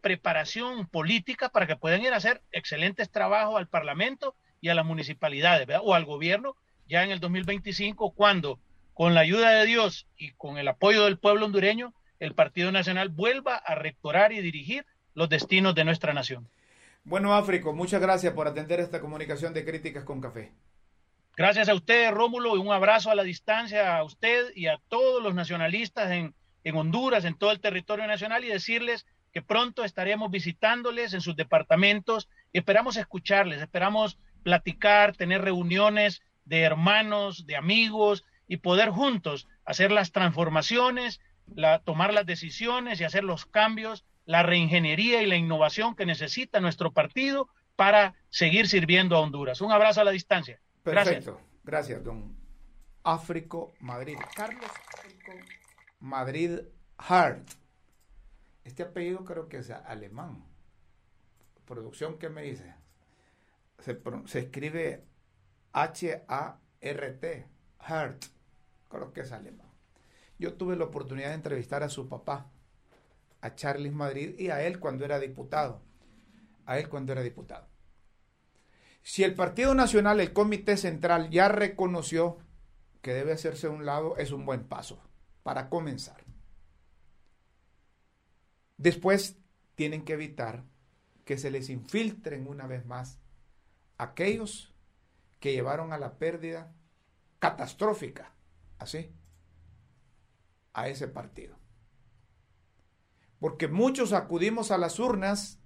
preparación 0.00 0.86
política 0.86 1.50
para 1.50 1.66
que 1.66 1.76
puedan 1.76 2.00
ir 2.00 2.14
a 2.14 2.16
hacer 2.16 2.40
excelentes 2.52 3.10
trabajos 3.10 3.58
al 3.58 3.68
Parlamento 3.68 4.34
y 4.62 4.70
a 4.70 4.74
las 4.74 4.86
municipalidades, 4.86 5.68
o 5.82 5.94
al 5.94 6.06
gobierno 6.06 6.56
ya 6.88 7.04
en 7.04 7.10
el 7.10 7.20
2025, 7.20 8.12
cuando 8.12 8.58
con 8.94 9.14
la 9.14 9.20
ayuda 9.20 9.50
de 9.50 9.66
Dios 9.66 10.06
y 10.16 10.32
con 10.32 10.58
el 10.58 10.68
apoyo 10.68 11.04
del 11.04 11.18
pueblo 11.18 11.46
hondureño, 11.46 11.94
el 12.20 12.34
Partido 12.34 12.70
Nacional 12.70 13.08
vuelva 13.08 13.56
a 13.56 13.74
rectorar 13.74 14.32
y 14.32 14.40
dirigir 14.40 14.86
los 15.14 15.28
destinos 15.28 15.74
de 15.74 15.84
nuestra 15.84 16.12
nación. 16.12 16.48
Bueno, 17.04 17.34
Áfrico, 17.34 17.72
muchas 17.72 18.00
gracias 18.00 18.32
por 18.32 18.46
atender 18.46 18.80
esta 18.80 19.00
comunicación 19.00 19.52
de 19.52 19.64
críticas 19.64 20.04
con 20.04 20.20
café. 20.20 20.52
Gracias 21.36 21.68
a 21.68 21.74
usted, 21.74 22.10
Rómulo, 22.12 22.56
y 22.56 22.60
un 22.60 22.72
abrazo 22.72 23.10
a 23.10 23.14
la 23.14 23.22
distancia 23.22 23.96
a 23.96 24.04
usted 24.04 24.52
y 24.54 24.66
a 24.66 24.78
todos 24.88 25.22
los 25.22 25.34
nacionalistas 25.34 26.10
en, 26.10 26.34
en 26.62 26.76
Honduras, 26.76 27.24
en 27.24 27.36
todo 27.36 27.50
el 27.50 27.60
territorio 27.60 28.06
nacional, 28.06 28.44
y 28.44 28.48
decirles 28.48 29.06
que 29.32 29.42
pronto 29.42 29.82
estaremos 29.82 30.30
visitándoles 30.30 31.14
en 31.14 31.22
sus 31.22 31.34
departamentos. 31.34 32.28
Esperamos 32.52 32.96
escucharles, 32.96 33.62
esperamos 33.62 34.18
platicar, 34.42 35.16
tener 35.16 35.42
reuniones 35.42 36.22
de 36.52 36.60
hermanos, 36.60 37.46
de 37.46 37.56
amigos, 37.56 38.26
y 38.46 38.58
poder 38.58 38.90
juntos 38.90 39.48
hacer 39.64 39.90
las 39.90 40.12
transformaciones, 40.12 41.18
tomar 41.84 42.12
las 42.12 42.26
decisiones 42.26 43.00
y 43.00 43.04
hacer 43.04 43.24
los 43.24 43.46
cambios, 43.46 44.04
la 44.26 44.42
reingeniería 44.42 45.22
y 45.22 45.26
la 45.26 45.36
innovación 45.36 45.96
que 45.96 46.04
necesita 46.04 46.60
nuestro 46.60 46.92
partido 46.92 47.48
para 47.74 48.16
seguir 48.28 48.68
sirviendo 48.68 49.16
a 49.16 49.20
Honduras. 49.20 49.62
Un 49.62 49.72
abrazo 49.72 50.02
a 50.02 50.04
la 50.04 50.10
distancia. 50.10 50.60
Perfecto. 50.82 51.40
Gracias, 51.64 52.04
don 52.04 52.36
Áfrico 53.02 53.72
Madrid. 53.80 54.18
Carlos 54.36 54.70
Áfrico 54.98 55.32
Madrid 56.00 56.58
Hart. 56.98 57.48
Este 58.62 58.82
apellido 58.82 59.24
creo 59.24 59.48
que 59.48 59.56
es 59.56 59.70
alemán. 59.70 60.44
Producción, 61.64 62.18
¿qué 62.18 62.28
me 62.28 62.42
dice? 62.42 62.74
Se 63.78 64.38
escribe 64.38 65.06
H-A-R-T. 65.72 67.46
Hart 67.78 68.24
creo 68.88 69.12
que 69.12 69.22
es 69.22 69.32
alemán. 69.32 69.68
Yo 70.38 70.54
tuve 70.54 70.76
la 70.76 70.84
oportunidad 70.84 71.28
de 71.28 71.34
entrevistar 71.34 71.82
a 71.82 71.88
su 71.88 72.08
papá, 72.08 72.50
a 73.40 73.54
Charles 73.54 73.92
Madrid, 73.92 74.38
y 74.38 74.48
a 74.50 74.62
él 74.62 74.78
cuando 74.78 75.04
era 75.04 75.18
diputado. 75.18 75.80
A 76.66 76.78
él 76.78 76.88
cuando 76.88 77.12
era 77.12 77.22
diputado. 77.22 77.66
Si 79.02 79.24
el 79.24 79.34
Partido 79.34 79.74
Nacional, 79.74 80.20
el 80.20 80.32
Comité 80.32 80.76
Central, 80.76 81.30
ya 81.30 81.48
reconoció 81.48 82.38
que 83.00 83.12
debe 83.12 83.32
hacerse 83.32 83.68
un 83.68 83.84
lado, 83.84 84.16
es 84.16 84.30
un 84.30 84.46
buen 84.46 84.64
paso 84.64 85.02
para 85.42 85.68
comenzar. 85.68 86.24
Después 88.76 89.36
tienen 89.74 90.04
que 90.04 90.12
evitar 90.12 90.64
que 91.24 91.38
se 91.38 91.50
les 91.50 91.68
infiltren 91.68 92.46
una 92.46 92.66
vez 92.66 92.86
más 92.86 93.18
aquellos 93.98 94.71
que 95.42 95.52
llevaron 95.52 95.92
a 95.92 95.98
la 95.98 96.18
pérdida 96.18 96.72
catastrófica 97.40 98.32
así 98.78 99.12
a 100.72 100.88
ese 100.88 101.08
partido. 101.08 101.58
Porque 103.40 103.66
muchos 103.66 104.12
acudimos 104.12 104.70
a 104.70 104.78
las 104.78 105.00
urnas, 105.00 105.58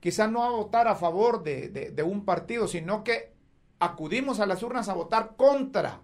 quizás 0.00 0.30
no 0.30 0.44
a 0.44 0.50
votar 0.50 0.86
a 0.86 0.96
favor 0.96 1.42
de, 1.42 1.70
de 1.70 2.02
un 2.02 2.26
partido, 2.26 2.68
sino 2.68 3.04
que 3.04 3.34
acudimos 3.78 4.38
a 4.38 4.46
las 4.46 4.62
urnas 4.62 4.90
a 4.90 4.94
votar 4.94 5.34
contra 5.36 6.02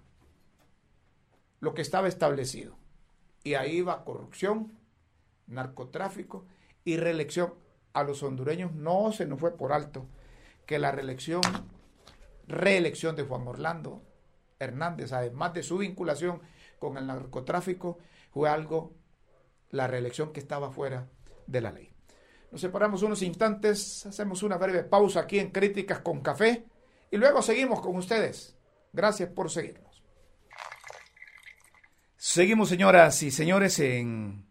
lo 1.60 1.74
que 1.74 1.82
estaba 1.82 2.08
establecido. 2.08 2.78
Y 3.44 3.54
ahí 3.54 3.82
va 3.82 4.04
corrupción, 4.04 4.72
narcotráfico 5.46 6.46
y 6.82 6.96
reelección. 6.96 7.52
A 7.92 8.04
los 8.04 8.22
hondureños 8.22 8.72
no 8.72 9.12
se 9.12 9.26
nos 9.26 9.38
fue 9.38 9.54
por 9.54 9.74
alto 9.74 10.06
que 10.64 10.78
la 10.78 10.92
reelección, 10.92 11.42
reelección 12.47 13.16
de 13.16 13.22
Juan 13.22 13.47
Orlando 13.47 14.03
Hernández, 14.59 15.12
además 15.12 15.55
de 15.55 15.62
su 15.62 15.78
vinculación 15.78 16.40
con 16.78 16.97
el 16.97 17.07
narcotráfico, 17.07 17.99
fue 18.30 18.49
algo, 18.49 18.95
la 19.70 19.86
reelección 19.86 20.32
que 20.32 20.40
estaba 20.40 20.70
fuera 20.70 21.09
de 21.47 21.61
la 21.61 21.72
ley. 21.72 21.90
Nos 22.51 22.61
separamos 22.61 23.03
unos 23.03 23.22
instantes, 23.22 24.05
hacemos 24.07 24.43
una 24.43 24.59
breve 24.59 24.84
pausa 24.84 25.20
aquí 25.20 25.38
en 25.38 25.51
Críticas 25.51 26.01
con 26.01 26.20
Café 26.20 26.66
y 27.11 27.16
luego 27.16 27.40
seguimos 27.43 27.80
con 27.80 27.97
ustedes. 27.97 28.57
Gracias 28.93 29.30
por 29.30 29.51
seguirnos. 29.51 30.03
Seguimos, 32.16 32.68
señoras 32.68 33.22
y 33.22 33.30
señores, 33.30 33.78
en 33.78 34.47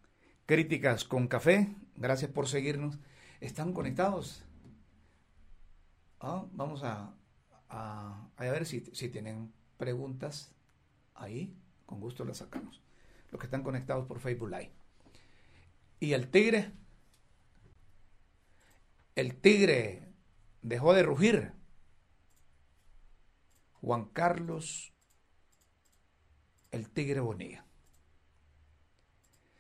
Críticas 0.46 1.06
con 1.06 1.28
Café. 1.28 1.76
Gracias 1.96 2.32
por 2.32 2.48
seguirnos. 2.48 2.98
¿Están 3.40 3.72
conectados? 3.72 4.44
Ah, 6.20 6.46
vamos 6.52 6.84
a, 6.84 7.14
a, 7.72 8.30
a 8.38 8.44
ver 8.44 8.66
si, 8.66 8.82
si 8.94 9.10
tienen 9.10 9.52
preguntas 9.78 10.52
ahí, 11.16 11.56
con 11.86 12.00
gusto 12.00 12.26
las 12.26 12.38
sacamos. 12.38 12.82
Los 13.32 13.40
que 13.40 13.48
están 13.48 13.64
conectados 13.64 14.06
por 14.08 14.20
Facebook 14.20 14.50
Live. 14.50 14.72
Y 16.00 16.14
el 16.14 16.30
tigre, 16.30 16.72
el 19.16 19.36
tigre 19.36 20.10
dejó 20.62 20.94
de 20.94 21.04
rugir. 21.04 21.54
Juan 23.82 24.06
Carlos, 24.06 24.94
el 26.72 26.90
tigre 26.90 27.20
Bonilla. 27.20 27.66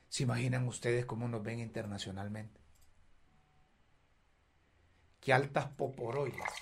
¿Se 0.10 0.24
imaginan 0.24 0.68
ustedes 0.68 1.06
cómo 1.06 1.28
nos 1.28 1.42
ven 1.42 1.60
internacionalmente? 1.60 2.60
Qué 5.22 5.34
altas 5.34 5.68
poporoilas, 5.68 6.54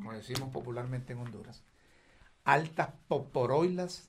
como 0.00 0.14
decimos 0.14 0.50
popularmente 0.50 1.12
en 1.12 1.18
Honduras 1.20 1.62
altas 2.44 2.88
poporoilas 3.06 4.08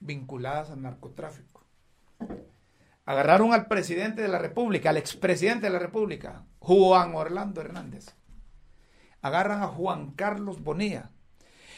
vinculadas 0.00 0.70
al 0.70 0.82
narcotráfico. 0.82 1.64
Agarraron 3.04 3.52
al 3.52 3.66
presidente 3.66 4.22
de 4.22 4.28
la 4.28 4.38
República, 4.38 4.90
al 4.90 4.96
expresidente 4.96 5.66
de 5.66 5.72
la 5.72 5.78
República, 5.78 6.44
Juan 6.58 7.14
Orlando 7.14 7.60
Hernández. 7.60 8.16
Agarran 9.22 9.62
a 9.62 9.68
Juan 9.68 10.12
Carlos 10.12 10.62
Bonilla. 10.62 11.10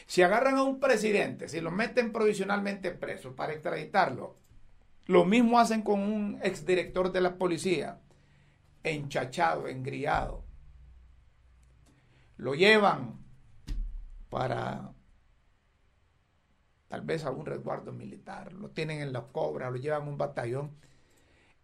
Si 0.06 0.22
agarran 0.22 0.56
a 0.56 0.62
un 0.62 0.80
presidente, 0.80 1.48
si 1.48 1.60
lo 1.60 1.70
meten 1.70 2.12
provisionalmente 2.12 2.92
preso 2.92 3.36
para 3.36 3.52
extraditarlo, 3.52 4.36
lo 5.06 5.24
mismo 5.26 5.58
hacen 5.58 5.82
con 5.82 6.00
un 6.00 6.38
exdirector 6.42 7.12
de 7.12 7.20
la 7.20 7.36
policía, 7.36 7.98
enchachado, 8.82 9.68
engriado. 9.68 10.44
Lo 12.38 12.54
llevan 12.54 13.18
para 14.30 14.94
tal 16.86 17.02
vez 17.02 17.24
a 17.24 17.30
un 17.30 17.44
resguardo 17.44 17.92
militar, 17.92 18.52
lo 18.52 18.70
tienen 18.70 19.02
en 19.02 19.12
la 19.12 19.26
cobra, 19.26 19.70
lo 19.70 19.76
llevan 19.76 20.02
a 20.02 20.10
un 20.10 20.16
batallón 20.16 20.70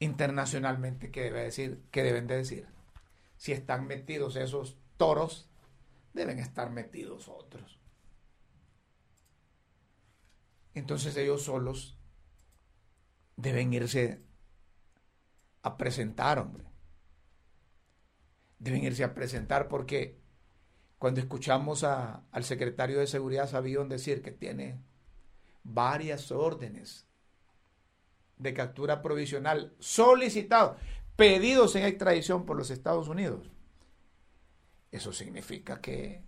internacionalmente, 0.00 1.10
¿qué 1.10 1.22
debe 1.22 1.44
decir? 1.44 1.82
¿Qué 1.90 2.02
deben 2.02 2.26
de 2.26 2.36
decir? 2.36 2.68
Si 3.36 3.52
están 3.52 3.86
metidos 3.86 4.36
esos 4.36 4.76
toros, 4.96 5.48
deben 6.12 6.40
estar 6.40 6.70
metidos 6.70 7.28
otros. 7.28 7.78
Entonces 10.74 11.16
ellos 11.16 11.44
solos 11.44 11.96
deben 13.36 13.72
irse 13.72 14.24
a 15.62 15.76
presentar, 15.76 16.40
hombre. 16.40 16.64
Deben 18.58 18.82
irse 18.82 19.04
a 19.04 19.14
presentar 19.14 19.68
porque 19.68 20.23
cuando 21.04 21.20
escuchamos 21.20 21.84
al 21.84 22.44
secretario 22.44 22.98
de 22.98 23.06
Seguridad 23.06 23.46
Sabían 23.46 23.90
decir 23.90 24.22
que 24.22 24.30
tiene 24.30 24.80
varias 25.62 26.32
órdenes 26.32 27.06
de 28.38 28.54
captura 28.54 29.02
provisional 29.02 29.74
solicitados, 29.78 30.80
pedidos 31.14 31.76
en 31.76 31.84
extradición 31.84 32.46
por 32.46 32.56
los 32.56 32.70
Estados 32.70 33.08
Unidos. 33.08 33.50
Eso 34.92 35.12
significa 35.12 35.82
que, 35.82 36.22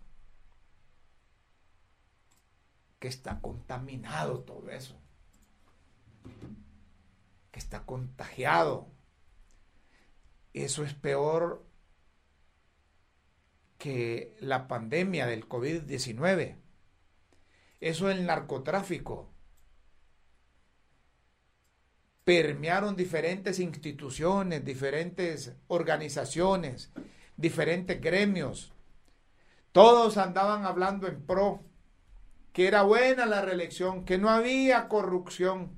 que 2.99 3.09
está 3.09 3.41
contaminado 3.41 4.41
todo 4.41 4.69
eso, 4.69 5.01
que 7.51 7.61
está 7.61 7.87
contagiado. 7.87 8.89
Eso 10.53 10.85
es 10.85 10.93
peor 10.93 11.66
que 13.79 14.37
la 14.41 14.69
pandemia 14.69 15.27
del 15.27 15.49
COVID-19. 15.49 16.57
Eso 17.81 18.11
es 18.11 18.19
el 18.19 18.27
narcotráfico. 18.27 19.29
Permearon 22.25 22.97
diferentes 22.97 23.61
instituciones, 23.61 24.65
diferentes 24.65 25.55
organizaciones, 25.69 26.91
diferentes 27.37 28.01
gremios. 28.01 28.73
Todos 29.73 30.17
andaban 30.17 30.65
hablando 30.65 31.07
en 31.07 31.25
pro, 31.25 31.63
que 32.53 32.67
era 32.67 32.83
buena 32.83 33.27
la 33.27 33.43
reelección, 33.43 34.05
que 34.05 34.19
no 34.19 34.31
había 34.31 34.89
corrupción, 34.89 35.71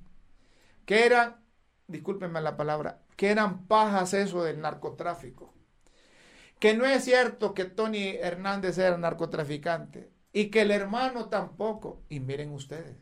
que 0.87 1.05
eran, 1.05 1.45
discúlpenme 1.89 2.41
la 2.41 2.57
palabra, 2.57 3.03
que 3.17 3.31
eran 3.31 3.67
pajas 3.67 4.15
eso 4.15 4.45
del 4.45 4.61
narcotráfico. 4.61 5.58
Que 6.59 6.75
no 6.75 6.85
es 6.85 7.05
cierto 7.05 7.55
que 7.55 7.65
Tony 7.65 8.09
Hernández 8.09 8.79
era 8.79 8.97
narcotraficante 8.99 10.11
y 10.33 10.51
que 10.51 10.63
el 10.63 10.71
hermano 10.71 11.29
tampoco. 11.29 12.03
Y 12.09 12.21
miren 12.21 12.53
ustedes, 12.53 12.97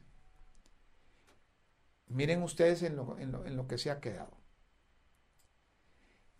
miren 2.09 2.43
ustedes 2.43 2.83
en 2.83 2.97
lo, 2.97 3.19
en 3.19 3.57
lo 3.57 3.67
que 3.67 3.79
se 3.79 3.91
ha 3.91 4.01
quedado 4.01 4.37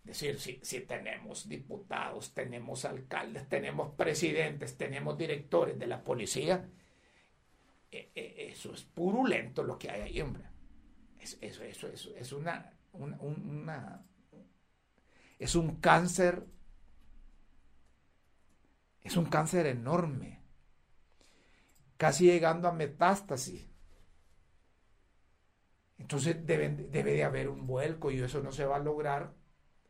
decir, 0.07 0.39
si, 0.39 0.59
si 0.63 0.79
tenemos 0.81 1.47
diputados, 1.47 2.33
tenemos 2.33 2.85
alcaldes, 2.85 3.47
tenemos 3.49 3.93
presidentes, 3.95 4.77
tenemos 4.77 5.17
directores 5.17 5.77
de 5.77 5.85
la 5.85 6.01
policía, 6.01 6.65
e, 7.91 8.09
e, 8.15 8.49
eso 8.51 8.73
es 8.73 8.83
purulento 8.83 9.63
lo 9.63 9.77
que 9.77 9.91
hay 9.91 10.01
ahí, 10.01 10.21
hombre. 10.21 10.45
Es, 11.19 11.37
eso, 11.41 11.63
eso, 11.63 11.87
eso, 11.89 12.15
es 12.15 12.31
una, 12.31 12.73
una, 12.93 14.05
es 15.37 15.55
un 15.55 15.75
cáncer, 15.75 16.45
es 19.07 19.15
un 19.15 19.25
cáncer 19.25 19.65
enorme, 19.67 20.41
casi 21.95 22.25
llegando 22.25 22.67
a 22.67 22.73
metástasis. 22.73 23.65
Entonces 25.97 26.45
debe, 26.45 26.69
de 26.69 27.23
haber 27.23 27.47
un 27.47 27.65
vuelco 27.65 28.11
y 28.11 28.19
eso 28.19 28.41
no 28.41 28.51
se 28.51 28.65
va 28.65 28.75
a 28.75 28.79
lograr 28.79 29.33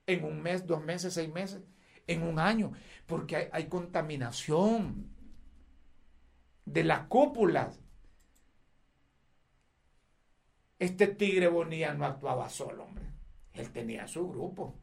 en 0.06 0.24
un 0.24 0.44
mes, 0.44 0.68
dos 0.68 0.84
meses, 0.84 1.16
seis 1.16 1.34
meses, 1.34 1.64
en 2.06 2.22
un 2.22 2.38
año, 2.38 2.74
porque 3.08 3.50
hay, 3.52 3.66
contaminación 3.66 5.10
de 6.66 6.84
las 6.84 7.08
cúpulas. 7.08 7.82
Este 10.78 11.08
tigre 11.08 11.48
Bonilla 11.48 11.96
no 11.96 12.06
actuaba 12.06 12.50
solo, 12.50 12.84
hombre. 12.84 13.06
Él 13.54 13.72
tenía 13.72 14.08
su 14.08 14.30
grupo. 14.30 14.76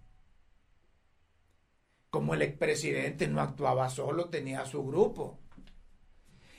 Como 2.14 2.34
el 2.34 2.42
expresidente 2.42 3.26
no 3.26 3.40
actuaba 3.40 3.90
solo, 3.90 4.28
tenía 4.28 4.64
su 4.66 4.86
grupo. 4.86 5.40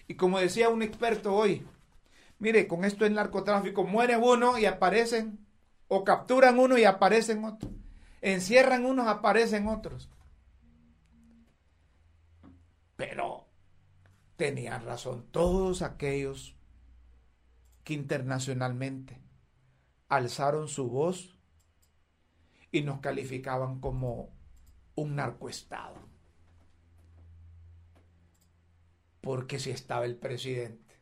Y 0.05 0.15
como 0.15 0.37
decía 0.37 0.67
un 0.67 0.81
experto 0.81 1.33
hoy, 1.33 1.65
mire, 2.39 2.67
con 2.67 2.83
esto 2.83 3.05
en 3.05 3.13
narcotráfico 3.13 3.85
muere 3.85 4.17
uno 4.17 4.57
y 4.59 4.65
aparecen, 4.65 5.47
o 5.87 6.03
capturan 6.03 6.59
uno 6.59 6.77
y 6.77 6.83
aparecen 6.83 7.45
otros. 7.45 7.71
Encierran 8.19 8.85
unos, 8.85 9.07
aparecen 9.07 9.69
otros. 9.69 10.09
Pero 12.97 13.47
tenían 14.35 14.83
razón 14.83 15.25
todos 15.31 15.83
aquellos 15.83 16.57
que 17.85 17.93
internacionalmente 17.93 19.21
alzaron 20.09 20.67
su 20.67 20.89
voz 20.89 21.39
y 22.73 22.81
nos 22.81 22.99
calificaban 22.99 23.79
como 23.79 24.34
un 24.95 25.15
narcoestado. 25.15 25.95
Porque 29.21 29.59
si 29.59 29.71
estaba 29.71 30.05
el 30.05 30.17
presidente, 30.17 30.95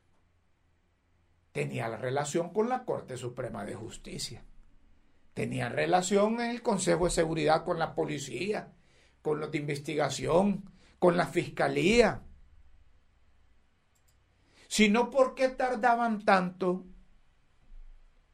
tenía 1.52 1.88
la 1.88 1.98
relación 1.98 2.54
con 2.54 2.70
la 2.70 2.86
Corte 2.86 3.18
Suprema 3.18 3.66
de 3.66 3.76
Justicia 3.76 4.44
tenían 5.34 5.74
relación 5.74 6.40
en 6.42 6.52
el 6.52 6.62
Consejo 6.62 7.06
de 7.06 7.12
Seguridad 7.12 7.64
con 7.64 7.80
la 7.80 7.96
policía, 7.96 8.74
con 9.22 9.40
los 9.40 9.52
de 9.52 9.58
investigación, 9.58 10.70
con 11.00 11.18
la 11.18 11.28
fiscalía. 11.28 12.24
Sino 14.68 15.10
por 15.10 15.36
qué 15.36 15.50
tardaban 15.50 16.24
tanto 16.24 16.86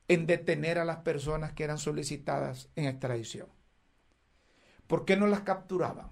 en 0.08 0.26
detener 0.26 0.80
a 0.80 0.86
las 0.86 0.98
personas 0.98 1.54
que 1.54 1.64
eran 1.64 1.78
solicitadas 1.78 2.70
en 2.76 2.86
extradición. 2.86 3.48
¿Por 4.90 5.06
qué 5.06 5.16
no 5.16 5.28
las 5.28 5.42
capturaban? 5.42 6.10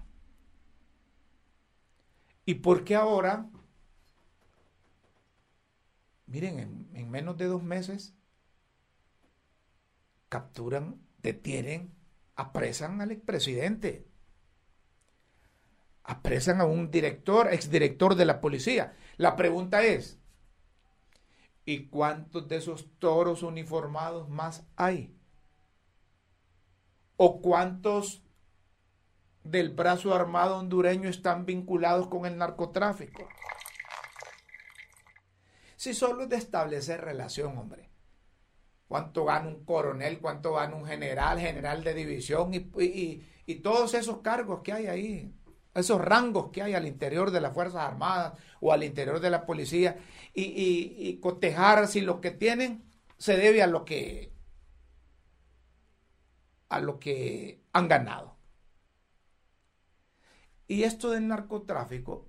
¿Y 2.44 2.54
por 2.54 2.84
qué 2.84 2.94
ahora, 2.94 3.50
miren, 6.26 6.60
en, 6.60 6.90
en 6.94 7.10
menos 7.10 7.36
de 7.38 7.46
dos 7.46 7.60
meses, 7.60 8.14
capturan, 10.28 11.04
detienen, 11.22 11.92
apresan 12.36 13.00
al 13.00 13.10
expresidente, 13.10 14.06
apresan 16.04 16.60
a 16.60 16.64
un 16.64 16.92
director, 16.92 17.52
exdirector 17.52 18.14
de 18.14 18.26
la 18.26 18.40
policía. 18.40 18.96
La 19.16 19.34
pregunta 19.34 19.82
es, 19.82 20.20
¿y 21.64 21.86
cuántos 21.86 22.46
de 22.46 22.58
esos 22.58 22.88
toros 23.00 23.42
uniformados 23.42 24.28
más 24.28 24.68
hay? 24.76 25.18
¿O 27.16 27.42
cuántos 27.42 28.22
del 29.50 29.70
brazo 29.70 30.14
armado 30.14 30.58
hondureño 30.58 31.08
están 31.08 31.46
vinculados 31.46 32.08
con 32.08 32.26
el 32.26 32.36
narcotráfico? 32.36 33.28
Si 35.76 35.94
solo 35.94 36.24
es 36.24 36.28
de 36.28 36.36
establecer 36.36 37.00
relación, 37.00 37.56
hombre 37.56 37.88
cuánto 38.88 39.26
gana 39.26 39.48
un 39.48 39.64
coronel, 39.64 40.18
cuánto 40.18 40.54
gana 40.54 40.74
un 40.74 40.86
general, 40.86 41.38
general 41.38 41.84
de 41.84 41.94
división 41.94 42.52
y, 42.54 43.54
todos 43.62 43.94
esos 43.94 44.18
cargos 44.18 44.60
que 44.62 44.72
hay 44.72 44.86
ahí, 44.86 45.34
esos 45.74 46.00
rangos 46.00 46.50
que 46.50 46.62
hay 46.62 46.74
al 46.74 46.86
interior 46.86 47.30
de 47.30 47.40
las 47.40 47.54
Fuerzas 47.54 47.82
Armadas 47.82 48.32
o 48.60 48.72
al 48.72 48.82
interior 48.82 49.20
de 49.20 49.30
la 49.30 49.46
policía 49.46 49.98
y, 50.34 51.18
cotejar 51.20 51.86
si 51.86 52.00
lo 52.00 52.20
que 52.20 52.30
tienen 52.30 52.82
se 53.18 53.36
debe 53.36 53.62
a 53.62 53.66
lo 53.66 53.84
que 53.84 54.32
a 56.70 56.80
lo 56.80 56.98
que 56.98 57.62
han 57.72 57.88
ganado. 57.88 58.37
Y 60.68 60.82
esto 60.84 61.10
del 61.10 61.26
narcotráfico 61.26 62.28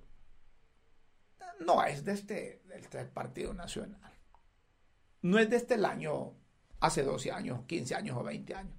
no 1.60 1.84
es 1.84 2.04
de 2.04 2.12
este, 2.12 2.62
de 2.66 2.78
este 2.78 3.04
Partido 3.04 3.52
Nacional. 3.54 4.12
No 5.22 5.38
es 5.38 5.48
de 5.50 5.56
este 5.56 5.74
año 5.74 6.32
hace 6.80 7.02
12 7.02 7.30
años, 7.30 7.64
15 7.66 7.94
años 7.94 8.16
o 8.16 8.24
20 8.24 8.54
años. 8.54 8.74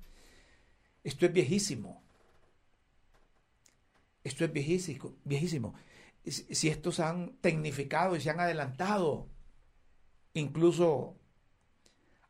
Esto 1.04 1.28
es 1.28 1.34
viejísimo. 1.34 2.04
Esto 4.24 4.46
es 4.46 4.52
viejísimo. 4.52 5.16
viejísimo. 5.24 5.76
Si 6.26 6.68
estos 6.68 7.00
han 7.00 7.38
tecnificado 7.38 8.16
y 8.16 8.22
se 8.22 8.30
han 8.30 8.40
adelantado 8.40 9.30
incluso 10.34 11.18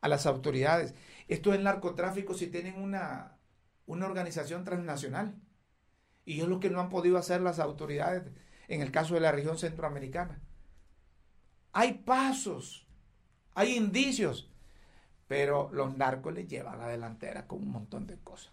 a 0.02 0.08
las 0.08 0.26
autoridades. 0.26 0.94
Esto 1.28 1.52
es 1.52 1.60
el 1.60 1.64
narcotráfico 1.64 2.34
si 2.34 2.48
tienen 2.48 2.82
una, 2.82 3.38
una 3.86 4.06
organización 4.06 4.64
transnacional. 4.64 5.36
Y 6.32 6.42
es 6.42 6.48
lo 6.48 6.60
que 6.60 6.70
no 6.70 6.80
han 6.80 6.90
podido 6.90 7.18
hacer 7.18 7.42
las 7.42 7.60
autoridades 7.60 8.24
en 8.68 8.82
el 8.82 8.92
caso 8.92 9.16
de 9.16 9.20
la 9.20 9.32
región 9.32 9.58
centroamericana. 9.58 10.42
Hay 11.74 11.94
pasos, 11.94 12.88
hay 13.54 13.76
indicios 13.76 14.52
pero 15.32 15.70
los 15.72 15.96
narcos 15.96 16.34
le 16.34 16.46
llevan 16.46 16.80
la 16.80 16.90
delantera 16.90 17.48
con 17.48 17.60
un 17.60 17.72
montón 17.72 18.06
de 18.06 18.20
cosas. 18.20 18.52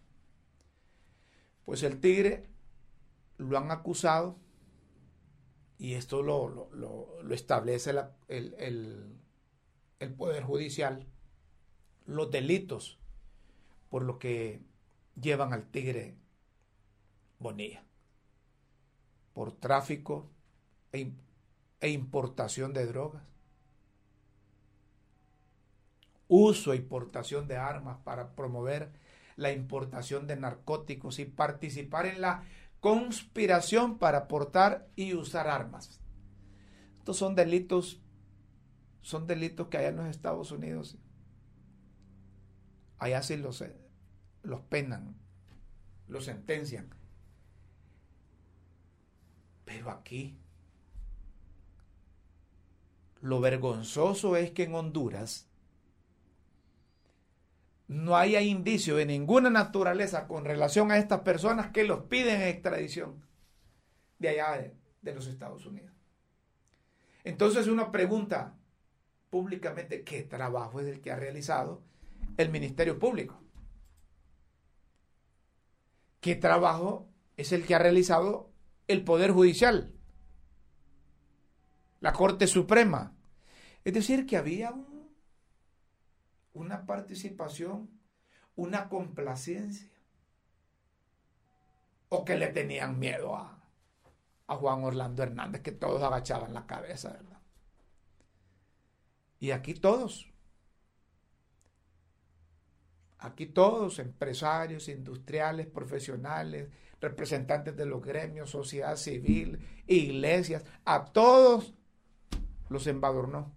Pues 1.65 1.83
el 1.83 1.99
tigre 1.99 2.47
lo 3.37 3.59
han 3.59 3.73
acusado 3.73 4.37
y 5.77 5.95
esto 5.95 6.23
lo, 6.23 6.71
establece 7.33 7.91
el, 8.29 8.55
el, 9.99 10.15
Poder 10.15 10.45
Judicial, 10.45 11.05
los 12.07 12.31
delitos 12.31 13.01
por 13.89 14.05
lo 14.05 14.21
que 14.21 14.63
llevan 15.21 15.53
al 15.53 15.67
tigre 15.67 16.15
Bonilla, 17.39 17.85
por 19.33 19.53
tráfico 19.53 20.29
e, 20.93 21.13
e 21.81 21.91
importación 21.91 22.73
de 22.73 22.87
drogas, 22.87 23.23
uso 26.27 26.75
y 26.75 26.81
portación 26.81 27.49
de 27.49 27.57
armas 27.57 27.99
para 28.05 28.35
promover 28.35 28.91
la 29.37 29.53
importación 29.53 30.27
de 30.27 30.37
narcóticos 30.37 31.21
y 31.21 31.25
participar 31.25 32.07
en 32.07 32.21
la 32.21 32.45
conspiración 32.81 33.99
para 33.99 34.29
portar 34.29 34.89
y 34.97 35.15
usar 35.15 35.49
armas. 35.49 36.01
Estos 36.97 37.17
son 37.17 37.35
delitos, 37.35 38.03
son 39.01 39.27
delitos 39.27 39.69
que 39.69 39.79
hay 39.79 39.87
en 39.87 39.97
los 39.97 40.07
Estados 40.07 40.51
Unidos, 40.51 40.99
allá 42.99 43.23
sí 43.23 43.37
los, 43.37 43.65
los 44.43 44.61
penan, 44.63 45.17
los 46.09 46.25
sentencian. 46.25 46.98
Pero 49.69 49.91
aquí, 49.91 50.35
lo 53.21 53.39
vergonzoso 53.39 54.35
es 54.35 54.51
que 54.51 54.63
en 54.63 54.75
Honduras 54.75 55.47
no 57.87 58.17
haya 58.17 58.41
indicio 58.41 58.97
de 58.97 59.05
ninguna 59.05 59.51
naturaleza 59.51 60.27
con 60.27 60.47
relación 60.47 60.91
a 60.91 60.97
estas 60.97 61.21
personas 61.21 61.71
que 61.71 61.85
los 61.85 62.05
piden 62.05 62.41
en 62.41 62.49
extradición 62.49 63.23
de 64.19 64.31
allá 64.31 64.53
de, 64.53 64.75
de 65.03 65.15
los 65.15 65.27
Estados 65.27 65.67
Unidos. 65.67 65.93
Entonces 67.25 67.67
uno 67.67 67.93
pregunta 67.93 68.57
públicamente 69.29 70.03
qué 70.03 70.23
trabajo 70.23 70.81
es 70.81 70.87
el 70.87 71.03
que 71.03 71.13
ha 71.13 71.17
realizado 71.17 71.83
el 72.39 72.49
Ministerio 72.49 72.99
Público. 72.99 73.39
¿Qué 76.21 76.37
trabajo 76.37 77.07
es 77.37 77.53
el 77.53 77.67
que 77.67 77.75
ha 77.75 77.79
realizado 77.79 78.51
el 78.89 79.05
Poder 79.05 79.31
Judicial? 79.31 79.93
La 82.01 82.13
Corte 82.13 82.47
Suprema. 82.47 83.15
Es 83.85 83.95
decir, 83.95 84.27
que 84.27 84.37
había 84.37 84.73
un, 84.73 85.15
una 86.55 86.87
participación, 86.87 87.91
una 88.57 88.89
complacencia. 88.89 89.89
O 92.09 92.25
que 92.25 92.37
le 92.37 92.49
tenían 92.49 92.99
miedo 92.99 93.37
a, 93.37 93.63
a 94.47 94.57
Juan 94.57 94.83
Orlando 94.83 95.23
Hernández, 95.23 95.63
que 95.63 95.73
todos 95.73 96.03
agachaban 96.03 96.55
la 96.55 96.67
cabeza, 96.67 97.13
¿verdad? 97.13 97.39
Y 99.41 99.51
aquí 99.51 99.75
todos, 99.75 100.33
Aquí 103.21 103.47
todos, 103.47 103.99
empresarios, 103.99 104.89
industriales, 104.89 105.67
profesionales, 105.67 106.71
representantes 107.01 107.77
de 107.77 107.87
los 107.87 108.03
gremios, 108.03 108.51
sociedad 108.51 108.97
civil, 108.97 109.59
iglesias, 109.87 110.65
a 110.85 111.05
todos 111.07 111.75
los 112.69 112.87
embadurnó. 112.87 113.55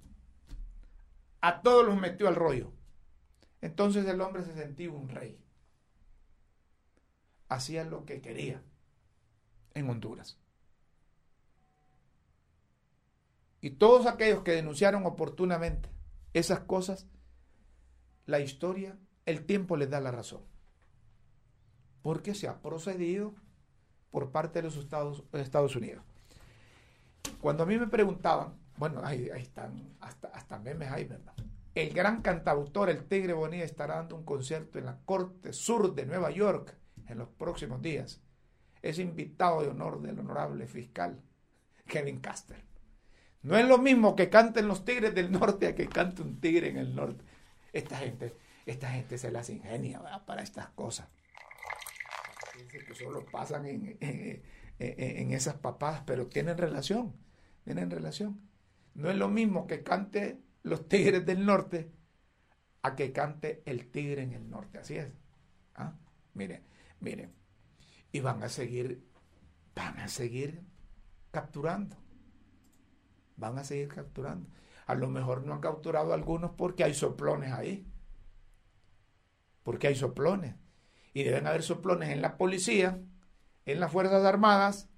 A 1.42 1.62
todos 1.62 1.86
los 1.86 2.00
metió 2.00 2.28
al 2.28 2.36
rollo. 2.36 2.72
Entonces 3.62 4.06
el 4.06 4.22
hombre 4.22 4.44
se 4.44 4.54
sentía 4.54 4.92
un 4.92 5.10
rey. 5.10 5.40
Hacía 7.50 7.84
lo 7.84 8.06
que 8.06 8.22
quería 8.22 8.64
en 9.74 9.90
Honduras. 9.90 10.38
Y 13.60 13.72
todos 13.72 14.08
aquellos 14.08 14.44
que 14.44 14.52
denunciaron 14.52 15.06
oportunamente 15.06 15.90
esas 16.34 16.62
cosas, 16.62 17.08
la 18.26 18.40
historia 18.40 18.98
el 19.26 19.46
tiempo 19.46 19.78
les 19.78 19.90
da 19.90 20.00
la 20.00 20.12
razón. 20.12 20.51
Porque 22.02 22.34
se 22.34 22.48
ha 22.48 22.62
procedido 22.62 23.34
por 24.10 24.32
parte 24.32 24.62
de 24.62 24.70
los 24.70 24.78
Estados, 24.78 25.76
Unidos. 25.76 26.04
Cuando 27.40 27.64
a 27.64 27.66
mí 27.66 27.78
me 27.78 27.88
preguntaban, 27.88 28.56
bueno, 28.78 29.02
ahí, 29.04 29.30
están, 29.36 29.96
hasta, 30.00 30.28
hasta 30.30 30.60
memes 30.60 30.92
hay. 30.92 31.10
El 31.76 31.94
gran 31.94 32.22
cantautor, 32.22 32.90
el 32.90 33.06
Tigre 33.06 33.34
Bonilla, 33.34 33.64
estará 33.64 33.96
dando 33.96 34.16
un 34.16 34.26
concierto 34.26 34.80
en 34.80 34.86
la 34.86 34.98
Corte 35.06 35.54
Sur 35.54 35.94
de 35.96 36.06
Nueva 36.06 36.32
York 36.32 36.76
en 37.08 37.18
los 37.18 37.30
próximos 37.30 37.82
días. 37.82 38.22
Es 38.82 39.00
invitado 39.00 39.62
de 39.62 39.70
honor 39.70 40.02
del 40.02 40.20
honorable 40.20 40.68
fiscal 40.68 41.22
Kevin 41.86 42.20
Caster. 42.20 42.64
No 43.44 43.58
es 43.58 43.68
lo 43.68 43.78
mismo 43.78 44.16
que 44.16 44.30
canten 44.30 44.68
los 44.68 44.84
tigres 44.84 45.16
del 45.16 45.32
norte 45.32 45.68
a 45.68 45.76
que 45.76 45.88
cante 45.88 46.22
un 46.22 46.40
tigre 46.40 46.70
en 46.70 46.78
el 46.78 46.96
norte. 46.96 47.24
Esta 47.74 47.98
gente 47.98 48.36
esta 48.66 48.90
gente 48.92 49.18
se 49.18 49.32
las 49.32 49.50
ingenia 49.50 50.02
para 50.26 50.44
estas 50.44 50.70
cosas. 50.70 51.08
Que 52.92 53.04
solo 53.04 53.26
pasan 53.26 53.66
en, 53.66 53.98
en, 54.00 55.32
esas 55.32 55.56
papadas, 55.56 56.04
pero 56.06 56.28
tienen 56.28 56.58
relación, 56.58 57.14
tienen 57.64 57.90
relación. 57.90 58.42
No 58.94 59.10
es 59.10 59.16
lo 59.16 59.30
mismo 59.30 59.68
que 59.68 59.84
cante 59.84 60.42
los 60.64 60.88
tigres 60.88 61.26
del 61.26 61.46
norte 61.46 61.92
a 62.82 62.96
que 62.96 63.12
cante 63.12 63.62
el 63.66 63.90
tigre 63.90 64.24
en 64.24 64.34
el 64.34 64.50
norte, 64.50 64.80
así 64.80 64.98
es. 64.98 65.12
¿Ah? 65.76 65.96
Miren, 66.34 66.64
miren, 67.00 67.32
y 68.12 68.20
van 68.20 68.44
a 68.44 68.50
seguir, 68.50 69.04
van 69.76 70.00
a 70.00 70.08
seguir 70.08 70.62
capturando, 71.32 71.96
van 73.38 73.58
a 73.58 73.64
seguir 73.64 73.88
capturando. 73.88 74.50
A 74.88 74.96
lo 74.96 75.10
mejor 75.10 75.46
no 75.46 75.54
han 75.54 75.62
capturado 75.62 76.14
algunos 76.14 76.52
porque 76.52 76.84
hay 76.84 76.94
soplones 76.94 77.52
ahí 77.54 77.88
porque 79.64 79.88
hay 79.88 79.96
soplones. 79.96 80.56
Y 81.14 81.24
deben 81.24 81.48
haber 81.48 81.64
soplones 81.64 82.10
en 82.10 82.22
la 82.22 82.38
policía, 82.38 83.00
en 83.66 83.80
las 83.80 83.92
Fuerzas 83.92 84.24
Armadas, 84.24 84.90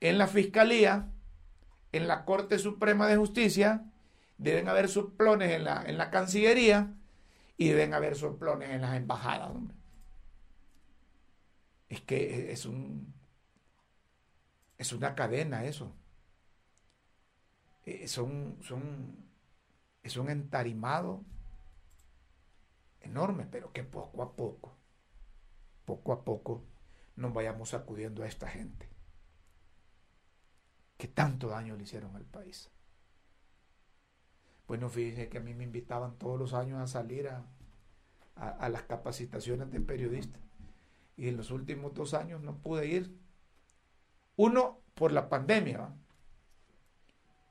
en 0.00 0.18
la 0.18 0.26
Fiscalía, 0.26 1.10
en 1.92 2.06
la 2.06 2.24
Corte 2.24 2.58
Suprema 2.58 3.06
de 3.06 3.16
Justicia, 3.16 3.84
deben 4.38 4.68
haber 4.68 4.88
soplones 4.88 5.52
en 5.52 5.64
la, 5.64 5.82
en 5.84 5.98
la 5.98 6.10
Cancillería 6.10 6.94
y 7.56 7.68
deben 7.68 7.94
haber 7.94 8.16
soplones 8.16 8.70
en 8.70 8.82
las 8.82 8.96
embajadas. 8.96 9.50
Es 11.88 12.00
que 12.00 12.52
es 12.52 12.66
un 12.66 13.14
es 14.78 14.92
una 14.92 15.14
cadena 15.14 15.64
eso. 15.64 15.92
Eh, 17.86 18.08
son, 18.08 18.58
son, 18.62 19.16
es 20.02 20.16
un 20.16 20.30
entarimado 20.30 21.22
enorme, 23.04 23.46
pero 23.50 23.72
que 23.72 23.84
poco 23.84 24.22
a 24.22 24.34
poco, 24.34 24.76
poco 25.84 26.12
a 26.12 26.24
poco, 26.24 26.64
nos 27.16 27.32
vayamos 27.32 27.74
acudiendo 27.74 28.22
a 28.22 28.26
esta 28.26 28.48
gente 28.48 28.88
que 30.96 31.08
tanto 31.08 31.48
daño 31.48 31.76
le 31.76 31.82
hicieron 31.82 32.14
al 32.16 32.24
país. 32.24 32.70
Bueno, 34.66 34.88
fíjense 34.88 35.28
que 35.28 35.38
a 35.38 35.40
mí 35.40 35.54
me 35.54 35.64
invitaban 35.64 36.16
todos 36.18 36.38
los 36.38 36.54
años 36.54 36.80
a 36.80 36.86
salir 36.86 37.28
a, 37.28 37.46
las 38.68 38.82
capacitaciones 38.82 39.70
de 39.70 39.80
periodista. 39.80 40.38
Y 41.16 41.28
en 41.28 41.36
los 41.36 41.50
últimos 41.50 41.94
dos 41.94 42.14
años 42.14 42.40
no 42.40 42.56
pude 42.58 42.86
ir. 42.86 43.16
Uno, 44.36 44.80
por 44.94 45.12
la 45.12 45.28
pandemia. 45.28 45.94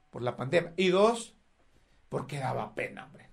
Por 0.10 0.24
la 0.24 0.36
pandemia. 0.36 0.74
Y 0.76 0.90
dos, 0.90 1.36
porque 2.10 2.40
daba 2.40 2.74
pena, 2.76 3.06
hombre 3.06 3.33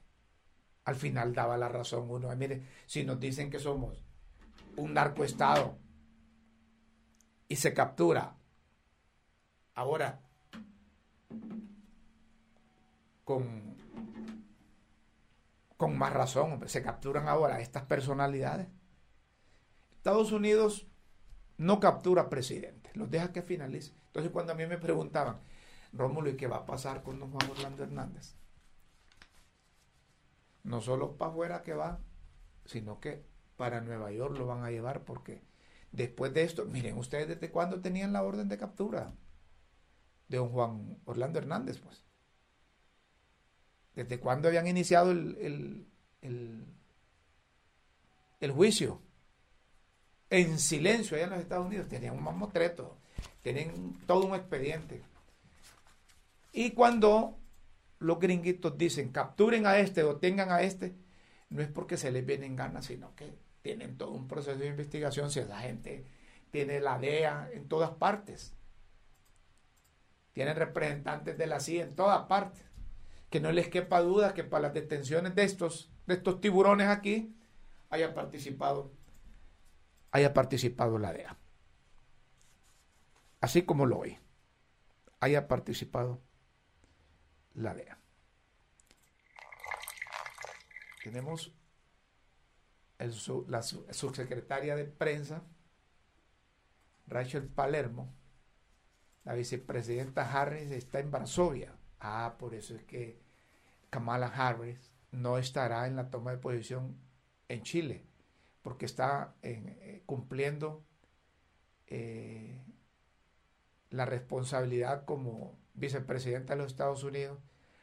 al 0.85 0.97
final 0.97 1.35
daba 1.35 1.57
la 1.57 1.69
razón 1.69 2.11
uno. 2.11 2.35
Mire, 2.37 2.63
si 2.87 3.05
nos 3.05 3.21
dicen 3.21 3.51
que 3.51 3.59
somos 3.59 4.03
un 4.77 4.95
narcoestado 4.95 5.79
y 7.49 7.57
se 7.57 7.75
captura 7.75 8.37
ahora 9.75 10.21
con, 13.25 13.77
con 15.77 15.99
más 15.99 16.13
razón, 16.13 16.69
se 16.69 16.83
capturan 16.83 17.29
ahora 17.29 17.61
estas 17.61 17.85
personalidades. 17.85 18.69
Estados 19.93 20.33
Unidos 20.33 20.87
no 21.59 21.79
captura 21.79 22.31
presidentes, 22.31 22.97
los 22.97 23.11
deja 23.11 23.33
que 23.33 23.43
finalice. 23.43 23.95
Entonces 24.07 24.33
cuando 24.33 24.53
a 24.53 24.57
mí 24.57 24.67
me 24.67 24.79
preguntaban, 24.79 25.41
Rómulo, 25.93 26.31
¿y 26.31 26.37
qué 26.37 26.47
va 26.47 26.59
a 26.59 26.67
pasar 26.67 27.03
con 27.03 27.21
don 27.21 27.31
Juan 27.31 27.51
Orlando 27.51 27.83
Hernández? 27.83 28.35
No 30.65 30.81
solo 30.81 31.17
para 31.17 31.31
afuera 31.31 31.63
que 31.63 31.75
va, 31.75 32.01
sino 32.65 33.01
que 33.01 33.25
para 33.57 33.81
Nueva 33.81 34.11
York 34.13 34.37
lo 34.39 34.47
van 34.47 34.65
a 34.65 34.71
llevar 34.71 35.05
porque 35.05 35.43
después 35.93 36.33
de 36.33 36.45
esto, 36.45 36.65
miren 36.67 36.97
ustedes 36.99 37.29
desde 37.29 37.51
cuándo 37.51 37.81
tenían 37.81 38.13
la 38.13 38.23
orden 38.23 38.49
de 38.49 38.59
captura 38.59 39.13
de 40.29 40.37
don 40.39 40.51
Juan 40.51 40.99
Orlando 41.05 41.39
Hernández, 41.39 41.79
pues. 41.79 42.05
¿Desde 43.97 44.21
cuándo 44.21 44.49
habían 44.49 44.69
iniciado 44.69 45.11
el, 45.11 45.87
el, 46.23 46.65
el, 48.41 48.53
juicio? 48.53 49.03
En 50.31 50.61
silencio 50.61 51.17
allá 51.17 51.25
en 51.25 51.31
los 51.31 51.41
Estados 51.41 51.67
Unidos. 51.67 51.89
Tenían 51.89 52.17
un 52.17 52.23
mamotreto, 52.23 52.97
tienen 53.43 53.99
todo 54.07 54.27
un 54.27 54.37
expediente. 54.37 55.03
Y 56.53 56.71
cuando 56.71 57.40
los 58.01 58.19
gringuitos 58.19 58.77
dicen 58.77 59.13
capturen 59.13 59.67
a 59.67 59.79
este 59.79 60.03
o 60.03 60.17
tengan 60.17 60.51
a 60.51 60.63
este, 60.63 60.97
no 61.51 61.63
es 61.63 61.69
porque 61.69 61.97
se 61.97 62.11
les 62.11 62.25
vienen 62.27 62.57
ganas, 62.57 62.87
sino 62.87 63.15
que 63.15 63.39
tienen 63.63 63.97
todo 63.97 64.13
un 64.13 64.27
proceso 64.27 64.59
de 64.59 64.67
investigación. 64.67 65.31
Si 65.31 65.41
esa 65.41 65.61
gente 65.61 66.07
tiene 66.51 66.81
la 66.81 66.99
DEA 66.99 67.51
en 67.53 67.69
todas 67.69 67.91
partes, 67.91 68.55
tienen 70.33 70.57
representantes 70.57 71.37
de 71.37 71.47
la 71.47 71.61
CIA 71.61 71.85
en 71.85 71.95
todas 71.95 72.27
partes. 72.27 72.65
que 73.29 73.39
no 73.39 73.53
les 73.53 73.69
quepa 73.69 74.01
duda 74.01 74.35
que 74.35 74.43
para 74.43 74.63
las 74.63 74.75
detenciones 74.75 75.37
de 75.37 75.45
estos, 75.45 75.89
de 76.07 76.15
estos 76.15 76.41
tiburones 76.41 76.89
aquí 76.89 77.33
haya 77.89 78.13
participado, 78.13 78.91
haya 80.11 80.35
participado 80.35 80.99
la 80.99 81.13
DEA. 81.13 81.39
Así 83.41 83.63
como 83.63 83.87
lo 83.87 83.99
oí, 83.99 84.19
haya 85.21 85.47
participado 85.47 86.21
la 87.55 87.75
DEA. 87.75 87.99
Tenemos 91.03 91.53
la 93.49 93.63
subsecretaria 93.63 94.77
de 94.77 94.85
prensa, 94.85 95.43
Rachel 97.07 97.49
Palermo, 97.49 98.13
la 99.25 99.35
vicepresidenta 99.35 100.31
Harris 100.31 100.71
está 100.71 101.01
en 101.01 101.11
Varsovia. 101.11 101.75
Ah, 101.99 102.37
por 102.39 102.55
eso 102.55 102.75
es 102.75 102.85
que 102.85 103.21
Kamala 103.91 104.27
Harris 104.29 104.91
no 105.11 105.39
estará 105.39 105.87
en 105.87 105.97
la 105.97 106.11
toma 106.11 106.31
de 106.31 106.39
posición 106.39 106.97
en 107.49 107.63
Chile, 107.63 108.05
porque 108.63 108.87
está 108.87 109.35
eh, 109.43 110.03
cumpliendo 110.07 110.85
eh, 111.89 112.63
la 113.91 114.07
responsabilidad 114.07 115.05
como 115.05 115.59
vicepresidenta 115.81 116.55
de 116.55 116.63
los 116.63 116.73
Estados 116.73 117.03
Unidos 117.03 117.39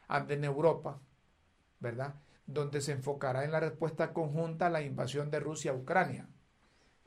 ante 0.06 0.34
en 0.34 0.44
Europa, 0.44 1.00
¿verdad? 1.80 2.14
Donde 2.46 2.80
se 2.80 2.92
enfocará 2.92 3.44
en 3.44 3.52
la 3.52 3.60
respuesta 3.60 4.14
conjunta 4.14 4.66
a 4.66 4.70
la 4.70 4.82
invasión 4.82 5.30
de 5.30 5.40
Rusia 5.40 5.72
a 5.72 5.74
Ucrania. 5.74 6.28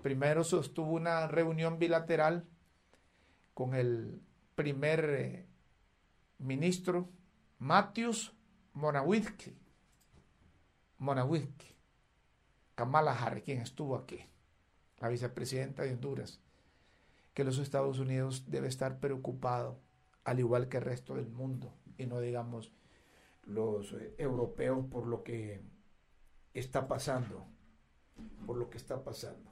Primero 0.03 0.43
sostuvo 0.43 0.91
una 0.91 1.27
reunión 1.27 1.79
bilateral 1.79 2.45
con 3.53 3.73
el 3.73 4.21
primer 4.55 5.05
eh, 5.09 5.47
ministro 6.37 7.09
Matthews 7.59 8.33
Morawiecki, 8.73 9.55
Morawiecki, 10.97 11.75
Kamala 12.75 13.13
Harris, 13.13 13.43
quien 13.43 13.61
estuvo 13.61 13.95
aquí, 13.95 14.25
la 14.99 15.09
vicepresidenta 15.09 15.83
de 15.83 15.93
Honduras, 15.93 16.39
que 17.33 17.43
los 17.43 17.59
Estados 17.59 17.99
Unidos 17.99 18.45
debe 18.47 18.67
estar 18.67 18.99
preocupado, 18.99 19.79
al 20.23 20.39
igual 20.39 20.69
que 20.69 20.77
el 20.77 20.83
resto 20.83 21.15
del 21.15 21.29
mundo, 21.29 21.73
y 21.97 22.05
no 22.05 22.19
digamos 22.19 22.71
los 23.43 23.93
eh, 23.93 24.15
europeos 24.17 24.85
por 24.87 25.07
lo 25.07 25.23
que 25.23 25.61
está 26.53 26.87
pasando, 26.87 27.47
por 28.45 28.57
lo 28.57 28.69
que 28.69 28.77
está 28.77 29.03
pasando. 29.03 29.51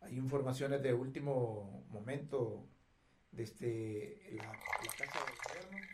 Hay 0.00 0.18
informaciones 0.18 0.82
de 0.82 0.92
último 0.92 1.86
momento 1.90 2.66
desde 3.32 4.20
la, 4.32 4.52
Casa 4.98 5.24
del 5.24 5.34
Gobierno. 5.48 5.86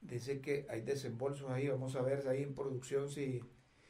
Dice 0.00 0.40
que 0.40 0.66
hay 0.68 0.82
desembolsos 0.82 1.50
ahí, 1.50 1.68
vamos 1.68 1.96
a 1.96 2.02
ver 2.02 2.28
ahí 2.28 2.42
en 2.42 2.54
producción 2.54 3.08
si, 3.08 3.40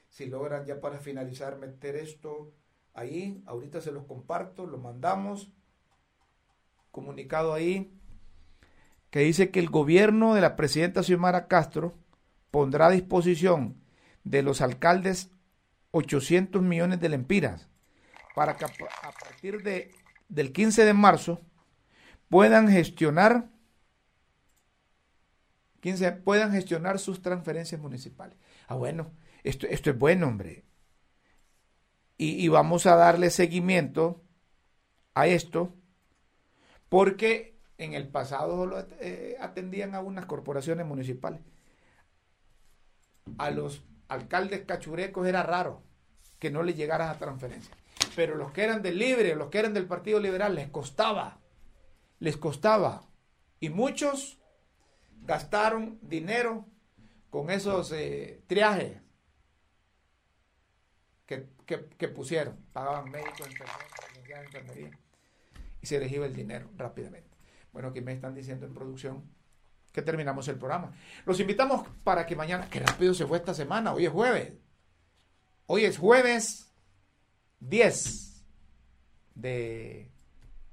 si 0.08 0.26
logran 0.26 0.64
ya 0.64 0.80
para 0.80 1.00
finalizar 1.00 1.58
meter 1.58 1.96
esto 1.96 2.54
ahí. 2.94 3.42
Ahorita 3.46 3.80
se 3.80 3.92
los 3.92 4.04
comparto, 4.04 4.66
lo 4.66 4.78
mandamos. 4.78 5.52
Comunicado 6.94 7.52
ahí 7.52 7.92
que 9.10 9.18
dice 9.18 9.50
que 9.50 9.58
el 9.58 9.68
gobierno 9.68 10.32
de 10.32 10.40
la 10.40 10.54
presidenta 10.54 11.02
Xiomara 11.02 11.48
Castro 11.48 11.98
pondrá 12.52 12.86
a 12.86 12.90
disposición 12.90 13.82
de 14.22 14.44
los 14.44 14.60
alcaldes 14.60 15.32
800 15.90 16.62
millones 16.62 17.00
de 17.00 17.08
lempiras 17.08 17.68
para 18.36 18.56
que 18.56 18.64
a 18.64 18.68
partir 19.10 19.64
de, 19.64 19.90
del 20.28 20.52
15 20.52 20.84
de 20.84 20.94
marzo 20.94 21.40
puedan 22.28 22.68
gestionar 22.68 23.50
15, 25.80 26.12
puedan 26.12 26.52
gestionar 26.52 27.00
sus 27.00 27.22
transferencias 27.22 27.80
municipales. 27.80 28.38
Ah, 28.68 28.76
bueno, 28.76 29.10
esto, 29.42 29.66
esto 29.66 29.90
es 29.90 29.98
bueno, 29.98 30.28
hombre. 30.28 30.64
Y, 32.18 32.46
vamos 32.46 32.86
a 32.86 32.94
darle 32.94 33.30
seguimiento 33.30 34.22
a 35.12 35.26
esto 35.26 35.74
porque 36.94 37.58
en 37.76 37.94
el 37.94 38.06
pasado 38.06 38.86
eh, 39.00 39.36
atendían 39.40 39.96
a 39.96 40.00
unas 40.00 40.26
corporaciones 40.26 40.86
municipales. 40.86 41.40
A 43.36 43.50
los 43.50 43.82
alcaldes 44.06 44.64
cachurecos 44.64 45.26
era 45.26 45.42
raro 45.42 45.82
que 46.38 46.52
no 46.52 46.62
le 46.62 46.74
llegaran 46.74 47.08
a 47.08 47.18
transferencia. 47.18 47.74
Pero 48.14 48.36
los 48.36 48.52
que 48.52 48.62
eran 48.62 48.80
del 48.80 48.96
Libre, 48.96 49.34
los 49.34 49.50
que 49.50 49.58
eran 49.58 49.74
del 49.74 49.88
Partido 49.88 50.20
Liberal, 50.20 50.54
les 50.54 50.68
costaba. 50.68 51.40
Les 52.20 52.36
costaba. 52.36 53.02
Y 53.58 53.70
muchos 53.70 54.38
gastaron 55.22 55.98
dinero 56.00 56.64
con 57.28 57.50
esos 57.50 57.90
eh, 57.90 58.40
triajes 58.46 59.00
que, 61.26 62.08
pusieron. 62.14 62.56
Pagaban 62.72 63.10
médicos, 63.10 63.48
enfermeros, 63.48 64.44
enfermería. 64.44 65.03
Y 65.84 65.86
se 65.86 66.00
les 66.00 66.10
el 66.10 66.34
dinero 66.34 66.70
rápidamente. 66.78 67.28
Bueno, 67.70 67.88
aquí 67.88 68.00
me 68.00 68.14
están 68.14 68.34
diciendo 68.34 68.64
en 68.64 68.72
producción 68.72 69.22
que 69.92 70.00
terminamos 70.00 70.48
el 70.48 70.56
programa. 70.56 70.94
Los 71.26 71.40
invitamos 71.40 71.86
para 72.02 72.24
que 72.24 72.34
mañana, 72.34 72.70
que 72.70 72.80
rápido 72.80 73.12
se 73.12 73.26
fue 73.26 73.36
esta 73.36 73.52
semana, 73.52 73.92
hoy 73.92 74.06
es 74.06 74.10
jueves. 74.10 74.54
Hoy 75.66 75.84
es 75.84 75.98
jueves 75.98 76.72
10 77.60 78.46
de 79.34 80.10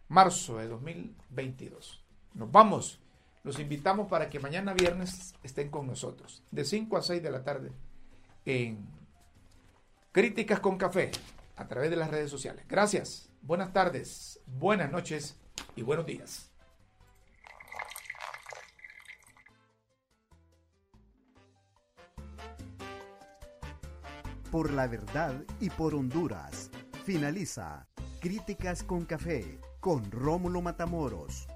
marzo 0.08 0.60
de 0.60 0.70
2022. 0.70 2.06
Nos 2.34 2.50
vamos. 2.50 3.02
Los 3.44 3.60
invitamos 3.60 4.08
para 4.08 4.30
que 4.30 4.40
mañana 4.40 4.74
viernes 4.74 5.36
estén 5.44 5.70
con 5.70 5.88
nosotros, 5.88 6.42
de 6.52 6.64
5 6.64 6.96
a 6.96 7.02
6 7.02 7.22
de 7.22 7.32
la 7.32 7.44
tarde, 7.44 7.74
en 8.46 8.78
Críticas 10.14 10.62
con 10.62 10.78
Café, 10.78 11.12
a 11.58 11.68
través 11.68 11.90
de 11.90 11.98
las 11.98 12.10
redes 12.10 12.32
sociales. 12.32 12.64
Gracias, 12.70 13.31
buenas 13.42 13.74
tardes, 13.74 14.40
buenas 14.46 14.92
noches 14.92 15.40
y 15.76 15.82
buenos 15.82 16.06
días. 16.06 16.52
por 24.52 24.72
la 24.72 24.86
verdad 24.86 25.34
y 25.62 25.70
por 25.70 25.96
Honduras. 25.96 26.70
Finaliza 27.06 27.88
Críticas 28.20 28.84
con 28.84 29.06
Café 29.06 29.60
con 29.80 30.12
Rómulo 30.12 30.62
Matamoros. 30.62 31.48